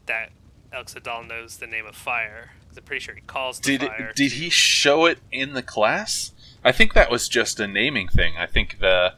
that 0.05 0.31
Elxa 0.71 1.03
Dal 1.03 1.23
knows 1.23 1.57
the 1.57 1.67
name 1.67 1.85
of 1.85 1.95
fire. 1.95 2.51
I'm 2.77 2.83
pretty 2.83 3.03
sure 3.03 3.15
he 3.15 3.21
calls 3.21 3.59
the 3.59 3.77
did 3.77 3.87
fire. 3.87 4.13
did 4.15 4.33
he 4.33 4.49
show 4.49 5.05
it 5.05 5.19
in 5.31 5.53
the 5.53 5.61
class? 5.63 6.31
I 6.63 6.71
think 6.71 6.93
that 6.93 7.11
was 7.11 7.27
just 7.27 7.59
a 7.59 7.67
naming 7.67 8.07
thing. 8.07 8.37
I 8.37 8.45
think 8.45 8.79
the 8.79 9.13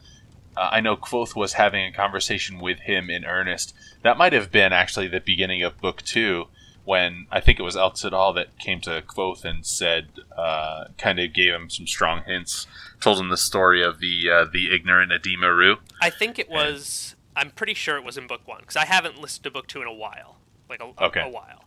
uh, 0.58 0.70
I 0.72 0.82
know 0.82 0.96
Kvothe 0.96 1.36
was 1.36 1.54
having 1.54 1.86
a 1.86 1.92
conversation 1.92 2.60
with 2.60 2.80
him 2.82 3.10
in 3.10 3.26
earnest. 3.26 3.76
That 4.02 4.18
might 4.18 4.34
have 4.34 4.52
been 4.52 4.74
actually 4.74 5.08
the 5.08 5.20
beginning 5.20 5.62
of 5.64 5.80
book 5.80 6.02
two, 6.02 6.48
when 6.86 7.28
I 7.32 7.40
think 7.40 7.60
it 7.60 7.64
was 7.64 7.76
Sedal 7.76 8.36
that 8.36 8.58
came 8.60 8.82
to 8.82 9.02
Kvothe 9.02 9.46
and 9.46 9.66
said, 9.66 10.08
uh, 10.38 10.86
kind 10.98 11.20
of 11.20 11.34
gave 11.34 11.54
him 11.54 11.70
some 11.70 11.88
strong 11.88 12.24
hints, 12.24 12.68
told 13.00 13.20
him 13.20 13.30
the 13.30 13.38
story 13.38 13.82
of 13.84 14.00
the 14.00 14.30
uh, 14.30 14.46
the 14.52 14.74
ignorant 14.74 15.12
Edema 15.12 15.54
Ruh. 15.54 15.78
I 16.02 16.10
think 16.10 16.38
it 16.40 16.50
was. 16.50 17.16
I'm 17.36 17.50
pretty 17.52 17.74
sure 17.74 17.96
it 17.98 18.04
was 18.04 18.18
in 18.18 18.28
book 18.28 18.42
one 18.48 18.60
because 18.60 18.76
I 18.76 18.86
haven't 18.86 19.20
listened 19.20 19.44
to 19.46 19.52
book 19.52 19.68
two 19.68 19.82
in 19.82 19.88
a 19.88 19.94
while, 19.94 20.38
like 20.70 20.82
a, 20.82 20.86
a- 20.98 21.06
Okay. 21.08 21.22
a 21.22 21.30
while. 21.30 21.64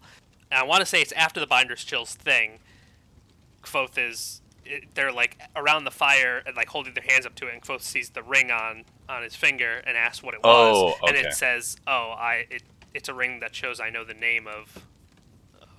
And 0.51 0.61
I 0.61 0.63
want 0.65 0.81
to 0.81 0.87
say 0.87 1.01
it's 1.03 1.13
after 1.13 1.41
the 1.41 1.47
binder's 1.47 1.83
chills 1.83 2.15
thing. 2.15 2.61
Kvothe 3.63 3.99
is 3.99 4.43
they're 4.95 5.13
like 5.13 5.39
around 5.55 5.85
the 5.85 5.91
fire 5.91 6.43
and 6.47 6.57
like 6.57 6.69
holding 6.69 6.95
their 6.95 7.05
hands 7.09 7.25
up 7.27 7.35
to 7.37 7.49
it, 7.49 7.55
and 7.55 7.63
Kvothe 7.63 7.81
sees 7.83 8.11
the 8.11 8.23
ring 8.23 8.51
on 8.51 8.85
on 9.09 9.23
his 9.23 9.35
finger 9.35 9.83
and 9.87 9.97
asks 9.97 10.23
what 10.23 10.35
it 10.35 10.43
was, 10.43 10.97
Oh, 11.03 11.07
and 11.09 11.17
it 11.17 11.33
says, 11.33 11.77
"Oh, 11.87 12.15
I 12.17 12.47
it, 12.51 12.63
it's 12.95 13.09
a 13.09 13.15
ring 13.15 13.41
that 13.41 13.55
shows 13.55 13.81
I 13.81 13.91
know 13.91 14.05
the 14.05 14.15
name 14.15 14.47
of 14.47 14.85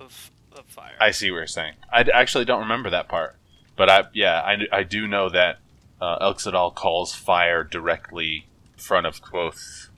of 0.00 0.30
of 0.56 0.64
fire." 0.66 0.94
I 1.00 1.10
see 1.10 1.30
what 1.30 1.38
you're 1.38 1.46
saying. 1.46 1.74
I 1.92 2.02
d- 2.02 2.12
actually 2.12 2.44
don't 2.44 2.60
remember 2.60 2.90
that 2.90 3.08
part, 3.08 3.36
but 3.76 3.88
I 3.90 4.04
yeah 4.12 4.40
I, 4.40 4.56
I 4.78 4.82
do 4.82 5.06
know 5.06 5.28
that 5.30 5.58
uh, 6.00 6.32
calls 6.74 7.14
fire 7.14 7.64
directly 7.64 8.46
in 8.74 8.78
front 8.80 9.06
of 9.06 9.20
Kvothe 9.22 9.88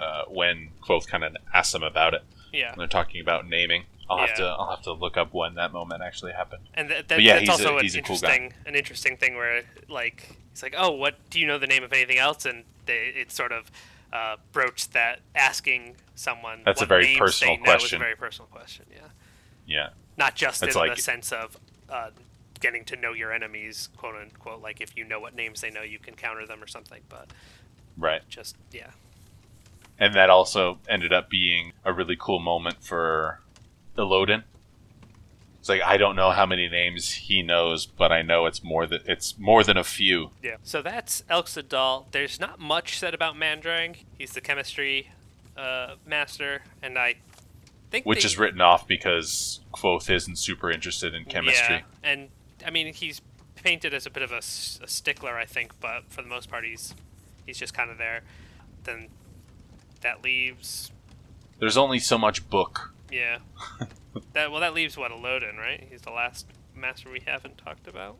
uh, 0.00 0.22
when 0.28 0.70
Kvothe 0.82 1.06
kind 1.06 1.24
of 1.24 1.36
asks 1.52 1.74
him 1.74 1.82
about 1.82 2.14
it. 2.14 2.22
yeah, 2.52 2.70
When 2.70 2.78
they're 2.78 2.86
talking 2.88 3.20
about 3.20 3.48
naming. 3.48 3.84
I'll 4.08 4.18
have 4.18 4.30
Yeah. 4.30 4.34
to 4.36 4.44
I'll 4.48 4.70
have 4.70 4.82
to 4.82 4.92
look 4.92 5.16
up 5.16 5.32
when 5.32 5.54
that 5.54 5.72
moment 5.72 6.02
actually 6.02 6.32
happened. 6.32 6.62
and 6.74 6.88
th- 6.90 7.06
that, 7.08 7.22
yeah, 7.22 7.34
that's 7.34 7.40
he's 7.40 7.48
a- 7.48 7.52
also 7.52 7.78
an 7.78 7.84
a 7.86 7.88
cool 8.02 8.16
interesting 8.16 8.52
an 8.66 8.74
interesting 8.74 9.16
thing 9.16 9.34
where 9.34 9.62
like 9.88 10.36
he's 10.50 10.62
like, 10.62 10.74
"Oh, 10.76 10.90
what 10.90 11.14
do 11.30 11.40
you 11.40 11.46
know 11.46 11.58
the 11.58 11.66
name 11.66 11.82
of 11.82 11.92
anything 11.92 12.18
else?" 12.18 12.44
And 12.44 12.64
they, 12.86 13.12
it 13.16 13.32
sort 13.32 13.50
of 13.52 13.70
uh, 14.12 14.36
broached 14.52 14.92
that 14.92 15.20
asking 15.34 15.96
someone 16.14 16.60
That's 16.66 16.82
a 16.82 16.86
very 16.86 17.16
personal 17.16 17.56
question. 17.56 17.72
know 17.72 17.84
is 17.86 17.92
a 17.94 17.98
very 17.98 18.14
personal 18.16 18.46
question. 18.48 18.84
Yeah, 18.94 18.98
Yeah, 19.66 19.90
not 20.16 20.34
just 20.34 20.60
That's 20.60 20.74
in 20.76 20.80
like- 20.80 20.96
the 20.96 21.02
sense 21.02 21.32
of 21.32 21.56
uh, 21.88 22.10
getting 22.60 22.84
to 22.86 22.96
know 22.96 23.12
your 23.12 23.32
enemies, 23.32 23.88
quote 23.96 24.14
unquote. 24.16 24.62
Like 24.62 24.80
if 24.80 24.96
you 24.96 25.04
know 25.04 25.20
what 25.20 25.34
names 25.34 25.60
they 25.60 25.70
know, 25.70 25.82
you 25.82 25.98
can 25.98 26.14
counter 26.14 26.46
them 26.46 26.62
or 26.62 26.66
something. 26.66 27.00
But 27.08 27.28
right. 27.96 28.22
just 28.28 28.56
yeah, 28.72 28.90
And 29.98 30.14
that 30.14 30.30
also 30.30 30.78
ended 30.88 31.12
up 31.12 31.28
being 31.30 31.72
a 31.84 31.92
really 31.92 32.16
cool 32.18 32.40
moment 32.40 32.82
for 32.82 33.40
Elodin. 33.98 34.44
It's 35.60 35.68
like 35.70 35.82
I 35.82 35.96
don't 35.96 36.14
know 36.14 36.30
how 36.30 36.44
many 36.44 36.68
names 36.68 37.10
he 37.10 37.42
knows, 37.42 37.86
but 37.86 38.12
I 38.12 38.20
know 38.20 38.44
it's 38.44 38.62
more 38.62 38.86
than 38.86 39.00
it's 39.06 39.38
more 39.38 39.64
than 39.64 39.78
a 39.78 39.84
few. 39.84 40.30
yeah. 40.42 40.56
So 40.62 40.82
that's 40.82 41.22
Elxa 41.30 41.66
Dal. 41.66 42.06
There's 42.12 42.38
not 42.38 42.60
much 42.60 42.98
said 42.98 43.14
about 43.14 43.34
Mandrag. 43.34 43.96
He's 44.18 44.32
the 44.34 44.42
chemistry 44.42 45.10
uh, 45.56 45.94
master, 46.06 46.62
and 46.82 46.98
I 46.98 47.14
think 47.94 48.06
which 48.06 48.22
they- 48.22 48.26
is 48.26 48.38
written 48.38 48.60
off 48.60 48.86
because 48.86 49.60
Kvothe 49.72 50.10
isn't 50.10 50.36
super 50.36 50.70
interested 50.70 51.14
in 51.14 51.24
chemistry. 51.24 51.76
Yeah, 51.76 52.10
and 52.10 52.28
I 52.66 52.70
mean 52.70 52.92
he's 52.92 53.20
painted 53.56 53.94
as 53.94 54.04
a 54.06 54.10
bit 54.10 54.22
of 54.22 54.30
a 54.32 54.42
stickler, 54.42 55.36
I 55.38 55.44
think, 55.46 55.78
but 55.80 56.04
for 56.10 56.20
the 56.22 56.28
most 56.28 56.50
part 56.50 56.64
he's 56.64 56.94
he's 57.46 57.58
just 57.58 57.72
kind 57.74 57.90
of 57.90 57.98
there. 57.98 58.22
Then 58.84 59.08
that 60.02 60.22
leaves, 60.22 60.90
There's 61.58 61.76
only 61.78 61.98
so 61.98 62.18
much 62.18 62.48
book. 62.50 62.92
yeah, 63.10 63.38
that 64.34 64.50
well 64.50 64.60
that 64.60 64.74
leaves 64.74 64.96
what 64.96 65.10
Elodin, 65.12 65.56
right? 65.56 65.86
He's 65.90 66.02
the 66.02 66.10
last 66.10 66.46
master 66.74 67.10
we 67.10 67.20
haven't 67.26 67.56
talked 67.58 67.86
about. 67.88 68.16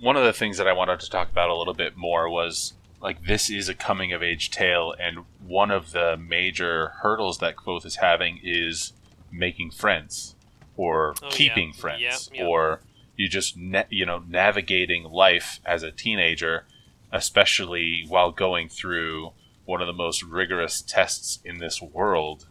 One 0.00 0.16
of 0.16 0.24
the 0.24 0.32
things 0.32 0.56
that 0.58 0.66
I 0.66 0.72
wanted 0.72 0.98
to 1.00 1.10
talk 1.10 1.30
about 1.30 1.50
a 1.50 1.54
little 1.56 1.74
bit 1.74 1.96
more 1.96 2.28
was 2.28 2.72
like 3.04 3.26
this 3.26 3.50
is 3.50 3.68
a 3.68 3.74
coming 3.74 4.12
of 4.12 4.22
age 4.22 4.50
tale, 4.50 4.94
and 4.98 5.18
one 5.46 5.70
of 5.70 5.92
the 5.92 6.16
major 6.16 6.88
hurdles 7.02 7.38
that 7.38 7.54
Kvothe 7.54 7.84
is 7.84 7.96
having 7.96 8.40
is 8.42 8.94
making 9.30 9.70
friends 9.70 10.34
or 10.76 11.14
Oh, 11.22 11.26
yeah. 11.26 11.30
keeping 11.30 11.72
friends 11.72 12.00
Yep, 12.00 12.38
yep. 12.40 12.46
or 12.48 12.80
you 13.16 13.28
just 13.28 13.56
na- 13.56 13.84
you 13.90 14.06
know 14.06 14.24
navigating 14.26 15.04
life 15.04 15.60
as 15.64 15.82
a 15.84 15.92
teenager 15.92 16.64
especially 17.12 18.04
while 18.08 18.32
going 18.32 18.68
through 18.68 19.32
one 19.66 19.80
of 19.80 19.86
the 19.86 19.92
most 19.92 20.22
rigorous 20.22 20.82
tests 20.82 21.38
in 21.44 21.58
this 21.58 21.80
world 21.80 22.46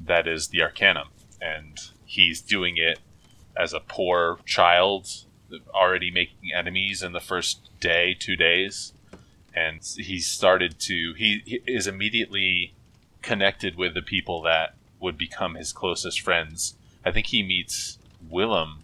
that 0.00 0.26
is 0.28 0.48
the 0.48 0.60
arcanum 0.62 1.08
and 1.40 1.78
he's 2.04 2.40
doing 2.40 2.76
it 2.76 2.98
as 3.56 3.72
a 3.72 3.80
poor 3.80 4.38
child 4.44 5.24
already 5.74 6.10
making 6.10 6.52
enemies 6.54 7.02
in 7.02 7.12
the 7.12 7.20
first 7.20 7.60
day 7.80 8.14
two 8.18 8.36
days 8.36 8.92
and 9.54 9.80
he 9.96 10.18
started 10.18 10.78
to 10.78 11.14
he, 11.16 11.42
he 11.44 11.60
is 11.66 11.86
immediately 11.86 12.74
connected 13.22 13.76
with 13.76 13.94
the 13.94 14.02
people 14.02 14.42
that 14.42 14.74
would 15.00 15.18
become 15.18 15.54
his 15.54 15.72
closest 15.72 16.20
friends. 16.20 16.74
I 17.04 17.10
think 17.12 17.28
he 17.28 17.42
meets 17.42 17.98
willem. 18.28 18.82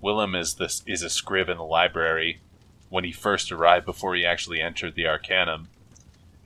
Willem 0.00 0.34
is 0.34 0.54
this 0.54 0.82
is 0.86 1.02
a 1.02 1.06
scrib 1.06 1.48
in 1.48 1.56
the 1.56 1.64
library 1.64 2.40
when 2.88 3.04
he 3.04 3.12
first 3.12 3.50
arrived 3.50 3.84
before 3.84 4.14
he 4.14 4.24
actually 4.24 4.60
entered 4.60 4.94
the 4.94 5.06
arcanum 5.06 5.68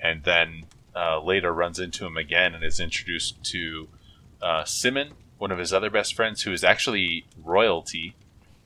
and 0.00 0.24
then 0.24 0.64
uh, 0.96 1.20
later 1.20 1.52
runs 1.52 1.78
into 1.78 2.06
him 2.06 2.16
again 2.16 2.54
and 2.54 2.64
is 2.64 2.80
introduced 2.80 3.42
to 3.44 3.88
uh, 4.42 4.64
Simmon, 4.64 5.12
one 5.38 5.52
of 5.52 5.58
his 5.58 5.72
other 5.72 5.90
best 5.90 6.14
friends, 6.14 6.42
who 6.42 6.52
is 6.52 6.64
actually 6.64 7.26
royalty. 7.42 8.14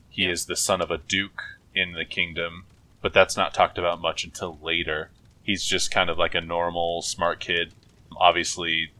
He 0.08 0.26
is 0.26 0.46
the 0.46 0.56
son 0.56 0.80
of 0.80 0.90
a 0.90 0.98
duke 0.98 1.58
in 1.74 1.92
the 1.92 2.04
kingdom, 2.04 2.66
but 3.04 3.12
that's 3.12 3.36
not 3.36 3.52
talked 3.52 3.76
about 3.76 4.00
much 4.00 4.24
until 4.24 4.58
later. 4.62 5.10
He's 5.42 5.62
just 5.62 5.90
kind 5.90 6.08
of 6.08 6.16
like 6.16 6.34
a 6.34 6.40
normal, 6.40 7.02
smart 7.02 7.38
kid. 7.38 7.74
Obviously, 8.16 8.92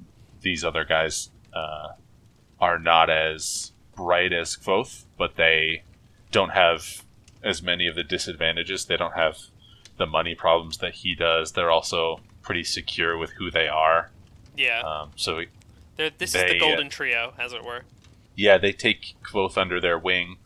these 0.43 0.63
other 0.63 0.85
guys 0.85 1.31
uh, 1.55 1.95
are 2.61 2.79
not 2.79 3.09
as 3.09 3.73
bright 3.97 4.35
as 4.35 4.59
Kvothe, 4.59 5.07
but 5.17 5.37
they 5.37 5.85
don't 6.31 6.51
have 6.51 7.03
as 7.43 7.63
many 7.63 7.87
of 7.87 7.95
the 7.95 8.05
disadvantages. 8.05 8.85
They 8.85 8.99
don't 8.99 9.15
have 9.15 9.39
the 9.97 10.05
money 10.05 10.35
problems 10.35 10.77
that 10.79 10.97
he 10.97 11.15
does. 11.15 11.53
They're 11.53 11.71
also 11.71 12.21
pretty 12.43 12.65
secure 12.65 13.17
with 13.17 13.31
who 13.31 13.51
they 13.51 13.69
are. 13.69 14.11
Yeah, 14.55 14.83
Um, 14.83 15.13
so 15.17 15.41
They're, 15.97 16.11
this 16.11 16.35
is 16.35 16.43
they, 16.43 16.59
the 16.59 16.63
uh, 16.63 16.69
golden 16.69 16.91
trio, 16.91 17.33
as 17.39 17.55
it 17.55 17.65
were. 17.65 17.85
yeah, 18.37 18.59
they 18.59 18.73
take 18.73 19.15
Kvothe 19.23 19.57
under 19.57 19.81
their 19.81 19.99
wing. 19.99 20.37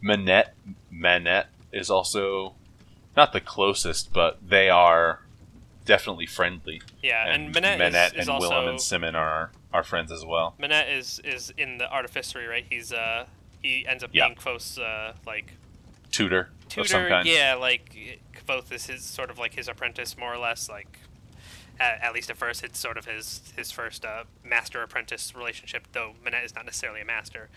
Manet, 0.00 0.54
Manet 0.90 1.48
is 1.70 1.90
also 1.90 2.54
not 3.16 3.32
the 3.32 3.40
closest, 3.40 4.12
but 4.12 4.38
they 4.46 4.68
are 4.70 5.20
definitely 5.84 6.26
friendly. 6.26 6.80
Yeah, 7.02 7.26
and, 7.26 7.52
Manet, 7.54 7.80
is, 7.88 8.12
is 8.14 8.18
and 8.20 8.28
also 8.30 8.48
Willem 8.50 8.68
and 8.68 8.80
Simmon 8.80 9.14
are 9.14 9.50
are 9.72 9.82
friends 9.82 10.10
as 10.12 10.24
well. 10.24 10.54
Manet 10.58 10.88
is 10.90 11.20
is 11.24 11.52
in 11.58 11.78
the 11.78 11.90
artificery, 11.90 12.46
right? 12.46 12.64
He's 12.68 12.92
uh 12.92 13.26
he 13.62 13.86
ends 13.86 14.02
up 14.04 14.10
Yeah. 14.12 14.26
being 14.28 14.36
close 14.36 14.78
uh 14.78 15.14
like 15.26 15.52
Tutor, 16.10 16.50
of 16.66 16.72
some 16.72 16.84
tutor. 16.84 17.08
kind. 17.08 17.26
Yeah, 17.28 17.54
like 17.54 18.20
both 18.46 18.70
is 18.72 18.86
his 18.86 19.02
sort 19.04 19.30
of 19.30 19.38
like 19.38 19.54
his 19.54 19.66
apprentice, 19.68 20.16
more 20.16 20.32
or 20.32 20.38
less. 20.38 20.68
Like 20.68 21.00
at, 21.80 22.00
at 22.02 22.14
least 22.14 22.30
at 22.30 22.36
first, 22.36 22.62
it's 22.62 22.78
sort 22.78 22.96
of 22.96 23.04
his 23.06 23.52
his 23.56 23.72
first 23.72 24.04
uh, 24.04 24.24
master 24.44 24.80
apprentice 24.82 25.34
relationship. 25.34 25.88
Though 25.92 26.12
Manet 26.24 26.44
is 26.44 26.54
not 26.54 26.64
necessarily 26.66 27.00
a 27.00 27.04
master, 27.04 27.48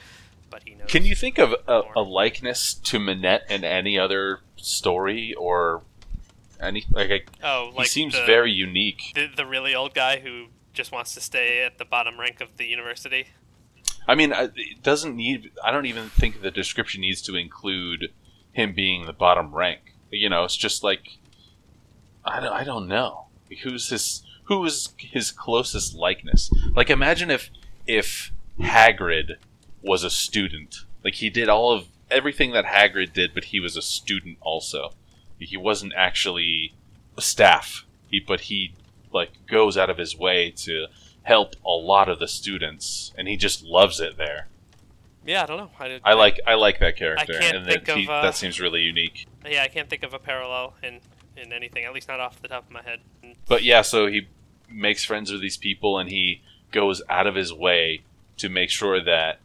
but 0.50 0.64
he 0.66 0.76
knows. 0.76 0.88
Can 0.90 1.06
you 1.06 1.16
think 1.16 1.38
of 1.38 1.54
a, 1.68 1.82
a 1.96 2.02
likeness 2.02 2.74
to 2.74 3.00
Manet 3.00 3.42
in 3.50 3.64
any 3.64 3.98
other 3.98 4.42
story 4.56 5.34
or 5.34 5.84
any 6.60 6.86
like? 6.92 7.30
I, 7.44 7.48
Oh, 7.48 7.72
like 7.76 7.86
he 7.86 7.90
seems 7.90 8.14
the, 8.14 8.26
very 8.26 8.52
unique. 8.52 9.12
the 9.16 9.28
the 9.36 9.46
really 9.46 9.76
old 9.76 9.94
guy 9.94 10.20
who 10.20 10.48
just 10.74 10.92
wants 10.92 11.14
to 11.16 11.22
stay 11.22 11.64
at 11.64 11.78
the 11.78 11.86
bottom 11.86 12.20
rank 12.20 12.42
of 12.42 12.58
the 12.58 12.66
university. 12.66 13.28
I 14.08 14.16
mean, 14.16 14.32
it 14.34 14.82
doesn't 14.84 15.16
need. 15.16 15.52
I 15.64 15.72
don't 15.72 15.86
even 15.86 16.10
think 16.10 16.42
the 16.42 16.52
description 16.52 17.02
needs 17.02 17.22
to 17.24 17.36
include 17.36 18.12
him 18.54 18.74
being 18.74 19.06
the 19.06 19.14
bottom 19.14 19.54
rank. 19.54 19.94
You 20.10 20.30
know, 20.30 20.46
it's 20.46 20.56
just 20.56 20.84
like 20.84 21.18
I 22.24 22.40
don't. 22.40 22.54
I 22.54 22.64
don't 22.64 22.88
know 22.88 23.26
who's 23.64 23.90
his 23.90 24.24
who 24.44 24.64
is 24.66 24.90
his 24.98 25.32
closest 25.32 25.94
likeness. 25.96 26.50
Like, 26.74 26.90
imagine 26.90 27.30
if 27.30 27.50
if 27.86 28.32
Hagrid 28.60 29.36
was 29.88 30.04
a 30.04 30.10
student. 30.10 30.86
Like 31.04 31.16
he 31.16 31.30
did 31.30 31.50
all 31.50 31.72
of 31.72 31.88
everything 32.12 32.52
that 32.52 32.66
Hagrid 32.66 33.14
did, 33.14 33.34
but 33.34 33.46
he 33.46 33.60
was 33.60 33.76
a 33.78 33.82
student 33.82 34.38
also. 34.42 34.92
He 35.40 35.58
wasn't 35.58 35.94
actually 35.96 36.74
a 37.18 37.22
staff. 37.22 37.86
He 38.10 38.20
but 38.20 38.42
he 38.42 38.74
like 39.12 39.32
goes 39.48 39.78
out 39.78 39.90
of 39.90 39.98
his 39.98 40.18
way 40.18 40.52
to 40.58 40.88
help 41.24 41.56
a 41.66 41.72
lot 41.72 42.10
of 42.10 42.20
the 42.20 42.28
students, 42.28 43.14
and 43.18 43.28
he 43.28 43.38
just 43.38 43.64
loves 43.64 44.00
it 44.00 44.18
there. 44.18 44.48
Yeah, 45.26 45.44
I 45.44 45.46
don't 45.46 45.58
know. 45.58 45.72
I, 45.80 46.00
I 46.04 46.14
like 46.14 46.40
I 46.48 46.56
like 46.56 46.80
that 46.80 46.96
character, 46.96 47.36
I 47.36 47.40
can't 47.40 47.58
and 47.58 47.66
think 47.66 47.88
he, 47.88 48.04
of, 48.04 48.10
uh, 48.10 48.22
that 48.22 48.36
seems 48.36 48.60
really 48.60 48.82
unique. 48.82 49.28
Yeah, 49.46 49.64
I 49.64 49.68
can't 49.68 49.90
think 49.90 50.04
of 50.04 50.14
a 50.14 50.20
parallel 50.20 50.74
in 50.82 51.02
in 51.36 51.54
anything, 51.54 51.84
at 51.84 51.94
least 51.94 52.08
not 52.08 52.20
off 52.20 52.42
the 52.42 52.48
top 52.48 52.66
of 52.66 52.72
my 52.72 52.82
head. 52.82 53.00
But 53.48 53.64
yeah, 53.64 53.82
so 53.82 54.08
he 54.08 54.28
makes 54.70 55.04
friends 55.04 55.32
with 55.32 55.42
these 55.42 55.58
people, 55.58 56.00
and 56.00 56.10
he 56.10 56.42
goes 56.72 57.02
out 57.10 57.28
of 57.28 57.36
his 57.36 57.54
way 57.54 58.02
to 58.38 58.50
make 58.50 58.70
sure 58.70 59.04
that 59.04 59.40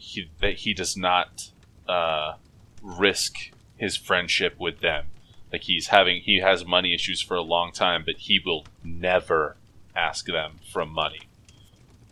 he 0.00 0.30
that 0.40 0.54
he 0.54 0.74
does 0.74 0.96
not 0.96 1.50
uh, 1.88 2.34
risk 2.82 3.36
his 3.76 3.96
friendship 3.96 4.56
with 4.58 4.80
them. 4.80 5.06
Like 5.52 5.62
he's 5.62 5.88
having 5.88 6.22
he 6.22 6.40
has 6.40 6.64
money 6.64 6.94
issues 6.94 7.20
for 7.20 7.36
a 7.36 7.42
long 7.42 7.72
time, 7.72 8.02
but 8.04 8.16
he 8.16 8.40
will 8.44 8.66
never 8.84 9.56
ask 9.94 10.26
them 10.26 10.60
for 10.72 10.86
money, 10.86 11.22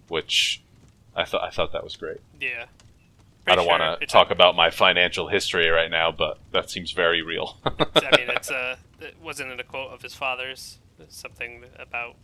which 0.08 0.62
I 1.14 1.24
thought 1.24 1.42
I 1.42 1.50
thought 1.50 1.72
that 1.72 1.84
was 1.84 1.96
great. 1.96 2.20
Yeah. 2.40 2.66
I 3.46 3.54
don't 3.54 3.66
Pretty 3.66 3.82
want 3.82 4.00
to 4.00 4.06
talk 4.06 4.30
about 4.30 4.56
my 4.56 4.68
financial 4.68 5.28
history 5.28 5.68
right 5.68 5.90
now, 5.90 6.12
but 6.12 6.38
that 6.52 6.68
seems 6.68 6.92
very 6.92 7.22
real. 7.22 7.56
I 7.64 8.16
mean, 8.16 8.28
it's 8.28 8.50
uh, 8.50 8.76
it 9.00 9.16
wasn't 9.22 9.52
it 9.52 9.60
a 9.60 9.64
quote 9.64 9.90
of 9.90 10.02
his 10.02 10.14
father's? 10.14 10.78
Something 11.08 11.64
about 11.78 12.16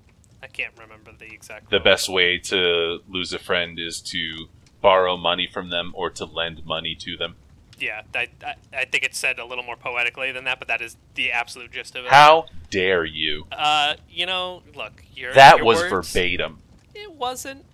I 0.43 0.49
can't 0.49 0.75
remember 0.79 1.13
the 1.19 1.33
exact. 1.33 1.71
the 1.71 1.79
quote. 1.79 1.85
best 1.85 2.09
way 2.09 2.39
to 2.39 2.99
lose 3.09 3.33
a 3.33 3.39
friend 3.39 3.79
is 3.79 4.01
to 4.03 4.49
borrow 4.85 5.17
money 5.17 5.49
from 5.51 5.71
them 5.71 5.93
or 5.97 6.11
to 6.11 6.27
lend 6.27 6.67
money 6.67 6.95
to 6.95 7.17
them. 7.17 7.37
Yeah, 7.79 8.03
I, 8.15 8.29
I 8.45 8.55
I 8.73 8.85
think 8.85 9.03
it's 9.03 9.19
said 9.19 9.39
a 9.39 9.45
little 9.47 9.65
more 9.65 9.77
poetically 9.77 10.31
than 10.31 10.45
that, 10.45 10.59
but 10.59 10.69
that 10.69 10.81
is 10.83 10.97
the 11.15 11.33
absolute 11.33 11.73
gist 11.73 11.97
of 11.97 12.05
it. 12.05 12.11
How 12.11 12.45
dare 12.71 13.05
you? 13.05 13.47
Uh, 13.51 13.95
you 14.11 14.27
know, 14.27 14.63
look, 14.77 15.03
your 15.17 15.33
That 15.33 15.57
your 15.57 15.65
was 15.67 15.79
words- 15.91 16.13
verbatim. 16.13 16.59
It 16.95 17.13
wasn't. 17.13 17.65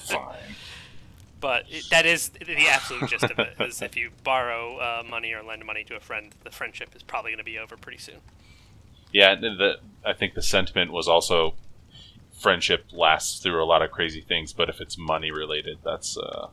Fine. 0.00 0.36
But 1.40 1.66
it, 1.70 1.84
that 1.90 2.04
is 2.04 2.30
the 2.30 2.66
absolute 2.68 3.08
gist 3.10 3.22
of 3.22 3.38
it. 3.38 3.54
Is 3.60 3.80
if 3.80 3.96
you 3.96 4.10
borrow 4.24 4.76
uh, 4.78 5.02
money 5.08 5.32
or 5.32 5.40
lend 5.44 5.64
money 5.64 5.84
to 5.84 5.94
a 5.94 6.00
friend, 6.00 6.34
the 6.42 6.50
friendship 6.50 6.96
is 6.96 7.04
probably 7.04 7.30
going 7.30 7.38
to 7.38 7.44
be 7.44 7.56
over 7.58 7.76
pretty 7.76 7.98
soon. 7.98 8.16
Yeah, 9.12 9.36
the, 9.36 9.50
the, 9.54 9.74
I 10.04 10.14
think 10.14 10.34
the 10.34 10.42
sentiment 10.42 10.90
was 10.90 11.06
also 11.06 11.54
friendship 12.38 12.86
lasts 12.92 13.40
through 13.40 13.62
a 13.62 13.66
lot 13.66 13.82
of 13.82 13.90
crazy 13.90 14.20
things, 14.20 14.52
but 14.52 14.68
if 14.68 14.80
it's 14.80 14.96
money 14.96 15.30
related, 15.30 15.78
that's 15.84 16.16
uh, 16.16 16.48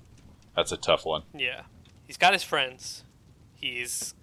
that's 0.55 0.71
a 0.71 0.77
tough 0.77 1.05
one. 1.05 1.23
Yeah, 1.33 1.63
he's 2.05 2.17
got 2.17 2.33
his 2.33 2.43
friends. 2.43 3.03
He's 3.53 4.13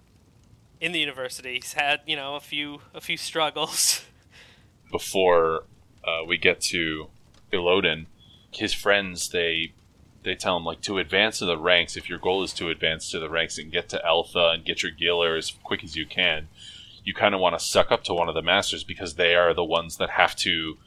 in 0.79 0.91
the 0.91 0.99
university. 0.99 1.55
He's 1.55 1.73
had 1.73 2.01
you 2.05 2.15
know 2.15 2.35
a 2.35 2.39
few 2.39 2.81
a 2.93 3.01
few 3.01 3.17
struggles. 3.17 4.05
Before 4.91 5.63
uh, 6.03 6.23
we 6.27 6.37
get 6.37 6.61
to 6.61 7.07
Elodin, 7.51 8.07
his 8.51 8.73
friends 8.73 9.29
they 9.29 9.73
they 10.23 10.35
tell 10.35 10.57
him 10.57 10.65
like 10.65 10.81
to 10.81 10.99
advance 10.99 11.39
to 11.39 11.45
the 11.45 11.57
ranks. 11.57 11.97
If 11.97 12.09
your 12.09 12.19
goal 12.19 12.43
is 12.43 12.53
to 12.53 12.69
advance 12.69 13.09
to 13.11 13.19
the 13.19 13.29
ranks 13.29 13.57
and 13.57 13.71
get 13.71 13.89
to 13.89 14.05
Alpha 14.05 14.51
and 14.53 14.65
get 14.65 14.83
your 14.83 14.91
Giller 14.91 15.37
as 15.37 15.51
quick 15.63 15.83
as 15.83 15.95
you 15.95 16.05
can, 16.05 16.47
you 17.03 17.13
kind 17.13 17.33
of 17.33 17.41
want 17.41 17.57
to 17.57 17.65
suck 17.65 17.91
up 17.91 18.03
to 18.05 18.13
one 18.13 18.29
of 18.29 18.35
the 18.35 18.41
masters 18.41 18.83
because 18.83 19.15
they 19.15 19.35
are 19.35 19.53
the 19.53 19.63
ones 19.63 19.97
that 19.97 20.11
have 20.11 20.35
to 20.37 20.77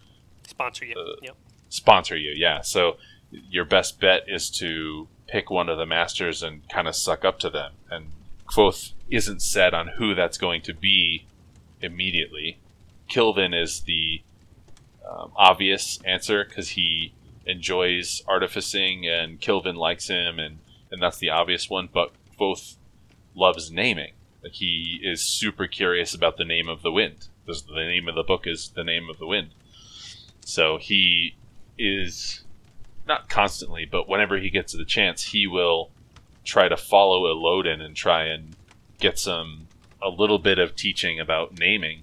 Sponsor 0.47 0.85
you. 0.85 0.95
Uh, 0.97 1.17
yep. 1.23 1.37
sponsor 1.69 2.17
you. 2.17 2.33
Yeah, 2.37 2.61
so 2.63 2.97
your 3.31 3.65
best 3.65 4.01
bet 4.01 4.23
is 4.29 4.51
to 4.51 5.09
pick 5.27 5.51
one 5.51 5.69
of 5.69 5.79
the 5.79 5.87
masters 5.87 6.43
and 6.43 6.69
kind 6.69 6.89
of 6.89 6.95
suck 6.95 7.25
up 7.25 7.39
to 7.41 7.51
them. 7.51 7.73
And 7.91 8.13
Kvothe 8.47 8.93
isn't 9.11 9.43
set 9.43 9.75
on 9.75 9.89
who 9.89 10.15
that's 10.15 10.39
going 10.39 10.63
to 10.63 10.75
be 10.75 11.27
immediately. 11.81 12.59
Kilvin 13.11 13.61
is 13.61 13.83
the 13.83 14.23
um, 15.09 15.33
obvious 15.37 15.99
answer 16.05 16.45
because 16.45 16.71
he 16.71 17.13
enjoys 17.45 18.23
artificing 18.27 19.07
and 19.07 19.41
Kilvin 19.41 19.77
likes 19.77 20.09
him, 20.09 20.39
and, 20.39 20.59
and 20.91 21.03
that's 21.03 21.19
the 21.19 21.31
obvious 21.31 21.69
one. 21.69 21.89
But 21.93 22.13
Kvothe 22.39 22.77
loves 23.35 23.71
naming. 23.71 24.13
Like 24.43 24.53
he 24.53 25.01
is 25.03 25.23
super 25.23 25.67
curious 25.67 26.15
about 26.15 26.37
the 26.37 26.45
name 26.45 26.69
of 26.69 26.83
the 26.83 26.93
wind. 26.93 27.29
The 27.47 27.63
name 27.75 28.09
of 28.09 28.15
the 28.15 28.25
book 28.25 28.47
is 28.47 28.71
the 28.71 28.85
name 28.85 29.09
of 29.09 29.19
the 29.19 29.27
wind. 29.27 29.51
So 30.47 30.79
he 30.79 31.35
is 31.77 32.45
not 33.07 33.29
constantly, 33.29 33.85
but 33.85 34.09
whenever 34.09 34.39
he 34.39 34.49
gets 34.49 34.73
the 34.73 34.85
chance, 34.85 35.25
he 35.25 35.45
will 35.49 35.91
try 36.45 36.69
to 36.69 36.77
follow 36.77 37.27
Elodin 37.29 37.81
and 37.81 37.97
try 37.97 38.27
and 38.27 38.55
get 39.01 39.19
some 39.19 39.67
a 40.01 40.09
little 40.09 40.39
bit 40.39 40.61
of 40.61 40.77
teaching 40.77 41.19
about 41.19 41.59
naming, 41.59 42.03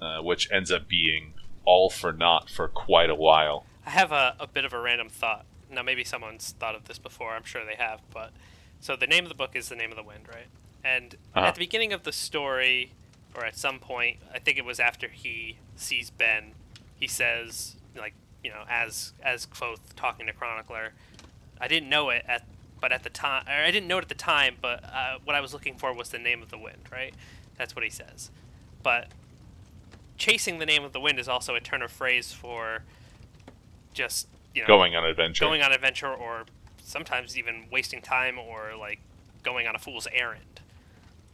uh, 0.00 0.18
which 0.22 0.50
ends 0.50 0.72
up 0.72 0.88
being 0.88 1.34
all 1.64 1.88
for 1.88 2.12
naught 2.12 2.50
for 2.50 2.66
quite 2.66 3.08
a 3.10 3.14
while. 3.14 3.64
I 3.86 3.90
have 3.90 4.10
a, 4.10 4.34
a 4.40 4.48
bit 4.48 4.64
of 4.64 4.72
a 4.72 4.80
random 4.80 5.08
thought. 5.08 5.44
Now, 5.70 5.84
maybe 5.84 6.02
someone's 6.02 6.50
thought 6.58 6.74
of 6.74 6.86
this 6.88 6.98
before. 6.98 7.30
I'm 7.30 7.44
sure 7.44 7.64
they 7.64 7.76
have. 7.76 8.00
But 8.12 8.32
so 8.80 8.96
the 8.96 9.06
name 9.06 9.24
of 9.24 9.28
the 9.28 9.36
book 9.36 9.54
is 9.54 9.68
the 9.68 9.76
name 9.76 9.90
of 9.92 9.96
the 9.96 10.02
wind, 10.02 10.24
right? 10.28 10.48
And 10.84 11.14
Uh-huh. 11.34 11.46
at 11.46 11.54
the 11.54 11.60
beginning 11.60 11.92
of 11.92 12.02
the 12.02 12.12
story, 12.12 12.90
or 13.36 13.44
at 13.46 13.56
some 13.56 13.78
point, 13.78 14.16
I 14.34 14.40
think 14.40 14.58
it 14.58 14.64
was 14.64 14.80
after 14.80 15.06
he 15.06 15.58
sees 15.76 16.10
Ben, 16.10 16.54
he 17.02 17.08
says, 17.08 17.74
like, 17.96 18.14
you 18.44 18.50
know, 18.50 18.62
as 18.70 19.12
as 19.24 19.44
Kvothe 19.44 19.80
talking 19.96 20.24
to 20.28 20.32
Chronicler, 20.32 20.92
I 21.60 21.66
didn't 21.66 21.88
know 21.88 22.10
it 22.10 22.24
at, 22.28 22.46
but 22.80 22.92
at 22.92 23.02
the 23.02 23.10
time, 23.10 23.44
or 23.48 23.54
I 23.54 23.72
didn't 23.72 23.88
know 23.88 23.98
it 23.98 24.02
at 24.02 24.08
the 24.08 24.14
time, 24.14 24.54
but 24.62 24.84
uh, 24.84 25.18
what 25.24 25.34
I 25.34 25.40
was 25.40 25.52
looking 25.52 25.76
for 25.76 25.92
was 25.92 26.10
the 26.10 26.18
name 26.20 26.42
of 26.42 26.50
the 26.50 26.58
wind, 26.58 26.82
right? 26.92 27.12
That's 27.58 27.74
what 27.74 27.82
he 27.82 27.90
says. 27.90 28.30
But 28.84 29.08
chasing 30.16 30.60
the 30.60 30.66
name 30.66 30.84
of 30.84 30.92
the 30.92 31.00
wind 31.00 31.18
is 31.18 31.26
also 31.26 31.56
a 31.56 31.60
turn 31.60 31.82
of 31.82 31.90
phrase 31.90 32.32
for 32.32 32.84
just 33.92 34.28
you 34.54 34.62
know 34.62 34.68
Going 34.68 34.94
on 34.94 35.04
adventure. 35.04 35.44
going 35.44 35.60
on 35.60 35.72
adventure 35.72 36.12
or 36.14 36.44
sometimes 36.84 37.36
even 37.36 37.64
wasting 37.68 38.00
time 38.00 38.38
or 38.38 38.74
like 38.78 39.00
going 39.42 39.66
on 39.66 39.74
a 39.74 39.78
fool's 39.80 40.06
errand. 40.12 40.51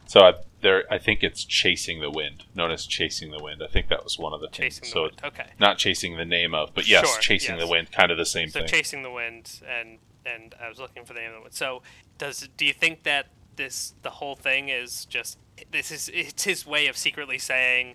So 0.09 0.21
I, 0.21 0.33
there, 0.61 0.91
I 0.91 0.97
think 0.97 1.21
it's 1.23 1.43
chasing 1.45 2.01
the 2.01 2.09
wind. 2.09 2.45
Known 2.55 2.71
as 2.71 2.87
chasing 2.87 3.29
the 3.29 3.37
wind. 3.37 3.61
I 3.61 3.67
think 3.67 3.89
that 3.89 4.03
was 4.03 4.17
one 4.17 4.33
of 4.33 4.41
the 4.41 4.47
Chasing 4.47 4.81
things. 4.81 4.91
the 4.91 4.97
so 4.97 5.01
wind. 5.03 5.21
Okay. 5.23 5.49
not 5.59 5.77
chasing 5.77 6.17
the 6.17 6.25
name 6.25 6.55
of, 6.55 6.73
but 6.73 6.87
yes, 6.87 7.07
Sure, 7.07 7.19
chasing 7.19 7.59
the 7.59 7.67
wind. 7.67 7.91
Kind 7.91 8.11
of 8.11 8.17
the 8.17 8.25
same 8.25 8.49
So 8.49 8.61
thing. 8.61 8.67
So 8.67 8.75
chasing 8.75 9.03
the 9.03 9.11
wind 9.11 9.61
and 9.69 9.99
and 10.25 10.55
I 10.59 10.67
was 10.67 10.79
looking 10.79 11.05
for 11.05 11.13
the 11.13 11.19
name 11.19 11.29
of 11.29 11.35
the 11.35 11.41
wind. 11.41 11.53
So 11.53 11.83
does 12.17 12.49
do 12.57 12.65
you 12.65 12.73
think 12.73 13.03
that 13.03 13.27
this 13.55 13.93
the 14.01 14.09
whole 14.09 14.35
thing 14.35 14.69
is 14.69 15.05
just 15.05 15.37
this 15.71 15.91
is 15.91 16.09
it's 16.11 16.43
his 16.43 16.65
way 16.65 16.87
of 16.87 16.97
secretly 16.97 17.37
saying 17.37 17.93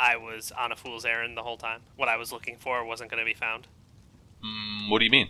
I 0.00 0.16
was 0.16 0.50
on 0.58 0.72
a 0.72 0.76
fool's 0.76 1.04
errand 1.04 1.36
the 1.36 1.44
whole 1.44 1.56
time. 1.56 1.82
What 1.94 2.08
I 2.08 2.16
was 2.16 2.32
looking 2.32 2.56
for 2.56 2.84
wasn't 2.84 3.08
going 3.10 3.20
to 3.20 3.24
be 3.24 3.34
found. 3.38 3.68
Mm, 4.44 4.90
what 4.90 4.98
do 4.98 5.04
you 5.04 5.12
mean? 5.12 5.28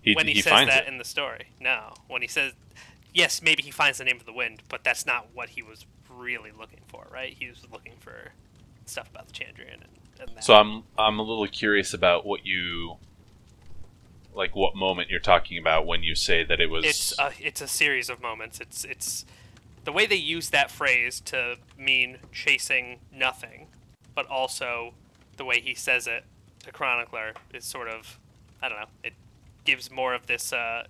He, 0.00 0.14
when 0.14 0.26
he, 0.26 0.32
he 0.32 0.40
says 0.42 0.66
that 0.68 0.84
it. 0.84 0.88
in 0.88 0.96
the 0.96 1.04
story. 1.04 1.48
No, 1.60 1.92
when 2.06 2.22
he 2.22 2.28
says, 2.28 2.54
yes, 3.14 3.42
maybe 3.42 3.62
he 3.62 3.70
finds 3.70 3.98
the 3.98 4.04
name 4.04 4.16
of 4.16 4.26
the 4.26 4.32
wind, 4.32 4.62
but 4.68 4.84
that's 4.84 5.06
not 5.06 5.28
what 5.34 5.50
he 5.50 5.62
was 5.62 5.86
really 6.10 6.50
looking 6.50 6.80
for, 6.88 7.06
right? 7.12 7.34
He 7.38 7.48
was 7.48 7.66
looking 7.70 7.94
for 8.00 8.32
stuff 8.86 9.08
about 9.10 9.26
the 9.28 9.32
Chandrian 9.32 9.74
and, 9.74 9.98
and 10.20 10.36
that. 10.36 10.44
So 10.44 10.54
I'm 10.54 10.84
I'm 10.98 11.18
a 11.18 11.22
little 11.22 11.46
curious 11.46 11.94
about 11.94 12.26
what 12.26 12.44
you 12.44 12.96
like 14.34 14.54
what 14.54 14.76
moment 14.76 15.10
you're 15.10 15.20
talking 15.20 15.58
about 15.58 15.86
when 15.86 16.02
you 16.02 16.14
say 16.14 16.44
that 16.44 16.60
it 16.60 16.70
was 16.70 16.84
it's 16.84 17.18
a 17.18 17.32
it's 17.40 17.60
a 17.60 17.68
series 17.68 18.08
of 18.08 18.20
moments. 18.20 18.60
It's 18.60 18.84
it's 18.84 19.24
the 19.84 19.92
way 19.92 20.06
they 20.06 20.16
use 20.16 20.50
that 20.50 20.70
phrase 20.70 21.20
to 21.20 21.56
mean 21.78 22.18
chasing 22.32 23.00
nothing, 23.12 23.68
but 24.14 24.26
also 24.26 24.94
the 25.36 25.44
way 25.44 25.60
he 25.60 25.74
says 25.74 26.06
it 26.06 26.24
to 26.64 26.72
Chronicler 26.72 27.32
is 27.54 27.64
sort 27.64 27.88
of 27.88 28.18
I 28.62 28.68
don't 28.68 28.78
know. 28.78 28.86
It 29.04 29.14
gives 29.64 29.90
more 29.90 30.14
of 30.14 30.26
this 30.26 30.52
uh, 30.52 30.86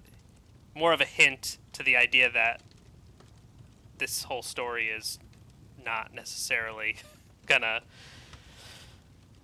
more 0.78 0.92
of 0.92 1.00
a 1.00 1.04
hint 1.04 1.58
to 1.72 1.82
the 1.82 1.96
idea 1.96 2.30
that 2.30 2.60
this 3.98 4.22
whole 4.24 4.42
story 4.42 4.86
is 4.86 5.18
not 5.84 6.14
necessarily 6.14 6.96
gonna 7.46 7.80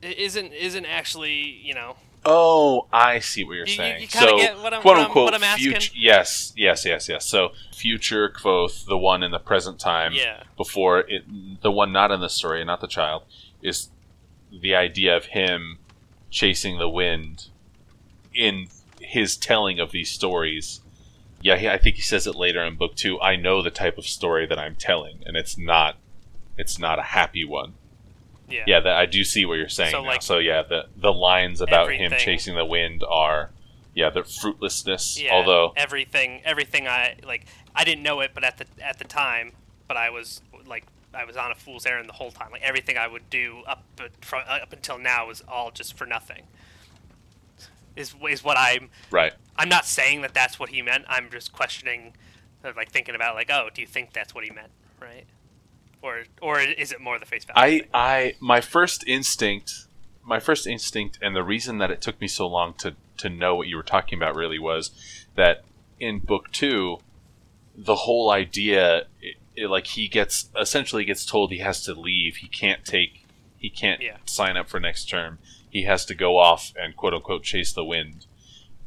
isn't 0.03 0.53
isn't 0.53 0.87
actually 0.87 1.35
you 1.41 1.75
know 1.75 1.97
Oh, 2.27 2.87
I 2.91 3.19
see 3.19 3.45
what 3.45 3.53
you're 3.53 3.67
You- 3.67 3.73
you- 3.73 3.77
saying. 3.77 4.01
you 4.01 4.09
kinda 4.09 4.29
so, 4.31 4.39
get 4.39 4.57
what 4.59 4.73
I'm- 4.73 4.81
quote 4.81 4.97
unquote, 4.97 5.25
what 5.27 5.35
I'm 5.35 5.43
asking? 5.45 5.73
future. 5.73 5.93
Yes, 5.95 6.55
yes, 6.57 6.87
yes, 6.87 7.07
yes. 7.07 7.27
So, 7.27 7.53
future 7.77 8.31
Kvothe, 8.31 8.87
the 8.87 8.97
one 8.97 9.23
in 9.23 9.31
the 9.31 9.39
present 9.39 9.79
time, 9.79 10.15
yeah 10.15 10.45
before 10.57 11.01
it, 11.01 11.25
the 11.61 11.71
one 11.71 11.93
not 11.93 12.11
in 12.11 12.21
the 12.21 12.31
story, 12.31 12.65
not 12.65 12.81
the 12.81 12.87
child, 12.87 13.25
is 13.61 13.91
the 14.51 14.75
idea 14.75 15.15
of 15.15 15.27
him 15.27 15.81
chasing 16.31 16.79
the 16.79 16.89
wind 16.89 17.49
in 18.33 18.69
his 19.03 19.37
telling 19.37 19.79
of 19.79 19.91
these 19.91 20.11
stories. 20.11 20.81
Yeah, 21.45 21.57
he, 21.59 21.69
I 21.69 21.77
think 21.79 21.97
he 21.97 22.03
says 22.03 22.27
it 22.27 22.35
later 22.35 22.65
in 22.65 22.75
book 22.77 22.97
two. 22.97 23.21
I 23.21 23.37
know 23.37 23.63
the 23.63 23.71
type 23.71 23.99
of 23.99 24.07
story 24.07 24.47
that 24.47 24.59
I'm 24.59 24.75
telling, 24.75 25.23
and 25.27 25.37
it's 25.37 25.59
not, 25.59 25.97
it's 26.57 26.79
not 26.79 26.99
a 26.99 27.03
happy 27.03 27.45
one. 27.45 27.75
yeah 28.49 28.65
Yeah, 28.67 28.81
that 28.81 28.97
I 28.97 29.05
do 29.07 29.23
see 29.25 29.45
what 29.45 29.55
you're 29.59 29.69
saying 29.69 29.91
So, 29.93 30.01
now. 30.01 30.09
like, 30.09 30.23
so 30.23 30.39
yeah, 30.39 30.63
the 30.63 30.87
the 30.97 31.13
lines 31.13 31.61
about 31.61 31.93
him 31.93 32.13
chasing 32.19 32.57
the 32.57 32.65
wind 32.65 33.05
are, 33.07 33.51
yeah, 33.95 34.09
the 34.11 34.25
fruitlessness. 34.25 35.21
Yeah, 35.21 35.35
Although, 35.35 35.75
everything 35.77 36.41
everything 36.47 36.89
I 36.89 37.17
like 37.27 37.45
I 37.75 37.85
didn't 37.85 38.03
know 38.03 38.21
it 38.21 38.31
but 38.35 38.43
at 38.43 38.57
the 38.57 38.67
at 38.83 38.99
the 38.99 39.05
time 39.05 39.53
but 39.87 39.97
I 39.99 40.09
was 40.11 40.41
like 40.67 40.85
I 41.13 41.25
was 41.27 41.37
on 41.37 41.53
a 41.53 41.55
fool's 41.55 41.85
errand 41.85 42.09
the 42.09 42.15
whole 42.15 42.31
time 42.33 42.51
like 42.53 42.63
everything 42.63 42.97
I 42.97 43.07
would 43.07 43.29
do 43.29 43.63
up 43.67 43.85
from, 44.23 44.43
up 44.49 44.73
until 44.73 44.99
now 44.99 45.27
was 45.27 45.43
all 45.47 45.71
just 45.71 45.95
for 45.97 46.07
nothing 46.07 46.45
is 47.97 48.15
is 48.29 48.43
what 48.45 48.57
I'm 48.59 48.91
right, 49.11 49.33
I'm 49.57 49.69
not 49.69 49.87
saying 49.87 50.23
that 50.23 50.35
that's 50.35 50.59
what 50.59 50.71
he 50.71 50.83
meant 50.83 51.05
I'm 51.09 51.31
just 51.31 51.53
questioning 51.53 52.15
uh, 52.65 52.73
like 52.77 52.91
thinking 52.91 53.15
about 53.15 53.35
like 53.35 53.51
oh 53.51 53.69
do 53.73 53.81
you 53.81 53.87
think 53.87 54.13
that's 54.13 54.35
what 54.35 54.45
he 54.45 54.51
meant 54.51 54.71
right 55.01 55.27
or 56.03 56.25
or 56.43 56.61
is 56.61 56.93
it 56.93 57.01
more 57.01 57.19
the 57.19 57.27
face 57.27 57.45
value 57.45 57.61
I 57.61 57.79
thing? 57.81 57.89
I 57.95 58.35
my 58.41 58.61
first 58.61 59.07
instinct, 59.07 59.87
my 60.23 60.39
first 60.39 60.67
instinct, 60.67 61.19
and 61.23 61.35
the 61.35 61.43
reason 61.43 61.79
that 61.79 61.91
it 61.91 62.01
took 62.03 62.21
me 62.21 62.29
so 62.29 62.47
long 62.47 62.75
to 62.75 62.95
to 63.19 63.29
know 63.31 63.55
what 63.55 63.69
you 63.69 63.77
were 63.77 63.83
talking 63.83 64.19
about 64.19 64.35
really 64.35 64.59
was 64.59 64.91
that 65.35 65.65
in 66.01 66.19
book 66.19 66.51
two, 66.51 66.99
the 67.77 67.95
whole 67.95 68.31
idea, 68.31 69.05
it, 69.21 69.37
it, 69.57 69.69
like 69.69 69.87
he 69.87 70.09
gets 70.09 70.51
essentially 70.61 71.05
gets 71.05 71.25
told 71.25 71.51
he 71.51 71.59
has 71.59 71.83
to 71.85 71.95
leave. 71.95 72.37
He 72.37 72.49
can't 72.49 72.85
take, 72.85 73.25
he 73.57 73.71
can't 73.71 74.03
Yeah. 74.03 74.17
sign 74.27 74.57
up 74.57 74.69
for 74.69 74.79
next 74.81 75.07
term. 75.09 75.39
He 75.75 75.83
has 75.83 76.05
to 76.07 76.15
go 76.15 76.39
off 76.39 76.73
and 76.81 76.97
quote 76.97 77.13
unquote 77.15 77.43
chase 77.43 77.73
the 77.73 77.85
wind. 77.85 78.27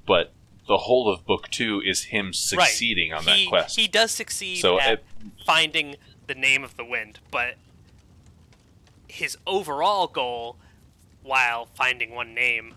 But 0.05 0.31
the 0.69 0.77
whole 0.77 1.11
of 1.11 1.25
book 1.25 1.49
two 1.49 1.81
is 1.85 2.05
him 2.05 2.31
succeeding 2.31 3.11
on 3.13 3.25
that 3.25 3.35
he, 3.35 3.47
quest. 3.47 3.75
he 3.75 3.89
does 3.89 4.11
succeed 4.11 4.61
So 4.61 4.79
at 4.79 4.93
it- 4.93 5.05
finding 5.45 5.97
the 6.27 6.33
name 6.35 6.63
of 6.63 6.77
the 6.77 6.85
wind, 6.85 7.19
but 7.29 7.55
his 9.09 9.38
overall 9.45 10.07
goal, 10.07 10.55
while 11.23 11.65
finding 11.75 12.11
one 12.15 12.33
name, 12.33 12.75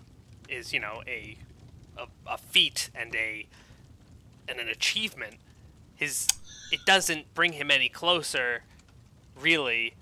is 0.49 0.73
you 0.73 0.79
know 0.81 1.01
a 1.07 1.37
a, 1.97 2.07
a 2.27 2.37
feat 2.37 2.89
and 2.93 3.15
a 3.15 3.47
and 4.49 4.59
an 4.59 4.67
achievement. 4.67 5.35
His 5.95 6.27
it 6.69 6.81
doesn't 6.85 7.33
bring 7.33 7.53
him 7.53 7.71
any 7.71 7.87
closer, 7.87 8.63
really, 9.39 9.93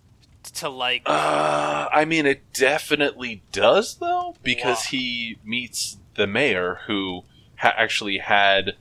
to 0.43 0.69
like 0.69 1.03
Uh, 1.05 1.87
I 1.91 2.05
mean, 2.05 2.25
it 2.25 2.53
definitely 2.53 3.41
does, 3.51 3.95
though, 3.95 4.35
because 4.43 4.85
Wow. 4.85 4.89
he 4.91 5.37
meets 5.43 5.97
the 6.15 6.27
mayor 6.27 6.81
who 6.87 7.23
ha- 7.57 7.73
actually 7.77 8.17
had 8.19 8.75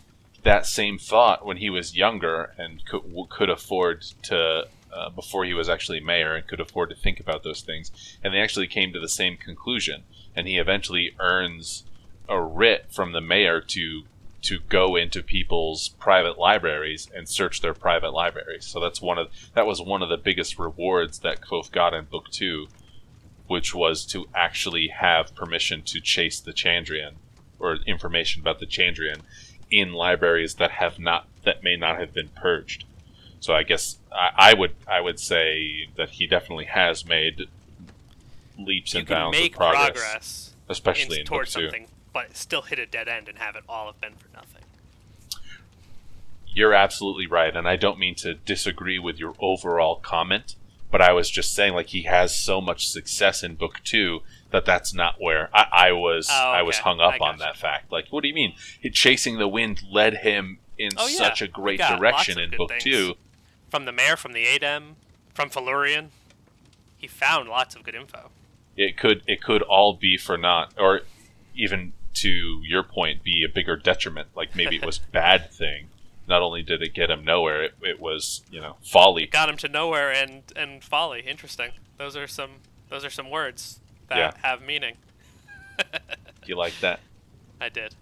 that 0.45 0.67
same 0.67 0.99
thought 0.99 1.45
when 1.45 1.57
he 1.59 1.69
was 1.71 1.97
younger 1.97 2.53
and 2.57 2.85
could, 2.87 3.03
w- 3.03 3.27
could 3.29 3.51
afford 3.51 4.03
to, 4.23 4.67
uh, 4.93 5.11
before 5.11 5.45
he 5.45 5.53
was 5.53 5.69
actually 5.69 6.01
mayor, 6.01 6.35
and 6.35 6.47
could 6.47 6.61
afford 6.61 6.91
to 6.91 6.97
think 6.97 7.21
about 7.21 7.43
those 7.43 7.61
things. 7.61 8.17
And 8.23 8.33
they 8.33 8.39
actually 8.41 8.67
came 8.69 8.93
to 8.93 9.01
the 9.01 9.09
same 9.09 9.37
conclusion. 9.37 10.05
And 10.35 10.47
he 10.47 10.57
eventually 10.57 11.15
earns 11.19 11.85
a 12.29 12.41
writ 12.41 12.87
from 12.91 13.13
the 13.13 13.21
mayor 13.21 13.61
to 13.61 14.05
to 14.43 14.61
go 14.69 14.97
into 14.97 15.23
people's 15.23 15.89
private 15.89 16.39
libraries 16.39 17.09
and 17.15 17.29
search 17.29 17.61
their 17.61 17.75
private 17.75 18.13
libraries. 18.13 18.65
So 18.65 18.81
that's 18.81 19.03
one 19.03 19.19
of 19.19 19.29
that 19.55 19.67
was 19.67 19.81
one 19.81 20.03
of 20.03 20.09
the 20.09 20.17
biggest 20.17 20.59
rewards 20.59 21.21
that 21.21 21.41
Kvothe 21.41 21.73
got 21.73 21.95
in 21.95 22.05
book 22.05 22.29
two, 22.31 22.69
which 23.47 23.75
was 23.75 24.07
to 24.07 24.27
actually 24.35 24.89
have 24.89 25.35
permission 25.35 25.83
to 25.83 26.01
chase 26.01 26.41
the 26.41 26.53
Chandrian 26.53 27.15
or 27.59 27.79
information 27.87 28.41
about 28.41 28.61
the 28.61 28.67
Chandrian 28.67 29.21
in 29.71 29.93
libraries 29.93 30.55
that 30.55 30.71
have 30.73 30.99
not 30.99 31.27
that 31.45 31.63
may 31.63 31.77
not 31.77 31.99
have 31.99 32.13
been 32.13 32.29
purged. 32.29 32.85
So 33.41 33.55
I 33.55 33.63
guess 33.63 33.99
I, 34.13 34.51
I 34.51 34.55
would 34.55 34.75
I 34.87 35.01
would 35.01 35.19
say 35.19 35.89
that 35.97 36.11
he 36.11 36.27
definitely 36.27 36.67
has 36.67 37.05
made 37.05 37.49
leaps 38.59 38.95
you 38.95 39.01
and 39.01 39.09
bounds 39.09 39.39
of 39.39 39.53
progress, 39.53 39.87
progress 39.87 40.55
especially 40.69 41.17
in, 41.17 41.23
in 41.23 41.27
book 41.27 41.47
two. 41.47 41.63
something, 41.63 41.87
but 42.13 42.37
still 42.37 42.63
hit 42.63 42.79
a 42.79 42.87
dead 42.87 43.09
end 43.09 43.29
and 43.29 43.39
have 43.39 43.57
it 43.57 43.65
all 43.69 43.87
have 43.87 44.01
been 44.01 44.15
for 44.15 44.29
nothing. 44.35 44.63
You're 46.47 46.75
absolutely 46.75 47.27
right, 47.27 47.55
and 47.55 47.69
I 47.69 47.77
don't 47.77 47.99
mean 47.99 48.15
to 48.17 48.35
disagree 48.35 48.99
with 48.99 49.19
your 49.19 49.35
overall 49.39 49.97
comment, 49.97 50.57
but 50.91 51.01
I 51.01 51.13
was 51.13 51.31
just 51.31 51.55
saying 51.55 51.75
like 51.75 51.89
he 51.89 52.03
has 52.03 52.35
so 52.35 52.61
much 52.61 52.89
success 52.89 53.43
in 53.43 53.55
book 53.55 53.81
two 53.85 54.21
that 54.51 54.65
that's 54.65 54.95
not 54.95 55.21
where 55.21 55.51
I, 55.55 55.67
I 55.89 55.93
was. 55.93 56.29
Oh, 56.31 56.35
I 56.35 56.63
was 56.63 56.79
hung 56.79 57.01
up 57.01 57.21
on 57.21 57.37
gotcha. 57.37 57.39
that 57.39 57.57
fact. 57.59 57.93
Like, 57.93 58.07
what 58.11 58.23
do 58.23 58.29
you 58.29 58.35
mean? 58.35 58.55
Chasing 58.93 59.39
the 59.39 59.47
wind 59.47 59.83
led 59.91 60.19
him 60.19 60.59
in 60.79 60.91
Oh, 60.97 61.07
yeah. 61.07 61.19
such 61.19 61.43
a 61.43 61.49
great 61.49 61.81
direction 61.81 62.39
in 62.39 62.51
book 62.57 62.73
two. 62.81 63.15
From 63.71 63.85
the 63.85 63.93
mayor, 63.93 64.17
from 64.17 64.33
the 64.33 64.47
Adem, 64.47 64.95
from 65.35 65.51
Felurian, 65.51 66.09
he 66.97 67.07
found 67.07 67.49
lots 67.49 67.75
of 67.77 67.85
good 67.85 67.95
info. 67.95 68.31
It 68.77 68.97
could 68.97 69.23
it 69.27 69.43
could 69.43 69.63
all 69.63 69.93
be 69.95 70.17
for 70.17 70.39
naught, 70.39 70.73
or 70.79 71.03
even 71.55 71.93
to 72.23 72.61
your 72.65 72.83
point, 72.83 73.23
be 73.23 73.45
a 73.45 73.49
bigger 73.49 73.77
detriment. 73.77 74.29
Like 74.35 74.55
maybe 74.57 74.77
it 74.77 74.85
was 74.87 74.99
bad 75.13 75.51
thing. 75.51 75.89
Not 76.27 76.43
only 76.43 76.63
did 76.63 76.83
it 76.83 76.93
get 76.95 77.11
him 77.11 77.25
nowhere, 77.25 77.63
it, 77.65 77.75
it 77.83 78.01
was 78.01 78.43
you 78.51 78.61
know 78.61 78.77
folly. 78.83 79.27
got 79.27 79.49
him 79.49 79.57
to 79.59 79.69
nowhere 79.69 80.13
and 80.13 80.43
and 80.57 80.83
folly. 80.85 81.21
Interesting. 81.21 81.71
Those 81.97 82.17
are 82.17 82.27
some 82.27 82.51
those 82.89 83.05
are 83.05 83.11
some 83.11 83.31
words 83.31 83.81
that 84.09 84.17
Yeah. 84.19 84.33
have 84.43 84.63
meaning. 84.63 84.97
You 86.47 86.57
like 86.57 86.79
that? 86.81 87.01
I 87.61 87.69
did. 87.69 87.95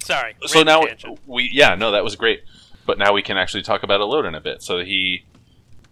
Sorry. 0.00 0.34
so 0.46 0.62
now 0.62 0.82
tangent. 0.82 1.18
we 1.26 1.48
yeah 1.52 1.74
no 1.76 1.90
that 1.92 2.02
was 2.04 2.16
great 2.16 2.42
but 2.84 2.98
now 2.98 3.12
we 3.12 3.22
can 3.22 3.36
actually 3.36 3.62
talk 3.62 3.82
about 3.84 4.00
Elodin 4.00 4.34
a 4.34 4.40
bit 4.40 4.62
so 4.62 4.78
he 4.78 5.24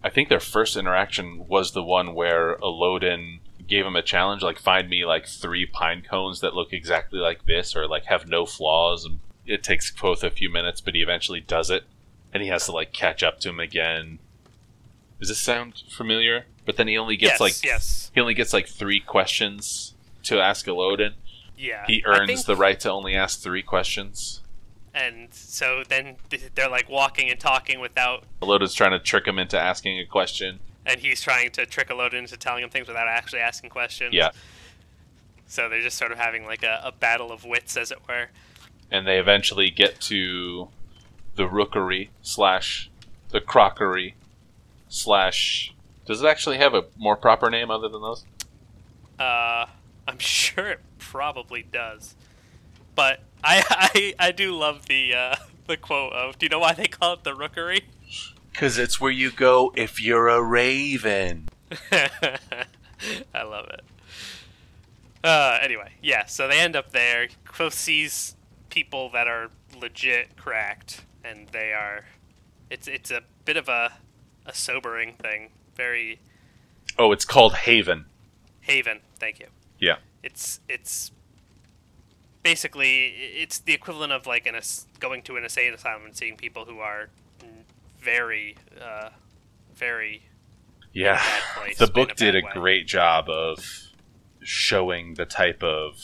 I 0.03 0.11
think 0.11 0.29
their 0.29 0.41
first 0.41 0.77
interaction 0.77 1.47
was 1.49 1.71
the 1.73 1.83
one 1.83 2.15
where 2.15 2.57
Elodin 2.63 3.41
gave 3.69 3.87
him 3.87 3.97
a 3.97 4.03
challenge 4.03 4.43
like 4.43 4.59
find 4.59 4.89
me 4.89 5.05
like 5.05 5.27
three 5.27 5.67
pine 5.67 6.03
cones 6.03 6.41
that 6.41 6.55
look 6.55 6.73
exactly 6.73 7.19
like 7.19 7.47
this 7.47 7.75
or 7.75 7.87
like 7.87 8.05
have 8.05 8.29
no 8.29 8.45
flaws 8.45 9.05
and 9.05 9.21
it 9.47 9.63
takes 9.63 9.91
Kvothe 9.91 10.23
a 10.23 10.31
few 10.31 10.51
minutes 10.51 10.81
but 10.81 10.95
he 10.95 11.01
eventually 11.01 11.41
does 11.41 11.71
it 11.71 11.85
and 12.33 12.43
he 12.43 12.49
has 12.49 12.67
to 12.67 12.73
like 12.73 12.93
catch 12.93 13.23
up 13.23 13.41
to 13.41 13.51
him 13.51 13.61
again 13.61 14.19
does 15.19 15.29
this 15.29 15.39
sound 15.39 15.83
familiar 15.89 16.47
but 16.67 16.77
then 16.77 16.89
he 16.89 16.97
only 16.97 17.17
gets 17.17 17.35
yes, 17.35 17.41
like 17.41 17.65
yes, 17.65 18.11
he 18.15 18.21
only 18.21 18.35
gets 18.35 18.53
like 18.53 18.69
three 18.69 19.01
questions 19.01 19.95
to 20.23 20.41
ask 20.41 20.67
Elodin 20.69 21.15
yeah. 21.57 21.85
he 21.87 22.03
earns 22.07 22.29
think- 22.29 22.47
the 22.47 22.57
right 22.57 22.81
to 22.81 22.91
only 22.91 23.15
ask 23.15 23.41
three 23.41 23.63
questions 23.63 24.43
and 24.95 25.35
so 25.35 25.83
then 25.89 26.17
they're 26.55 26.69
like 26.69 26.89
walking 26.89 27.29
and 27.29 27.41
talking 27.41 27.81
without, 27.81 28.23
Elodin's 28.41 28.75
trying 28.75 28.93
to 28.93 29.01
trick 29.01 29.27
him 29.27 29.41
into 29.41 29.59
asking 29.59 29.99
a 29.99 30.07
question. 30.07 30.61
And 30.87 31.01
he's 31.01 31.21
trying 31.21 31.51
to 31.53 31.67
trick 31.67 31.91
a 31.91 31.93
Elodin 31.93 32.21
into 32.21 32.37
telling 32.37 32.63
him 32.63 32.71
things 32.71 32.89
without 32.89 33.09
actually 33.09 33.41
asking 33.41 33.71
questions. 33.71 34.15
Yeah. 34.15 34.31
So 35.47 35.69
they're 35.69 35.83
just 35.83 35.99
sort 35.99 36.13
of 36.13 36.19
having 36.19 36.45
like 36.45 36.63
a, 36.63 36.81
a 36.85 36.93
battle 36.93 37.33
of 37.33 37.45
wits, 37.45 37.77
as 37.77 37.91
it 37.91 37.99
were. 38.09 38.29
And 38.91 39.07
they 39.07 39.19
eventually 39.19 39.71
get 39.71 40.01
to 40.03 40.69
the 41.37 41.49
rookery 41.49 42.11
slash 42.23 42.91
the 43.31 43.41
crockery 43.41 44.15
slash. 44.89 45.75
Does 46.07 46.23
it 46.23 46.27
actually 46.27 46.59
have 46.59 46.75
a 46.75 46.85
more 46.97 47.17
proper 47.17 47.51
name 47.51 47.71
other 47.71 47.89
than 47.89 48.03
those? 48.03 48.25
Uh, 49.19 49.67
I'm 50.07 50.19
sure 50.19 50.69
it 50.69 50.81
probably 50.99 51.63
does, 51.63 52.15
but 52.95 53.21
I 53.43 53.63
I, 54.19 54.29
I 54.29 54.33
do 54.33 54.55
love 54.57 54.87
the 54.87 55.15
uh, 55.15 55.37
the 55.67 55.77
quote 55.77 56.13
of. 56.13 56.39
Do 56.39 56.47
you 56.47 56.51
know 56.51 56.59
why 56.59 56.73
they 56.73 56.87
call 56.87 57.15
it 57.15 57.25
the 57.25 57.35
rookery? 57.35 57.85
Because 58.55 58.79
it's 58.79 58.99
where 59.01 59.11
you 59.11 59.31
go 59.31 59.73
if 59.77 60.01
you're 60.01 60.29
a 60.29 60.41
raven. 60.43 61.49
I 61.93 63.43
love 63.43 63.67
it. 63.69 63.81
Uh, 65.23 65.59
anyway, 65.61 65.93
yeah. 66.01 66.25
So 66.27 66.49
they 66.49 66.61
end 66.61 66.77
up 66.77 66.93
there. 66.93 67.29
Kvothe 67.45 67.73
sees 67.73 68.37
people 68.71 69.11
that 69.11 69.27
are 69.27 69.51
legit 69.79 70.37
cracked, 70.37 71.05
and 71.25 71.49
they 71.49 71.73
are. 71.73 72.05
It's 72.71 72.87
it's 72.89 73.11
a 73.11 73.23
bit 73.45 73.57
of 73.57 73.69
a 73.69 73.93
a 74.47 74.55
sobering 74.55 75.15
thing. 75.15 75.51
Very 75.75 76.21
Oh, 76.99 77.11
it's 77.13 77.25
called 77.25 77.55
Haven. 77.55 78.05
Haven. 78.61 79.01
Thank 79.19 79.41
you. 79.41 79.47
Yeah. 79.81 79.97
It's 80.23 80.61
it's 80.69 81.11
basically 82.43 83.07
it's 83.07 83.59
the 83.59 83.73
equivalent 83.73 84.13
of 84.13 84.27
like 84.27 84.47
an 84.47 84.55
as- 84.55 84.87
going 85.01 85.23
to 85.23 85.37
an 85.37 85.43
insane 85.45 85.75
asylum 85.75 86.05
and 86.05 86.17
seeing 86.17 86.37
people 86.37 86.67
who 86.67 86.79
are 86.79 87.09
very 88.05 88.57
uh, 88.81 89.11
very 89.75 90.23
Yeah, 90.93 91.23
the 91.79 91.87
book 91.87 92.15
did 92.17 92.37
a 92.37 92.45
way. 92.45 92.51
great 92.53 92.87
job 92.87 93.29
of 93.29 93.65
showing 94.43 95.15
the 95.15 95.25
type 95.25 95.63
of 95.63 95.99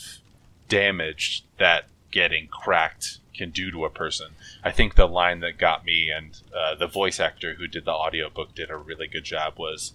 damage 0.67 1.45
that 1.59 1.85
getting 2.11 2.47
cracked 2.47 3.19
can 3.35 3.51
do 3.51 3.71
to 3.71 3.85
a 3.85 3.89
person. 3.89 4.31
I 4.63 4.71
think 4.71 4.95
the 4.95 5.07
line 5.07 5.39
that 5.39 5.57
got 5.57 5.85
me 5.85 6.09
and 6.09 6.37
uh, 6.55 6.75
the 6.75 6.87
voice 6.87 7.19
actor 7.19 7.53
who 7.55 7.67
did 7.67 7.85
the 7.85 7.91
audiobook 7.91 8.53
did 8.55 8.69
a 8.69 8.75
really 8.77 9.07
good 9.07 9.23
job 9.23 9.57
was 9.57 9.93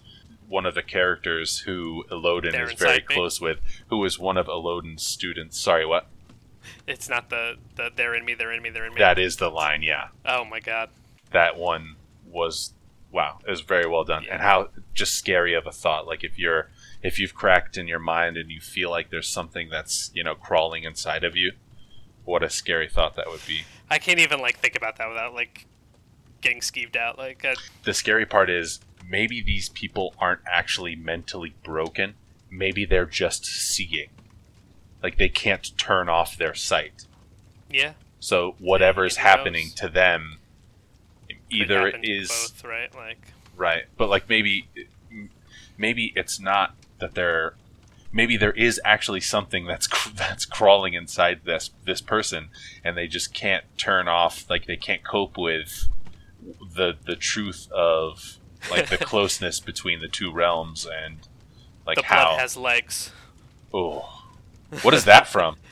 one 0.48 0.64
of 0.64 0.74
the 0.74 0.82
characters 0.82 1.60
who 1.60 2.04
Elodin 2.10 2.54
is 2.54 2.72
very 2.74 3.00
close 3.00 3.40
with, 3.40 3.58
who 3.88 3.98
was 3.98 4.18
one 4.18 4.36
of 4.36 4.46
Elodin's 4.48 5.04
students. 5.04 5.58
Sorry, 5.60 5.84
what? 5.84 6.06
It's 6.86 7.08
not 7.08 7.30
the, 7.30 7.56
the 7.76 7.90
they're 7.94 8.14
in 8.14 8.24
me, 8.24 8.34
they're 8.34 8.52
in 8.52 8.62
me, 8.62 8.70
they're 8.70 8.86
in 8.86 8.94
me. 8.94 8.98
That 9.00 9.18
is 9.18 9.36
the 9.36 9.50
line, 9.50 9.82
yeah. 9.82 10.08
oh 10.24 10.44
my 10.44 10.60
god. 10.60 10.88
that 11.32 11.56
one 11.56 11.95
was 12.36 12.74
wow 13.10 13.38
it 13.46 13.50
was 13.50 13.62
very 13.62 13.88
well 13.88 14.04
done. 14.04 14.24
Yeah. 14.24 14.34
and 14.34 14.42
how 14.42 14.68
just 14.94 15.14
scary 15.14 15.54
of 15.54 15.66
a 15.66 15.72
thought. 15.72 16.06
Like 16.06 16.22
if 16.22 16.38
you're 16.38 16.68
if 17.02 17.18
you've 17.18 17.34
cracked 17.34 17.76
in 17.76 17.88
your 17.88 17.98
mind 17.98 18.36
and 18.36 18.50
you 18.50 18.60
feel 18.60 18.90
like 18.90 19.10
there's 19.10 19.28
something 19.28 19.68
that's 19.70 20.10
you 20.14 20.22
know 20.22 20.34
crawling 20.34 20.84
inside 20.84 21.24
of 21.24 21.36
you 21.36 21.52
what 22.26 22.42
a 22.42 22.50
scary 22.50 22.88
thought 22.88 23.14
that 23.16 23.28
would 23.28 23.46
be. 23.46 23.62
I 23.90 23.98
can't 23.98 24.18
even 24.18 24.40
like 24.40 24.58
think 24.58 24.76
about 24.76 24.96
that 24.98 25.08
without 25.08 25.32
like 25.32 25.66
getting 26.42 26.60
skeeved 26.60 26.96
out. 26.96 27.16
Like 27.16 27.44
uh, 27.44 27.54
the 27.84 27.94
scary 27.94 28.26
part 28.26 28.50
is 28.50 28.80
maybe 29.08 29.40
these 29.40 29.68
people 29.70 30.14
aren't 30.18 30.42
actually 30.46 30.96
mentally 30.96 31.54
broken. 31.64 32.14
Maybe 32.50 32.84
they're 32.84 33.06
just 33.06 33.46
seeing. 33.46 34.08
Like 35.02 35.18
they 35.18 35.28
can't 35.28 35.76
turn 35.78 36.08
off 36.08 36.36
their 36.36 36.54
sight. 36.54 37.06
Yeah, 37.70 37.92
so 38.18 38.56
whatever's 38.58 39.16
who 39.16 39.22
happening 39.22 39.66
knows? 39.66 39.74
to 39.74 39.88
them 39.88 40.38
either 41.50 41.92
to 41.92 42.00
is 42.02 42.28
both, 42.28 42.64
right? 42.64 42.94
Like 42.94 43.18
Right, 43.56 43.84
but 43.96 44.08
like 44.10 44.28
maybe, 44.28 44.68
maybe 45.78 46.12
it's 46.14 46.38
not 46.38 46.74
that 46.98 47.14
they're. 47.14 47.54
Maybe 48.12 48.36
there 48.36 48.52
is 48.52 48.80
actually 48.84 49.20
something 49.20 49.66
that's 49.66 49.86
cr- 49.86 50.10
that's 50.14 50.44
crawling 50.44 50.94
inside 50.94 51.40
this 51.44 51.70
this 51.84 52.00
person, 52.00 52.48
and 52.84 52.96
they 52.96 53.06
just 53.06 53.32
can't 53.34 53.64
turn 53.78 54.08
off. 54.08 54.48
Like 54.50 54.66
they 54.66 54.76
can't 54.76 55.02
cope 55.04 55.38
with 55.38 55.88
the 56.74 56.96
the 57.04 57.16
truth 57.16 57.68
of 57.72 58.36
like 58.70 58.88
the 58.88 58.98
closeness 59.00 59.58
between 59.58 60.00
the 60.00 60.08
two 60.08 60.30
realms 60.30 60.86
and 60.86 61.18
like 61.86 61.96
the 61.96 62.04
how. 62.04 62.28
blood 62.30 62.40
has 62.40 62.56
legs. 62.56 63.10
oh, 63.72 64.22
what 64.82 64.94
is 64.94 65.04
that 65.04 65.26
from? 65.26 65.56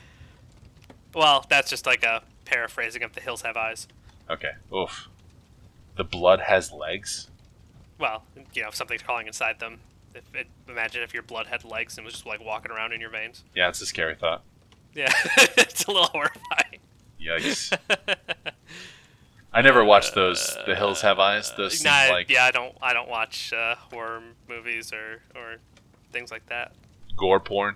Well, 1.13 1.45
that's 1.47 1.69
just 1.69 1.85
like 1.85 2.03
a 2.03 2.23
paraphrasing 2.43 3.01
of 3.01 3.13
"The 3.13 3.21
Hills 3.21 3.43
Have 3.43 3.55
Eyes." 3.55 3.87
Okay, 4.29 4.51
oof. 4.75 5.07
The 5.95 6.03
blood 6.03 6.41
has 6.41 6.71
legs. 6.71 7.29
Well, 7.99 8.23
you 8.53 8.61
know, 8.61 8.67
if 8.69 8.75
something's 8.75 9.01
crawling 9.01 9.27
inside 9.27 9.59
them. 9.59 9.79
If 10.13 10.23
it, 10.33 10.47
imagine 10.69 11.03
if 11.03 11.13
your 11.13 11.23
blood 11.23 11.47
had 11.47 11.63
legs 11.65 11.97
and 11.97 12.05
was 12.05 12.13
just 12.13 12.25
like 12.25 12.43
walking 12.43 12.71
around 12.71 12.93
in 12.93 13.01
your 13.01 13.09
veins. 13.09 13.43
Yeah, 13.53 13.67
it's 13.69 13.81
a 13.81 13.85
scary 13.85 14.15
thought. 14.15 14.43
Yeah, 14.93 15.11
it's 15.57 15.83
a 15.85 15.91
little 15.91 16.07
horrifying. 16.07 16.79
Yikes! 17.21 17.77
I 19.53 19.61
never 19.61 19.83
watched 19.85 20.15
those. 20.15 20.57
The 20.65 20.75
Hills 20.75 21.01
Have 21.01 21.17
Eyes. 21.19 21.53
Those 21.55 21.83
Nah, 21.83 22.07
like 22.09 22.29
yeah, 22.29 22.43
I 22.45 22.51
don't. 22.51 22.75
I 22.81 22.93
don't 22.93 23.09
watch 23.09 23.53
uh, 23.53 23.75
horror 23.75 24.21
movies 24.49 24.91
or 24.91 25.21
or 25.35 25.57
things 26.11 26.31
like 26.31 26.45
that. 26.47 26.73
gore 27.15 27.39
porn. 27.39 27.75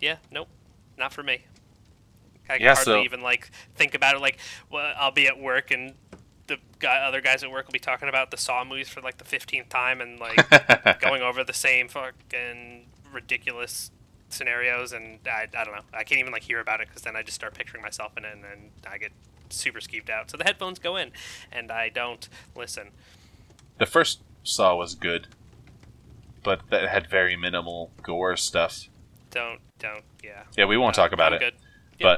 Yeah, 0.00 0.16
nope, 0.30 0.48
not 0.98 1.12
for 1.12 1.22
me. 1.22 1.44
I 2.48 2.54
can 2.58 2.62
Yeah, 2.62 2.74
hardly 2.74 2.92
so- 2.92 3.02
even 3.02 3.22
like 3.22 3.50
think 3.74 3.94
about 3.94 4.14
it. 4.16 4.20
Like, 4.20 4.38
well, 4.70 4.92
I'll 4.98 5.10
be 5.12 5.26
at 5.26 5.38
work 5.38 5.70
and 5.70 5.94
the 6.46 6.58
guy, 6.78 6.98
other 6.98 7.20
guys 7.20 7.42
at 7.42 7.50
work 7.50 7.66
will 7.66 7.72
be 7.72 7.78
talking 7.78 8.08
about 8.08 8.30
the 8.30 8.36
Saw 8.36 8.64
movies 8.64 8.88
for 8.88 9.00
like 9.00 9.18
the 9.18 9.24
fifteenth 9.24 9.68
time 9.68 10.00
and 10.00 10.18
like 10.20 11.00
going 11.00 11.22
over 11.22 11.42
the 11.44 11.52
same 11.52 11.88
fucking 11.88 12.86
ridiculous 13.12 13.90
scenarios. 14.28 14.92
And 14.92 15.20
I, 15.26 15.46
I 15.56 15.64
don't 15.64 15.74
know. 15.74 15.82
I 15.92 16.04
can't 16.04 16.20
even 16.20 16.32
like 16.32 16.42
hear 16.42 16.60
about 16.60 16.80
it 16.80 16.88
because 16.88 17.02
then 17.02 17.16
I 17.16 17.22
just 17.22 17.34
start 17.36 17.54
picturing 17.54 17.82
myself 17.82 18.12
in 18.16 18.24
it 18.24 18.32
and 18.34 18.42
then 18.44 18.70
I 18.90 18.98
get 18.98 19.12
super 19.50 19.80
skeeved 19.80 20.10
out. 20.10 20.30
So 20.30 20.36
the 20.36 20.44
headphones 20.44 20.78
go 20.78 20.96
in 20.96 21.12
and 21.52 21.70
I 21.70 21.88
don't 21.88 22.28
listen. 22.56 22.88
the 23.78 23.86
first 23.86 24.20
Saw 24.42 24.74
was 24.76 24.94
good, 24.94 25.28
but 26.42 26.60
that 26.70 26.88
had 26.88 27.08
very 27.08 27.36
minimal 27.36 27.90
gore 28.02 28.36
stuff. 28.36 28.88
Don't 29.30 29.60
don't 29.78 30.04
yeah. 30.22 30.42
Yeah, 30.56 30.66
we 30.66 30.76
won't 30.76 30.96
No, 30.96 31.02
talk 31.02 31.12
about 31.12 31.32
I'm 31.32 31.36
it. 31.36 31.40
Good. 31.40 31.54
Yeah. 31.98 32.16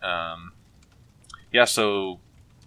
But 0.00 0.06
um, 0.08 0.52
yeah, 1.52 1.64
so 1.66 2.20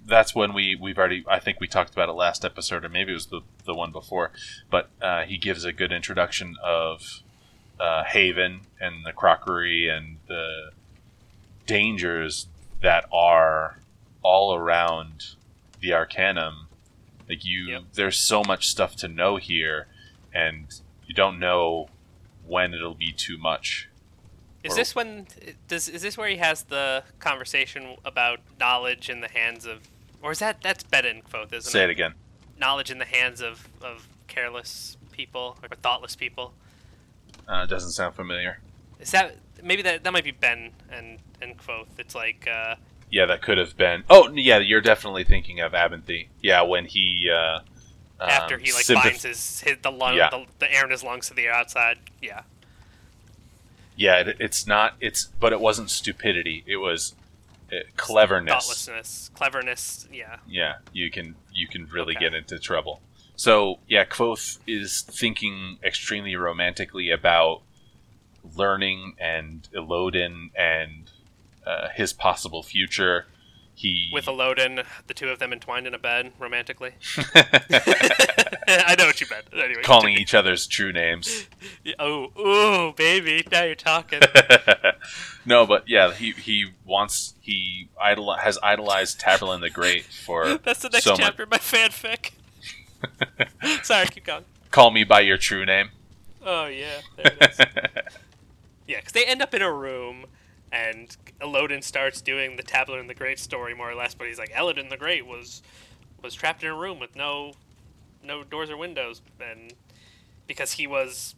that's 0.05 0.35
when 0.35 0.53
we 0.53 0.75
we've 0.75 0.97
already. 0.97 1.23
I 1.27 1.39
think 1.39 1.59
we 1.59 1.67
talked 1.67 1.93
about 1.93 2.09
it 2.09 2.13
last 2.13 2.43
episode, 2.43 2.83
or 2.85 2.89
maybe 2.89 3.11
it 3.11 3.15
was 3.15 3.27
the 3.27 3.41
the 3.65 3.73
one 3.73 3.91
before. 3.91 4.31
But 4.69 4.89
uh, 5.01 5.23
he 5.23 5.37
gives 5.37 5.63
a 5.65 5.71
good 5.71 5.91
introduction 5.91 6.55
of 6.63 7.21
uh, 7.79 8.03
Haven 8.03 8.61
and 8.79 9.05
the 9.05 9.13
crockery 9.13 9.87
and 9.89 10.17
the 10.27 10.71
dangers 11.65 12.47
that 12.81 13.05
are 13.11 13.79
all 14.21 14.53
around 14.55 15.35
the 15.79 15.93
Arcanum. 15.93 16.67
Like 17.29 17.45
you, 17.45 17.69
Yep. 17.69 17.83
there's 17.93 18.17
so 18.17 18.43
much 18.43 18.67
stuff 18.67 18.95
to 18.97 19.07
know 19.07 19.37
here, 19.37 19.87
and 20.33 20.67
you 21.07 21.13
don't 21.15 21.39
know 21.39 21.89
when 22.45 22.73
it'll 22.73 22.93
be 22.95 23.13
too 23.13 23.37
much. 23.37 23.89
Is 24.63 24.73
Or- 24.73 24.75
this 24.75 24.95
when 24.95 25.27
does 25.67 25.87
is 25.87 26.01
this 26.01 26.17
where 26.17 26.27
he 26.27 26.37
has 26.37 26.63
the 26.63 27.03
conversation 27.19 27.95
about 28.05 28.39
knowledge 28.59 29.09
in 29.09 29.21
the 29.21 29.29
hands 29.29 29.65
of, 29.65 29.87
or 30.23 30.31
is 30.31 30.39
that 30.39 30.61
that's 30.63 30.83
Beta 30.83 31.09
and 31.09 31.23
Kvothe, 31.23 31.53
isn't 31.53 31.71
Say 31.71 31.81
it? 31.83 31.89
it 31.89 31.91
again. 31.91 32.13
Knowledge 32.57 32.89
in 32.89 32.97
the 32.97 33.05
hands 33.05 33.41
of 33.41 33.67
of 33.81 34.07
careless 34.27 34.97
people 35.11 35.57
or 35.61 35.69
thoughtless 35.75 36.15
people. 36.15 36.53
Uh, 37.47 37.65
doesn't 37.67 37.91
sound 37.91 38.15
familiar. 38.15 38.59
Is 38.99 39.11
that 39.11 39.35
maybe 39.61 39.81
that 39.83 40.03
that 40.03 40.13
might 40.13 40.23
be 40.23 40.31
Ben 40.31 40.71
and 40.91 41.19
and 41.41 41.57
Kvothe? 41.57 41.87
It's 41.99 42.15
like 42.15 42.47
uh, 42.51 42.75
Yeah, 43.11 43.25
that 43.25 43.41
could 43.41 43.57
have 43.57 43.75
been. 43.77 44.03
Oh, 44.09 44.31
yeah, 44.33 44.59
you're 44.59 44.81
definitely 44.81 45.23
thinking 45.25 45.59
of 45.59 45.73
Abenthy. 45.73 46.27
Yeah, 46.41 46.61
when 46.61 46.85
he 46.85 47.29
uh, 47.29 47.59
after 48.19 48.55
um, 48.55 48.61
he 48.61 48.71
like 48.71 48.85
sympath- 48.85 49.03
binds 49.03 49.23
his, 49.23 49.59
his 49.61 49.77
the 49.81 49.91
lung 49.91 50.15
Yeah. 50.15 50.29
the, 50.29 50.45
the 50.59 50.73
air 50.73 50.85
in 50.85 50.91
his 50.91 51.03
lungs 51.03 51.27
to 51.27 51.33
the 51.33 51.49
outside. 51.49 51.97
Yeah, 52.21 52.43
Yeah, 53.97 54.19
it, 54.21 54.37
it's 54.39 54.65
not. 54.65 54.93
It's 55.01 55.25
but 55.39 55.51
it 55.53 55.59
wasn't 55.59 55.89
stupidity. 55.89 56.63
It 56.65 56.77
was 56.77 57.13
cleverness. 57.97 58.51
thoughtlessness, 58.53 59.31
cleverness. 59.33 60.07
Yeah, 60.11 60.37
Yeah, 60.47 60.75
you 60.91 61.09
can 61.11 61.35
you 61.53 61.67
can 61.67 61.87
really 61.87 62.15
Okay. 62.15 62.25
get 62.25 62.33
into 62.33 62.59
trouble. 62.59 63.01
So 63.35 63.79
yeah, 63.87 64.05
Kvothe 64.05 64.59
is 64.67 65.01
thinking 65.01 65.77
extremely 65.83 66.35
romantically 66.35 67.09
about 67.09 67.61
learning 68.55 69.13
and 69.19 69.67
Elodin 69.75 70.51
and 70.55 71.09
uh, 71.65 71.89
his 71.89 72.13
possible 72.13 72.61
future. 72.63 73.25
He 73.75 74.09
with 74.13 74.27
Elodin, 74.27 74.83
the 75.07 75.13
two 75.13 75.29
of 75.29 75.39
them 75.39 75.51
entwined 75.51 75.87
in 75.87 75.93
a 75.93 75.97
bed 75.97 76.33
romantically. 76.39 76.91
I 77.35 78.95
know 78.97 79.05
what 79.05 79.19
you 79.19 79.27
meant. 79.29 79.45
Anyway, 79.53 79.81
calling 79.83 80.13
each 80.15 80.33
other's 80.33 80.67
true 80.67 80.91
names. 80.91 81.47
Oh, 81.99 82.31
ooh, 82.39 82.93
baby, 82.93 83.45
now 83.51 83.63
you're 83.63 83.75
talking. 83.75 84.21
no, 85.45 85.65
but 85.65 85.83
yeah, 85.87 86.13
he 86.13 86.31
he 86.31 86.67
wants 86.85 87.33
he 87.41 87.89
idol 88.01 88.35
has 88.35 88.57
idolized 88.63 89.19
Taborlin 89.19 89.59
the 89.59 89.69
Great 89.69 90.05
for 90.05 90.57
That's 90.57 90.81
the 90.81 90.89
next 90.89 91.03
so 91.03 91.11
much. 91.11 91.19
chapter 91.19 91.43
of 91.43 91.51
my 91.51 91.57
fanfic. 91.57 92.31
Sorry, 93.83 94.07
keep 94.07 94.25
going. 94.25 94.45
Call 94.71 94.91
me 94.91 95.03
by 95.03 95.21
your 95.21 95.37
true 95.37 95.65
name. 95.65 95.89
Oh 96.45 96.67
yeah, 96.67 97.01
there 97.17 97.33
it 97.39 97.51
is. 97.51 97.59
yeah, 98.87 98.97
because 98.97 99.11
they 99.13 99.25
end 99.25 99.41
up 99.41 99.53
in 99.53 99.61
a 99.61 99.71
room, 99.71 100.25
and 100.73 101.15
Elodin 101.39 101.83
starts 101.83 102.19
doing 102.19 102.55
the 102.55 102.63
Taborlin 102.63 103.07
the 103.07 103.13
Great 103.13 103.37
story 103.37 103.75
more 103.75 103.91
or 103.91 103.95
less, 103.95 104.15
but 104.15 104.27
he's 104.27 104.39
like, 104.39 104.51
Elodin 104.55 104.89
the 104.89 104.97
Great 104.97 105.25
was 105.25 105.61
was 106.21 106.33
trapped 106.33 106.63
in 106.63 106.69
a 106.69 106.75
room 106.75 106.99
with 106.99 107.15
no 107.15 107.53
no 108.23 108.43
doors 108.43 108.69
or 108.69 108.77
windows, 108.77 109.21
and 109.39 109.73
because 110.47 110.73
he 110.73 110.87
was 110.87 111.35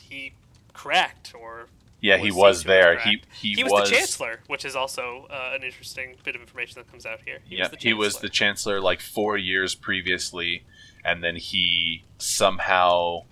he 0.00 0.32
cracked 0.72 1.34
or 1.34 1.68
yeah, 2.00 2.16
he 2.16 2.30
was 2.30 2.36
was 2.36 2.62
to 2.62 2.68
have 2.68 2.80
there. 2.82 2.98
He 3.00 3.22
he, 3.32 3.54
he 3.54 3.64
was, 3.64 3.90
the 3.90 3.96
chancellor, 3.96 4.40
which 4.46 4.64
is 4.64 4.74
also 4.74 5.26
uh, 5.30 5.52
an 5.54 5.62
interesting 5.62 6.16
bit 6.24 6.34
of 6.34 6.40
information 6.40 6.76
that 6.76 6.90
comes 6.90 7.04
out 7.04 7.20
here. 7.24 7.40
He 7.44 7.56
yeah, 7.56 7.68
was 7.68 7.82
he 7.82 7.92
was 7.92 8.18
the 8.18 8.30
chancellor 8.30 8.80
like 8.80 9.00
four 9.00 9.36
years 9.36 9.74
previously, 9.74 10.64
and 11.04 11.22
then 11.22 11.36
he 11.36 12.04
somehow 12.16 13.24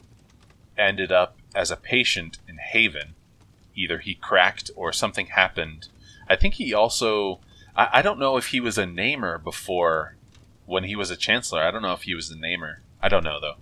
ended 0.77 1.11
up 1.11 1.39
as 1.55 1.71
a 1.71 1.77
patient 1.77 2.39
in 2.47 2.59
Haven. 2.59 3.15
Either 3.77 3.99
he 3.99 4.15
cracked 4.15 4.71
or 4.75 4.93
something 4.93 5.27
happened. 5.27 5.89
I 6.29 6.37
think 6.37 6.55
he 6.55 6.75
also. 6.75 7.41
I, 7.77 7.89
I 7.95 8.03
don't 8.03 8.19
know 8.19 8.37
if 8.37 8.49
he 8.49 8.61
was 8.61 8.79
a 8.79 8.87
namer 8.87 9.39
before 9.39 10.17
when 10.65 10.85
he 10.85 10.97
was 10.97 11.11
a 11.11 11.17
chancellor. 11.17 11.63
I 11.63 11.71
don't 11.71 11.83
know 11.83 11.93
if 11.93 12.03
he 12.03 12.15
was 12.15 12.31
a 12.31 12.37
namer. 12.39 12.81
I 13.01 13.09
don't 13.09 13.25
know 13.25 13.39
though. 13.41 13.57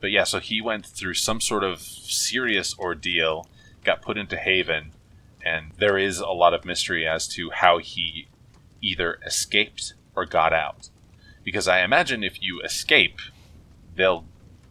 But 0.00 0.10
yeah, 0.10 0.24
so 0.24 0.40
he 0.40 0.60
went 0.60 0.84
through 0.86 1.14
some 1.14 1.40
sort 1.40 1.64
of 1.64 1.80
serious 1.80 2.78
ordeal, 2.78 3.48
got 3.82 4.02
put 4.02 4.18
into 4.18 4.36
Haven, 4.36 4.92
and 5.44 5.72
there 5.78 5.96
is 5.96 6.18
a 6.18 6.28
lot 6.28 6.52
of 6.52 6.64
mystery 6.64 7.06
as 7.06 7.26
to 7.28 7.50
how 7.50 7.78
he 7.78 8.28
either 8.82 9.18
escaped 9.24 9.94
or 10.14 10.26
got 10.26 10.52
out. 10.52 10.90
Because 11.44 11.68
I 11.68 11.80
imagine 11.80 12.22
if 12.22 12.42
you 12.42 12.60
escape, 12.60 13.20
they'll 13.94 14.26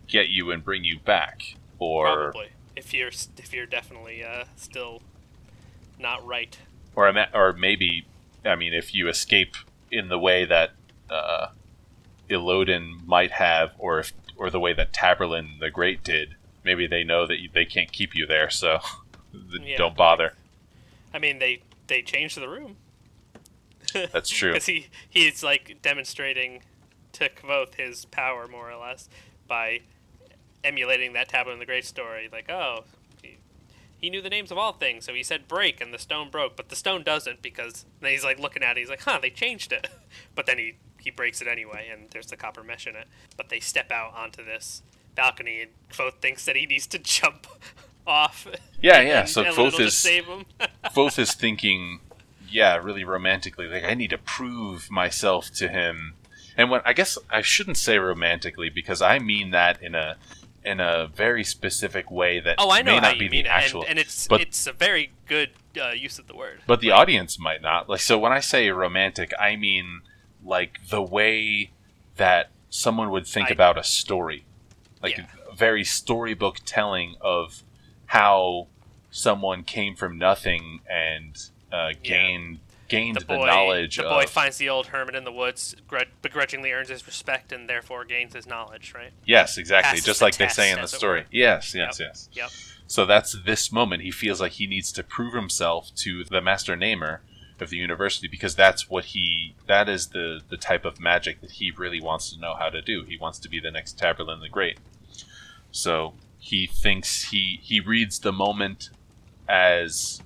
get 0.08 0.30
you 0.30 0.52
and 0.52 0.64
bring 0.64 0.84
you 0.84 1.00
back, 1.00 1.56
or 1.80 2.32
Probably. 2.32 2.50
If 2.76 2.94
you're 2.94 3.10
if 3.38 3.54
you're 3.54 3.66
definitely 3.66 4.24
uh, 4.24 4.46
still 4.56 5.02
not 6.00 6.26
right. 6.26 6.58
or 6.96 7.14
or 7.34 7.54
maybe 7.54 8.06
I 8.44 8.56
mean 8.56 8.74
if 8.74 8.94
you 8.94 9.08
escape 9.08 9.56
in 9.92 10.10
the 10.10 10.20
way 10.20 10.46
that 10.46 10.72
uh, 11.10 11.48
Elodin 12.30 13.02
might 13.06 13.32
have, 13.32 13.72
or 13.78 14.00
if 14.00 14.14
or 14.38 14.50
the 14.50 14.60
way 14.60 14.74
that 14.74 14.94
Taborlin 14.94 15.60
the 15.60 15.70
Great 15.70 16.04
did, 16.04 16.36
maybe 16.64 16.88
they 16.88 17.04
know 17.04 17.26
that 17.26 17.40
you, 17.40 17.50
they 17.54 17.66
can't 17.66 17.92
keep 17.92 18.16
you 18.16 18.26
there, 18.26 18.50
so 18.50 18.80
Yeah. 19.62 19.78
don't 19.78 19.96
bother. 19.96 20.34
I 21.14 21.20
mean, 21.20 21.40
they 21.40 21.62
they 21.88 22.02
changed 22.02 22.38
the 22.38 22.50
room. 22.50 22.78
That's 23.94 24.30
true. 24.30 24.54
Because 24.54 24.66
he 24.66 24.88
he's 25.10 25.44
like 25.44 25.78
demonstrating 25.82 26.62
to 27.14 27.30
Kvothe 27.30 27.76
his 27.76 28.06
power 28.06 28.48
more 28.48 28.70
or 28.70 28.76
less 28.76 29.08
by 29.48 29.82
emulating 30.66 31.14
that 31.14 31.30
Taborlin 31.30 31.60
the 31.60 31.66
Great 31.66 31.86
story. 31.86 32.28
Like, 32.32 32.50
oh, 32.50 32.84
he, 33.22 33.38
he 33.98 34.10
knew 34.10 34.22
the 34.22 34.30
names 34.30 34.52
of 34.52 34.58
all 34.58 34.74
things, 34.74 35.06
so 35.06 35.14
he 35.14 35.24
said 35.24 35.48
break, 35.48 35.80
and 35.80 35.94
the 35.94 36.00
stone 36.00 36.30
broke, 36.30 36.58
but 36.58 36.70
the 36.70 36.76
stone 36.76 37.04
doesn't 37.04 37.42
because 37.42 37.86
then 38.02 38.12
he's 38.12 38.24
like 38.24 38.40
looking 38.40 38.64
at 38.64 38.78
it. 38.78 38.82
He's 38.82 38.90
like, 38.90 39.04
huh, 39.04 39.20
they 39.22 39.30
changed 39.30 39.72
it, 39.72 39.88
but 40.36 40.46
then 40.46 40.58
he 40.58 40.76
he 41.00 41.12
breaks 41.12 41.40
it 41.40 41.48
anyway, 41.48 41.88
and 41.92 42.10
there's 42.10 42.28
the 42.28 42.36
copper 42.36 42.64
mesh 42.64 42.88
in 42.88 42.96
it. 42.96 43.08
But 43.38 43.50
they 43.50 43.60
step 43.60 43.92
out 43.92 44.16
onto 44.16 44.44
this 44.44 44.82
balcony, 45.14 45.62
and 45.62 45.72
Kvothe 45.92 46.20
thinks 46.20 46.46
that 46.46 46.56
he 46.56 46.66
needs 46.66 46.88
to 46.88 47.00
jump 47.04 47.48
off. 48.08 48.48
Yeah, 48.82 49.02
yeah. 49.02 49.20
and 49.22 49.30
So 49.30 49.44
Kvothe 49.44 49.72
just 49.72 49.80
is 49.80 49.98
save 49.98 50.26
him. 50.26 50.46
Kvothe 50.86 51.20
is 51.20 51.34
thinking, 51.34 52.00
yeah, 52.50 52.78
really 52.78 53.04
romantically. 53.04 53.68
Like 53.68 53.84
I 53.84 53.94
need 53.94 54.10
to 54.10 54.18
prove 54.18 54.90
myself 54.92 55.52
to 55.56 55.68
him. 55.68 56.14
And 56.58 56.70
when 56.70 56.82
I 56.86 56.94
guess 56.94 57.18
I 57.30 57.42
shouldn't 57.42 57.78
say 57.78 57.98
romantically 57.98 58.70
because 58.70 59.02
I 59.02 59.20
mean 59.20 59.52
that 59.52 59.82
in 59.82 59.94
a 59.94 60.16
in 60.66 60.80
a 60.80 61.08
very 61.08 61.44
specific 61.44 62.10
way 62.10 62.40
that 62.40 62.56
Oh, 62.58 62.72
I 62.72 62.82
know 62.82 62.96
may 62.96 63.00
not 63.00 63.20
be 63.20 63.28
the 63.28 63.46
actual. 63.48 63.82
and, 63.82 63.92
and 63.92 64.00
it's 64.00 64.28
but- 64.28 64.42
it's 64.42 64.66
a 64.68 64.74
very 64.74 65.12
good 65.28 65.52
uh, 65.80 65.90
use 65.92 66.18
of 66.20 66.28
the 66.28 66.36
word. 66.36 66.62
but 66.66 66.80
the 66.82 66.90
Like, 66.90 67.00
audience 67.00 67.40
might 67.40 67.62
not. 67.62 67.88
Like 67.88 68.00
so 68.02 68.18
when 68.18 68.32
I 68.32 68.40
say 68.40 68.70
romantic, 68.70 69.32
I 69.40 69.56
mean 69.56 70.02
like 70.44 70.80
the 70.90 71.02
way 71.02 71.72
that 72.18 72.50
someone 72.70 73.10
would 73.12 73.28
think 73.28 73.50
I- 73.50 73.54
about 73.54 73.78
a 73.78 73.84
story. 73.84 74.46
Like 75.04 75.18
Yeah. 75.18 75.26
a 75.50 75.56
very 75.56 75.84
storybook 75.84 76.58
telling 76.66 77.16
of 77.22 77.64
how 78.08 78.68
someone 79.12 79.64
came 79.64 79.96
from 79.96 80.18
nothing 80.18 80.82
and 80.90 81.38
uh, 81.72 81.92
gained 82.04 82.60
gained 82.88 83.16
the 83.16 83.22
the, 83.22 83.26
boy, 83.26 83.46
knowledge 83.46 83.98
the 83.98 84.04
boy 84.04 84.24
of 84.24 84.30
finds 84.30 84.58
the 84.58 84.70
old 84.70 84.88
hermit 84.88 85.16
in 85.16 85.24
the 85.24 85.32
woods, 85.32 85.76
begrudgingly 86.22 86.72
earns 86.72 86.90
his 86.90 87.06
respect, 87.06 87.52
and 87.52 87.70
therefore 87.70 88.06
gains 88.06 88.34
his 88.34 88.48
knowledge. 88.48 88.94
Right? 88.96 89.12
Yes, 89.26 89.58
exactly. 89.58 89.92
passes 89.92 90.06
Just 90.06 90.20
the 90.20 90.26
like 90.26 90.38
they 90.38 90.48
say 90.48 90.72
in 90.72 90.82
the 90.82 90.88
story. 90.88 91.26
Yes, 91.32 91.74
yes, 91.74 92.00
yes. 92.00 92.30
Yep. 92.34 92.50
So 92.88 93.06
that's 93.06 93.36
this 93.46 93.72
moment. 93.72 94.04
He 94.04 94.12
feels 94.12 94.40
like 94.40 94.54
he 94.54 94.68
needs 94.68 94.92
to 94.94 95.04
prove 95.04 95.34
himself 95.34 95.92
to 95.96 96.24
the 96.24 96.42
master 96.42 96.76
namer 96.76 97.22
of 97.60 97.70
the 97.70 97.78
university 97.78 98.28
because 98.28 98.56
that's 98.56 98.90
what 98.90 99.06
he 99.06 99.56
that 99.66 99.88
is 99.88 100.08
the 100.08 100.42
the 100.50 100.58
type 100.58 100.86
of 100.86 101.00
magic 101.00 101.42
that 101.42 101.52
he 101.52 101.72
really 101.72 102.02
wants 102.02 102.34
to 102.34 102.40
know 102.40 102.56
how 102.56 102.70
to 102.70 102.82
do. 102.82 103.04
He 103.04 103.18
wants 103.18 103.40
to 103.40 103.50
be 103.50 103.60
the 103.60 103.72
next 103.72 103.98
Taborlin 103.98 104.42
the 104.42 104.50
Great. 104.50 104.78
So 105.72 106.14
he 106.38 106.68
thinks 106.68 107.30
he 107.30 107.60
he 107.64 107.80
reads 107.80 108.20
the 108.20 108.32
moment 108.32 108.90
as 109.48 110.22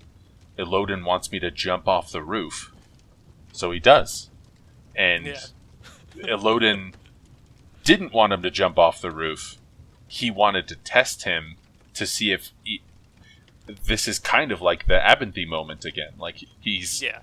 Elodin 0.60 1.06
wants 1.06 1.32
me 1.32 1.40
to 1.40 1.50
jump 1.50 1.88
off 1.88 2.12
the 2.12 2.22
roof. 2.22 2.72
So 3.54 3.72
he 3.72 3.80
does. 3.80 4.30
And 4.96 5.26
Yeah. 5.26 5.40
Elodin 6.28 6.94
didn't 7.84 8.14
want 8.14 8.34
him 8.34 8.42
to 8.44 8.52
jump 8.52 8.78
off 8.78 9.02
the 9.02 9.12
roof. 9.12 9.58
He 10.08 10.30
wanted 10.30 10.68
to 10.68 10.76
test 10.76 11.24
him 11.24 11.56
to 11.94 12.06
see 12.06 12.32
if 12.32 12.52
he, 12.64 12.82
this 13.86 14.08
is 14.08 14.20
kind 14.20 14.52
of 14.52 14.62
like 14.62 14.88
the 14.88 15.00
Abenthy 15.00 15.48
moment 15.48 15.86
again. 15.86 16.14
Like 16.18 16.44
he's 16.60 17.02
Yeah. 17.02 17.20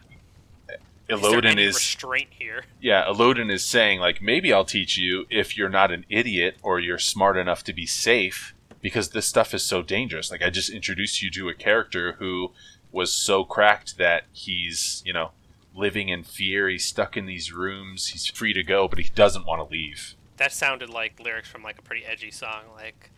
Is 1.09 1.23
Elodin 1.23 1.53
any 1.53 1.65
is 1.65 1.77
restraint 1.77 2.31
here. 2.31 2.65
yeah, 2.81 3.07
Elodin 3.07 3.49
is 3.49 3.65
saying 3.65 4.01
like 4.01 4.21
maybe 4.21 4.53
I'll 4.53 4.65
teach 4.65 4.99
you 4.99 5.27
if 5.31 5.57
you're 5.57 5.69
not 5.69 5.93
an 5.93 6.05
idiot 6.09 6.57
or 6.63 6.81
you're 6.81 6.99
smart 6.99 7.37
enough 7.37 7.63
to 7.65 7.73
be 7.73 7.87
safe 7.87 8.55
because 8.81 9.11
this 9.11 9.27
stuff 9.27 9.55
is 9.55 9.63
so 9.63 9.83
dangerous. 9.83 10.31
Like 10.31 10.43
I 10.43 10.51
just 10.51 10.71
introduced 10.71 11.23
you 11.23 11.31
to 11.33 11.49
a 11.49 11.55
character 11.55 12.13
who 12.19 12.53
was 12.97 13.13
so 13.13 13.45
cracked 13.45 13.99
that 13.99 14.25
he's, 14.33 15.03
you 15.05 15.13
know, 15.13 15.31
living 15.75 16.09
in 16.09 16.23
fear, 16.25 16.69
he's 16.69 16.87
stuck 16.87 17.15
in 17.17 17.27
these 17.27 17.53
rooms, 17.53 18.09
he's 18.09 18.27
free 18.27 18.55
to 18.55 18.63
go, 18.63 18.89
but 18.89 18.99
he 18.99 19.11
doesn't 19.15 19.45
want 19.47 19.61
to 19.61 19.71
leave. 19.71 20.15
That 20.39 20.51
sounded 20.53 20.89
like 20.89 21.21
lyrics 21.21 21.49
from 21.49 21.63
like 21.63 21.79
a 21.79 21.83
pretty 21.83 22.07
edgy 22.07 22.31
song, 22.31 22.63
like 22.75 23.11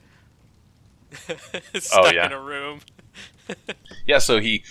oh, 1.30 1.78
stuck 1.78 2.04
Oh, 2.06 2.10
yeah. 2.12 2.26
in 2.26 2.32
a 2.32 2.40
room. 2.40 2.80
Yeah, 4.06 4.18
so 4.18 4.40
he 4.40 4.62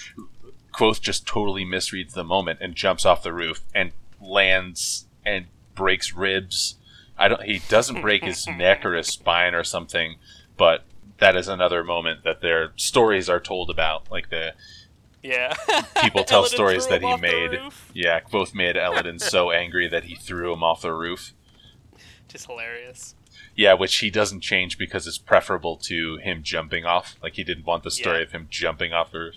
Kvothe 0.74 1.02
just 1.02 1.26
totally 1.26 1.66
misreads 1.66 2.14
the 2.14 2.24
moment 2.24 2.60
and 2.62 2.76
jumps 2.76 3.06
off 3.06 3.24
the 3.24 3.34
roof 3.34 3.62
and 3.74 3.92
lands 4.22 5.06
and 5.26 5.46
breaks 5.74 6.14
ribs. 6.14 6.76
I 7.18 7.28
don't 7.28 7.42
he 7.44 7.62
doesn't 7.70 8.02
break 8.02 8.24
his 8.24 8.46
neck 8.64 8.86
or 8.86 8.94
his 8.96 9.08
spine 9.08 9.56
or 9.56 9.64
something, 9.64 10.16
but 10.58 10.84
that 11.18 11.36
is 11.36 11.48
another 11.48 11.84
moment 11.84 12.24
that 12.24 12.42
their 12.42 12.72
stories 12.76 13.30
are 13.30 13.40
told 13.40 13.70
about. 13.72 14.12
Like 14.12 14.30
the 14.30 14.54
Yeah. 15.24 15.54
people 16.02 16.24
tell 16.26 16.46
stories 16.46 16.88
that 16.88 17.02
he 17.02 17.18
made. 17.18 17.60
Yeah, 17.94 18.20
Kvothe 18.22 18.54
made 18.54 18.78
Elodin 18.78 19.20
so 19.20 19.52
angry 19.52 19.88
that 19.88 20.06
he 20.06 20.16
threw 20.16 20.54
him 20.54 20.64
off 20.64 20.82
the 20.82 20.94
roof. 20.94 21.34
Just 22.28 22.48
hilarious. 22.48 23.16
Yeah, 23.56 23.74
which 23.74 23.98
he 23.98 24.10
doesn't 24.10 24.42
change 24.42 24.78
because 24.78 25.08
it's 25.08 25.18
preferable 25.18 25.78
to 25.78 26.18
him 26.18 26.44
jumping 26.44 26.86
off. 26.86 27.16
Like 27.24 27.34
he 27.34 27.44
didn't 27.44 27.66
want 27.66 27.84
the 27.84 27.92
story 27.92 28.18
Yeah. 28.18 28.24
of 28.24 28.32
him 28.32 28.48
jumping 28.50 28.94
off 28.94 29.12
the 29.12 29.20
roof. 29.20 29.36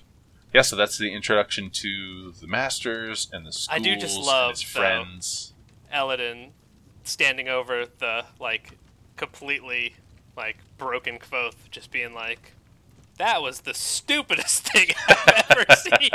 Yeah, 0.52 0.62
so 0.62 0.74
that's 0.76 0.98
the 0.98 1.12
introduction 1.14 1.70
to 1.70 2.32
the 2.32 2.46
masters 2.46 3.28
and 3.32 3.46
the 3.46 3.52
schools 3.52 3.68
I 3.70 3.78
do 3.78 3.96
just 3.96 4.16
and 4.16 4.26
love, 4.26 4.50
his 4.50 4.72
though, 4.72 4.80
friends. 4.80 5.52
Elodin 5.92 6.50
standing 7.04 7.48
over 7.48 7.86
the 7.98 8.24
like 8.40 8.76
completely 9.16 9.94
like 10.36 10.56
broken 10.76 11.18
Kvothe, 11.18 11.54
just 11.70 11.90
being 11.90 12.14
like, 12.14 12.52
"That 13.20 13.42
was 13.42 13.60
the 13.60 13.74
stupidest 13.74 14.68
thing 14.72 14.88
I've 15.08 15.44
ever 15.50 15.64
seen." 15.76 16.10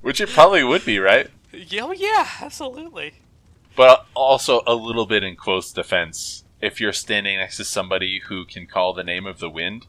Which 0.00 0.20
it 0.20 0.30
probably 0.30 0.64
would 0.64 0.84
be, 0.84 0.98
right? 0.98 1.28
Yeah, 1.52 1.82
oh, 1.84 1.92
yeah, 1.92 2.26
absolutely. 2.40 3.14
But 3.76 4.06
also 4.14 4.62
a 4.66 4.74
little 4.74 5.06
bit 5.06 5.22
in 5.22 5.36
close 5.36 5.72
defense. 5.72 6.44
If 6.60 6.80
you're 6.80 6.92
standing 6.92 7.38
next 7.38 7.58
to 7.58 7.64
somebody 7.64 8.22
who 8.26 8.44
can 8.46 8.66
call 8.66 8.94
the 8.94 9.04
name 9.04 9.26
of 9.26 9.38
the 9.38 9.50
wind, 9.50 9.86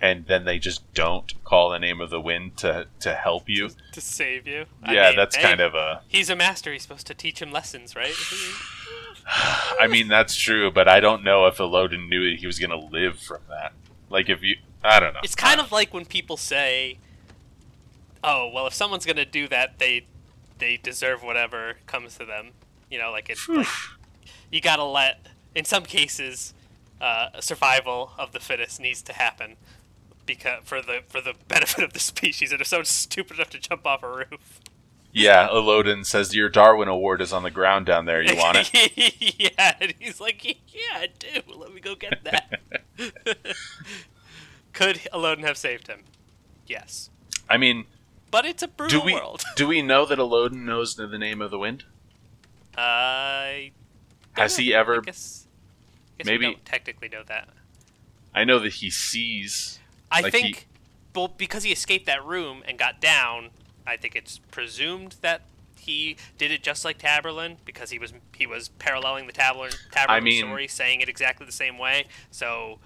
and 0.00 0.26
then 0.26 0.44
they 0.44 0.58
just 0.58 0.92
don't 0.94 1.32
call 1.44 1.70
the 1.70 1.78
name 1.78 2.00
of 2.00 2.10
the 2.10 2.20
wind 2.20 2.56
to, 2.58 2.86
to 3.00 3.14
help 3.14 3.48
you, 3.48 3.70
To 3.92 4.00
save 4.00 4.46
you. 4.46 4.64
I 4.82 4.94
yeah, 4.94 5.08
mean, 5.08 5.16
that's 5.16 5.36
hey, 5.36 5.42
kind 5.42 5.60
of 5.60 5.74
a. 5.74 6.00
He's 6.08 6.30
a 6.30 6.36
master. 6.36 6.72
He's 6.72 6.82
supposed 6.82 7.06
to 7.08 7.14
teach 7.14 7.42
him 7.42 7.52
lessons, 7.52 7.94
right? 7.94 8.14
I 9.80 9.86
mean, 9.86 10.08
that's 10.08 10.34
true, 10.34 10.70
but 10.70 10.88
I 10.88 11.00
don't 11.00 11.22
know 11.22 11.46
if 11.46 11.60
Elodin 11.60 12.08
knew 12.08 12.30
that 12.30 12.40
he 12.40 12.46
was 12.46 12.58
going 12.58 12.70
to 12.70 12.78
live 12.78 13.18
from 13.18 13.40
that. 13.48 13.72
Like, 14.08 14.28
if 14.28 14.42
you. 14.42 14.56
I 14.82 15.00
don't 15.00 15.14
know. 15.14 15.20
It's 15.22 15.34
kind 15.34 15.60
of 15.60 15.72
like 15.72 15.92
when 15.92 16.04
people 16.06 16.36
say, 16.36 16.98
"Oh, 18.22 18.48
well, 18.52 18.66
if 18.66 18.74
someone's 18.74 19.06
gonna 19.06 19.24
do 19.24 19.48
that, 19.48 19.78
they 19.78 20.06
they 20.58 20.76
deserve 20.76 21.22
whatever 21.22 21.74
comes 21.86 22.16
to 22.18 22.24
them." 22.24 22.52
You 22.90 22.98
know, 22.98 23.10
like 23.10 23.28
it's 23.30 23.48
like 23.48 23.66
you 24.50 24.60
gotta 24.60 24.84
let. 24.84 25.26
In 25.54 25.64
some 25.64 25.82
cases, 25.84 26.54
uh, 27.00 27.40
survival 27.40 28.12
of 28.18 28.32
the 28.32 28.38
fittest 28.40 28.78
needs 28.80 29.02
to 29.02 29.12
happen 29.12 29.56
because 30.26 30.60
for 30.64 30.80
the 30.80 31.00
for 31.08 31.20
the 31.20 31.34
benefit 31.48 31.84
of 31.84 31.92
the 31.92 32.00
species. 32.12 32.52
And 32.52 32.60
if 32.60 32.68
someone's 32.68 32.88
stupid 32.90 33.36
enough 33.36 33.50
to 33.50 33.58
jump 33.58 33.86
off 33.86 34.02
a 34.02 34.08
roof, 34.08 34.60
Yeah, 35.12 35.48
Elodin 35.50 36.04
says 36.04 36.34
your 36.36 36.48
Darwin 36.48 36.86
Award 36.88 37.20
is 37.20 37.32
on 37.32 37.42
the 37.42 37.50
ground 37.50 37.86
down 37.86 38.04
there. 38.06 38.22
You 38.22 38.36
want 38.36 38.58
it? 38.60 38.72
yeah, 39.38 39.74
and 39.80 39.92
he's 39.98 40.20
like, 40.20 40.44
"Yeah, 40.44 40.80
I 40.98 41.08
do. 41.18 41.42
Let 41.56 41.74
me 41.74 41.80
go 41.80 41.96
get 41.96 42.22
that." 42.24 42.60
Could 44.80 45.00
Elodin 45.12 45.44
have 45.44 45.58
saved 45.58 45.88
him? 45.88 46.04
Yes, 46.66 47.10
I 47.50 47.58
mean, 47.58 47.84
but 48.30 48.46
it's 48.46 48.62
a 48.62 48.68
brutal 48.68 49.00
do 49.00 49.04
we 49.04 49.12
world. 49.12 49.42
do 49.54 49.66
we 49.68 49.82
know 49.82 50.06
that 50.06 50.18
Elodin 50.18 50.64
knows 50.64 50.94
the 50.94 51.06
name 51.18 51.42
of 51.42 51.50
the 51.50 51.58
wind? 51.58 51.84
I 52.78 53.72
Has 54.32 54.56
know. 54.56 54.64
he 54.64 54.72
ever- 54.74 54.98
I 54.98 55.00
guess, 55.04 55.46
guess 56.16 56.26
maybe- 56.26 56.46
we 56.46 56.52
don't 56.54 56.64
technically 56.64 57.10
know 57.10 57.22
that. 57.24 57.48
I 58.34 58.44
know 58.44 58.58
that 58.60 58.74
he 58.74 58.88
sees. 58.90 59.80
I 60.10 60.22
Like 60.22 60.32
think, 60.32 60.56
he- 60.60 60.64
well, 61.14 61.28
because 61.28 61.62
he 61.64 61.72
escaped 61.72 62.06
that 62.06 62.24
room 62.24 62.62
and 62.66 62.78
got 62.78 63.00
down, 63.02 63.50
I 63.86 63.98
think 63.98 64.16
it's 64.16 64.38
presumed 64.50 65.16
that 65.20 65.42
he 65.78 66.16
did 66.38 66.50
it 66.50 66.62
just 66.62 66.84
like 66.86 66.98
Taborlin 66.98 67.56
because 67.66 67.90
he 67.90 67.98
was 67.98 68.14
he 68.34 68.46
was 68.46 68.68
paralleling 68.68 69.26
the 69.26 69.32
Taborlin 69.34 69.76
Taborlin 69.90 70.22
mean- 70.22 70.44
story, 70.46 70.68
saying 70.68 71.02
it 71.02 71.08
exactly 71.10 71.44
the 71.44 71.52
same 71.52 71.76
way. 71.76 72.06
So 72.30 72.78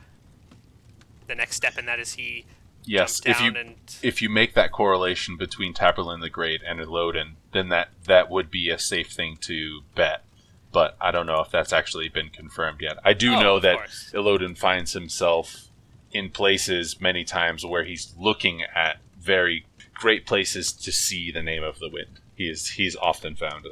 the 1.27 1.35
next 1.35 1.57
step 1.57 1.79
in 1.79 1.87
that 1.87 1.99
is 1.99 2.15
he 2.15 2.45
Yes, 2.87 3.23
if 3.25 3.41
you 3.41 3.51
down 3.51 3.57
and 3.57 3.77
if 4.03 4.21
you 4.21 4.29
make 4.29 4.53
that 4.55 4.71
correlation 4.71 5.37
between 5.39 5.73
Taborlin 5.73 6.21
the 6.21 6.29
Great 6.29 6.61
and 6.67 6.79
Elodin, 6.81 7.37
then 7.53 7.71
that 7.71 7.89
that 8.05 8.29
would 8.31 8.51
be 8.51 8.69
a 8.69 8.79
safe 8.79 9.11
thing 9.11 9.39
to 9.43 9.81
bet. 9.95 10.23
but 10.71 10.97
I 11.01 11.11
don't 11.11 11.25
know 11.27 11.41
if 11.41 11.51
that's 11.51 11.73
actually 11.73 12.09
been 12.11 12.29
confirmed 12.31 12.81
yet. 12.83 12.99
I 13.05 13.13
do 13.15 13.35
Oh, 13.35 13.41
know 13.41 13.61
that 13.61 13.77
course. 13.77 14.11
Elodin 14.13 14.55
finds 14.55 14.93
himself 14.93 15.69
in 16.13 16.29
places 16.31 17.01
many 17.01 17.25
times 17.25 17.65
where 17.65 17.85
he's 17.85 18.13
looking 18.19 18.63
at 18.75 18.99
very 19.19 19.65
great 19.95 20.27
places 20.27 20.73
to 20.73 20.93
see 20.93 21.31
the 21.31 21.43
name 21.43 21.63
of 21.63 21.79
the 21.79 21.89
wind. 21.89 22.21
He 22.35 22.49
is 22.49 22.71
he's 22.71 22.97
often 22.97 23.35
found. 23.35 23.67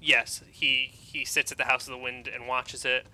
Yes, 0.00 0.42
he 0.50 0.92
he 0.94 1.24
sits 1.26 1.52
at 1.52 1.58
the 1.58 1.64
House 1.64 1.86
of 1.86 1.92
the 1.92 1.98
Wind 1.98 2.26
and 2.26 2.46
watches 2.46 2.84
it. 2.86 3.06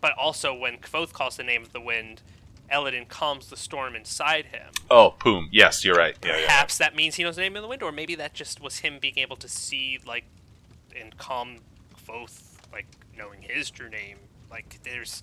But 0.00 0.12
also, 0.16 0.54
when 0.54 0.78
Kvothe 0.78 1.12
calls 1.12 1.36
the 1.36 1.42
name 1.44 1.62
of 1.62 1.72
the 1.72 1.80
wind, 1.80 2.22
Elodin 2.72 3.04
calms 3.06 3.48
the 3.48 3.56
storm 3.56 3.94
inside 3.94 4.46
him. 4.46 4.70
Oh, 4.90 5.14
Poom. 5.18 5.48
Yes, 5.52 5.84
you're 5.84 5.94
right. 5.94 6.16
Yeah, 6.24 6.38
yeah. 6.38 6.46
Perhaps 6.46 6.78
that 6.78 6.96
means 6.96 7.16
he 7.16 7.22
knows 7.22 7.36
the 7.36 7.42
name 7.42 7.54
of 7.54 7.62
the 7.62 7.68
wind, 7.68 7.82
or 7.82 7.92
maybe 7.92 8.14
that 8.16 8.32
just 8.34 8.60
was 8.60 8.78
him 8.78 8.98
being 9.00 9.18
able 9.18 9.36
to 9.36 9.48
see, 9.48 9.98
like, 10.06 10.24
and 10.98 11.16
calm 11.18 11.58
both, 12.06 12.60
like 12.72 12.86
knowing 13.16 13.42
his 13.42 13.70
true 13.70 13.88
name. 13.90 14.16
Like, 14.50 14.78
there's 14.82 15.22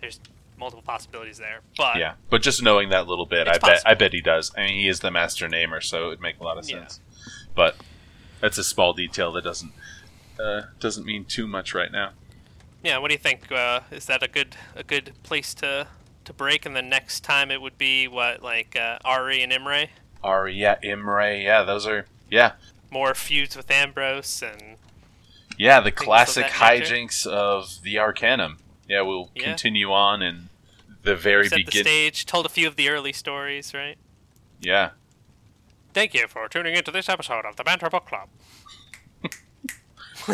there's 0.00 0.20
multiple 0.58 0.82
possibilities 0.82 1.38
there. 1.38 1.60
But 1.76 1.96
Yeah, 1.98 2.14
but 2.30 2.42
just 2.42 2.62
knowing 2.62 2.88
that 2.90 3.06
little 3.06 3.26
bit, 3.26 3.46
I 3.48 3.52
bet 3.52 3.60
possible. 3.60 3.90
I 3.90 3.94
bet 3.94 4.12
he 4.12 4.20
does. 4.20 4.52
I 4.56 4.62
mean, 4.66 4.74
he 4.80 4.88
is 4.88 5.00
the 5.00 5.10
master 5.10 5.48
namer, 5.48 5.80
so 5.80 6.06
it 6.06 6.08
would 6.08 6.20
make 6.20 6.40
a 6.40 6.44
lot 6.44 6.58
of 6.58 6.68
Yeah. 6.68 6.80
sense. 6.80 7.00
But 7.54 7.76
that's 8.40 8.58
a 8.58 8.64
small 8.64 8.92
detail 8.92 9.32
that 9.32 9.44
doesn't 9.44 9.72
uh, 10.40 10.62
doesn't 10.80 11.04
mean 11.06 11.24
too 11.24 11.46
much 11.48 11.74
right 11.74 11.90
now. 11.90 12.10
Yeah, 12.84 12.98
what 12.98 13.08
do 13.08 13.14
you 13.14 13.18
think? 13.18 13.50
Uh, 13.50 13.80
is 13.90 14.06
that 14.06 14.22
a 14.22 14.28
good 14.28 14.56
a 14.76 14.82
good 14.84 15.12
place 15.24 15.52
to 15.54 15.88
to 16.28 16.32
break? 16.32 16.64
And 16.64 16.76
the 16.76 16.82
next 16.82 17.20
time 17.20 17.50
it 17.50 17.60
would 17.60 17.76
be 17.76 18.06
what 18.08 18.42
like 18.42 18.76
uh, 18.76 18.98
Auri 19.04 19.42
and 19.42 19.52
Imre, 19.52 19.88
Auri, 20.22 20.54
yeah, 20.54 20.76
Imre, 20.82 21.36
yeah, 21.42 21.62
those 21.64 21.86
are 21.86 22.06
yeah, 22.30 22.52
more 22.90 23.14
feuds 23.14 23.56
with 23.56 23.70
Ambrose, 23.70 24.42
and 24.42 24.76
yeah, 25.56 25.80
the 25.80 25.88
of 25.88 25.96
classic 25.96 26.44
nature. 26.44 26.54
hijinks 26.94 27.26
of 27.26 27.82
the 27.82 27.98
Arcanum. 27.98 28.58
Yeah, 28.88 29.02
we'll 29.02 29.30
Yeah. 29.34 29.44
continue 29.44 29.92
on 29.92 30.22
in 30.22 30.48
the 31.02 31.16
very 31.16 31.48
set 31.48 31.56
the 31.58 31.64
beginning. 31.64 31.84
stage, 31.84 32.26
told 32.26 32.46
a 32.46 32.48
few 32.48 32.66
of 32.68 32.76
the 32.76 32.88
early 32.88 33.12
stories, 33.12 33.74
right? 33.74 33.96
Yeah, 34.60 34.90
Thank 35.94 36.14
you 36.14 36.28
for 36.28 36.48
tuning 36.48 36.76
into 36.76 36.90
this 36.90 37.08
episode 37.08 37.44
of 37.44 37.56
the 37.56 37.64
Banter 37.64 37.88
Book 37.90 38.06
Club. 38.06 38.28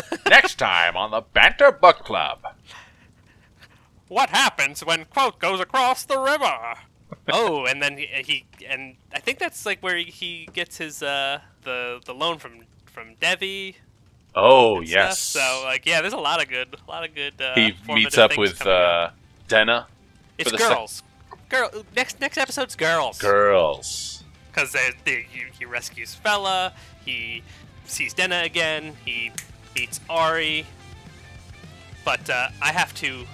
next 0.29 0.55
time 0.55 0.97
on 0.97 1.11
the 1.11 1.21
Banter 1.21 1.71
Book 1.71 1.99
Club. 1.99 2.39
What 4.07 4.29
happens 4.29 4.83
when 4.83 5.05
Kvothe 5.05 5.39
goes 5.39 5.59
across 5.59 6.05
the 6.05 6.19
river? 6.19 6.75
oh, 7.29 7.65
and 7.69 7.81
then 7.81 7.97
he, 7.97 8.07
he 8.23 8.45
and 8.67 8.95
I 9.13 9.19
think 9.19 9.39
that's 9.39 9.65
like 9.65 9.81
where 9.81 9.97
he, 9.97 10.47
gets 10.53 10.77
his 10.77 11.01
uh 11.01 11.39
the 11.63 12.01
the 12.05 12.13
loan 12.13 12.37
from 12.37 12.61
from 12.85 13.15
Devi. 13.19 13.77
Oh 14.35 14.81
yes, 14.81 15.19
stuff. 15.19 15.41
So 15.43 15.63
like 15.65 15.85
yeah, 15.85 16.01
there's 16.01 16.13
a 16.13 16.17
lot 16.17 16.41
of 16.41 16.49
good 16.49 16.75
a 16.87 16.91
lot 16.91 17.03
of 17.03 17.15
good. 17.15 17.39
Uh, 17.41 17.55
he 17.55 17.75
meets 17.87 18.17
up 18.17 18.37
with 18.37 18.65
uh, 18.65 19.09
Denna. 19.47 19.87
It's 20.37 20.51
girls. 20.51 21.03
Girl. 21.49 21.69
Next 21.95 22.19
next 22.19 22.37
episode's 22.37 22.75
girls. 22.75 23.19
Girls. 23.19 24.23
Because 24.51 24.71
they, 24.71 24.91
they, 25.03 25.25
he, 25.29 25.43
he 25.59 25.65
rescues 25.65 26.15
Fela. 26.23 26.71
He 27.03 27.43
sees 27.85 28.13
Denna 28.13 28.43
again. 28.43 28.95
He 29.03 29.31
meets 29.75 29.99
Auri. 30.09 30.65
But 32.05 32.29
uh, 32.29 32.49
I 32.61 32.71
have 32.71 32.93
to, 32.95 33.25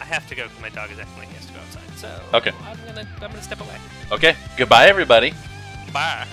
I 0.00 0.04
have 0.04 0.26
to 0.28 0.34
go 0.34 0.44
because 0.44 0.60
my 0.60 0.70
dog 0.70 0.90
is 0.90 0.98
acting 0.98 1.18
like 1.18 1.28
he 1.28 1.34
has 1.34 1.46
to 1.46 1.52
go 1.52 1.60
outside. 1.60 1.98
So 1.98 2.36
Okay. 2.36 2.52
I'm 2.64 2.76
gonna 2.86 3.06
I'm 3.22 3.30
gonna 3.30 3.42
step 3.42 3.60
away. 3.60 3.76
Okay, 4.10 4.34
goodbye, 4.56 4.86
everybody. 4.86 5.34
Bye. 5.92 6.26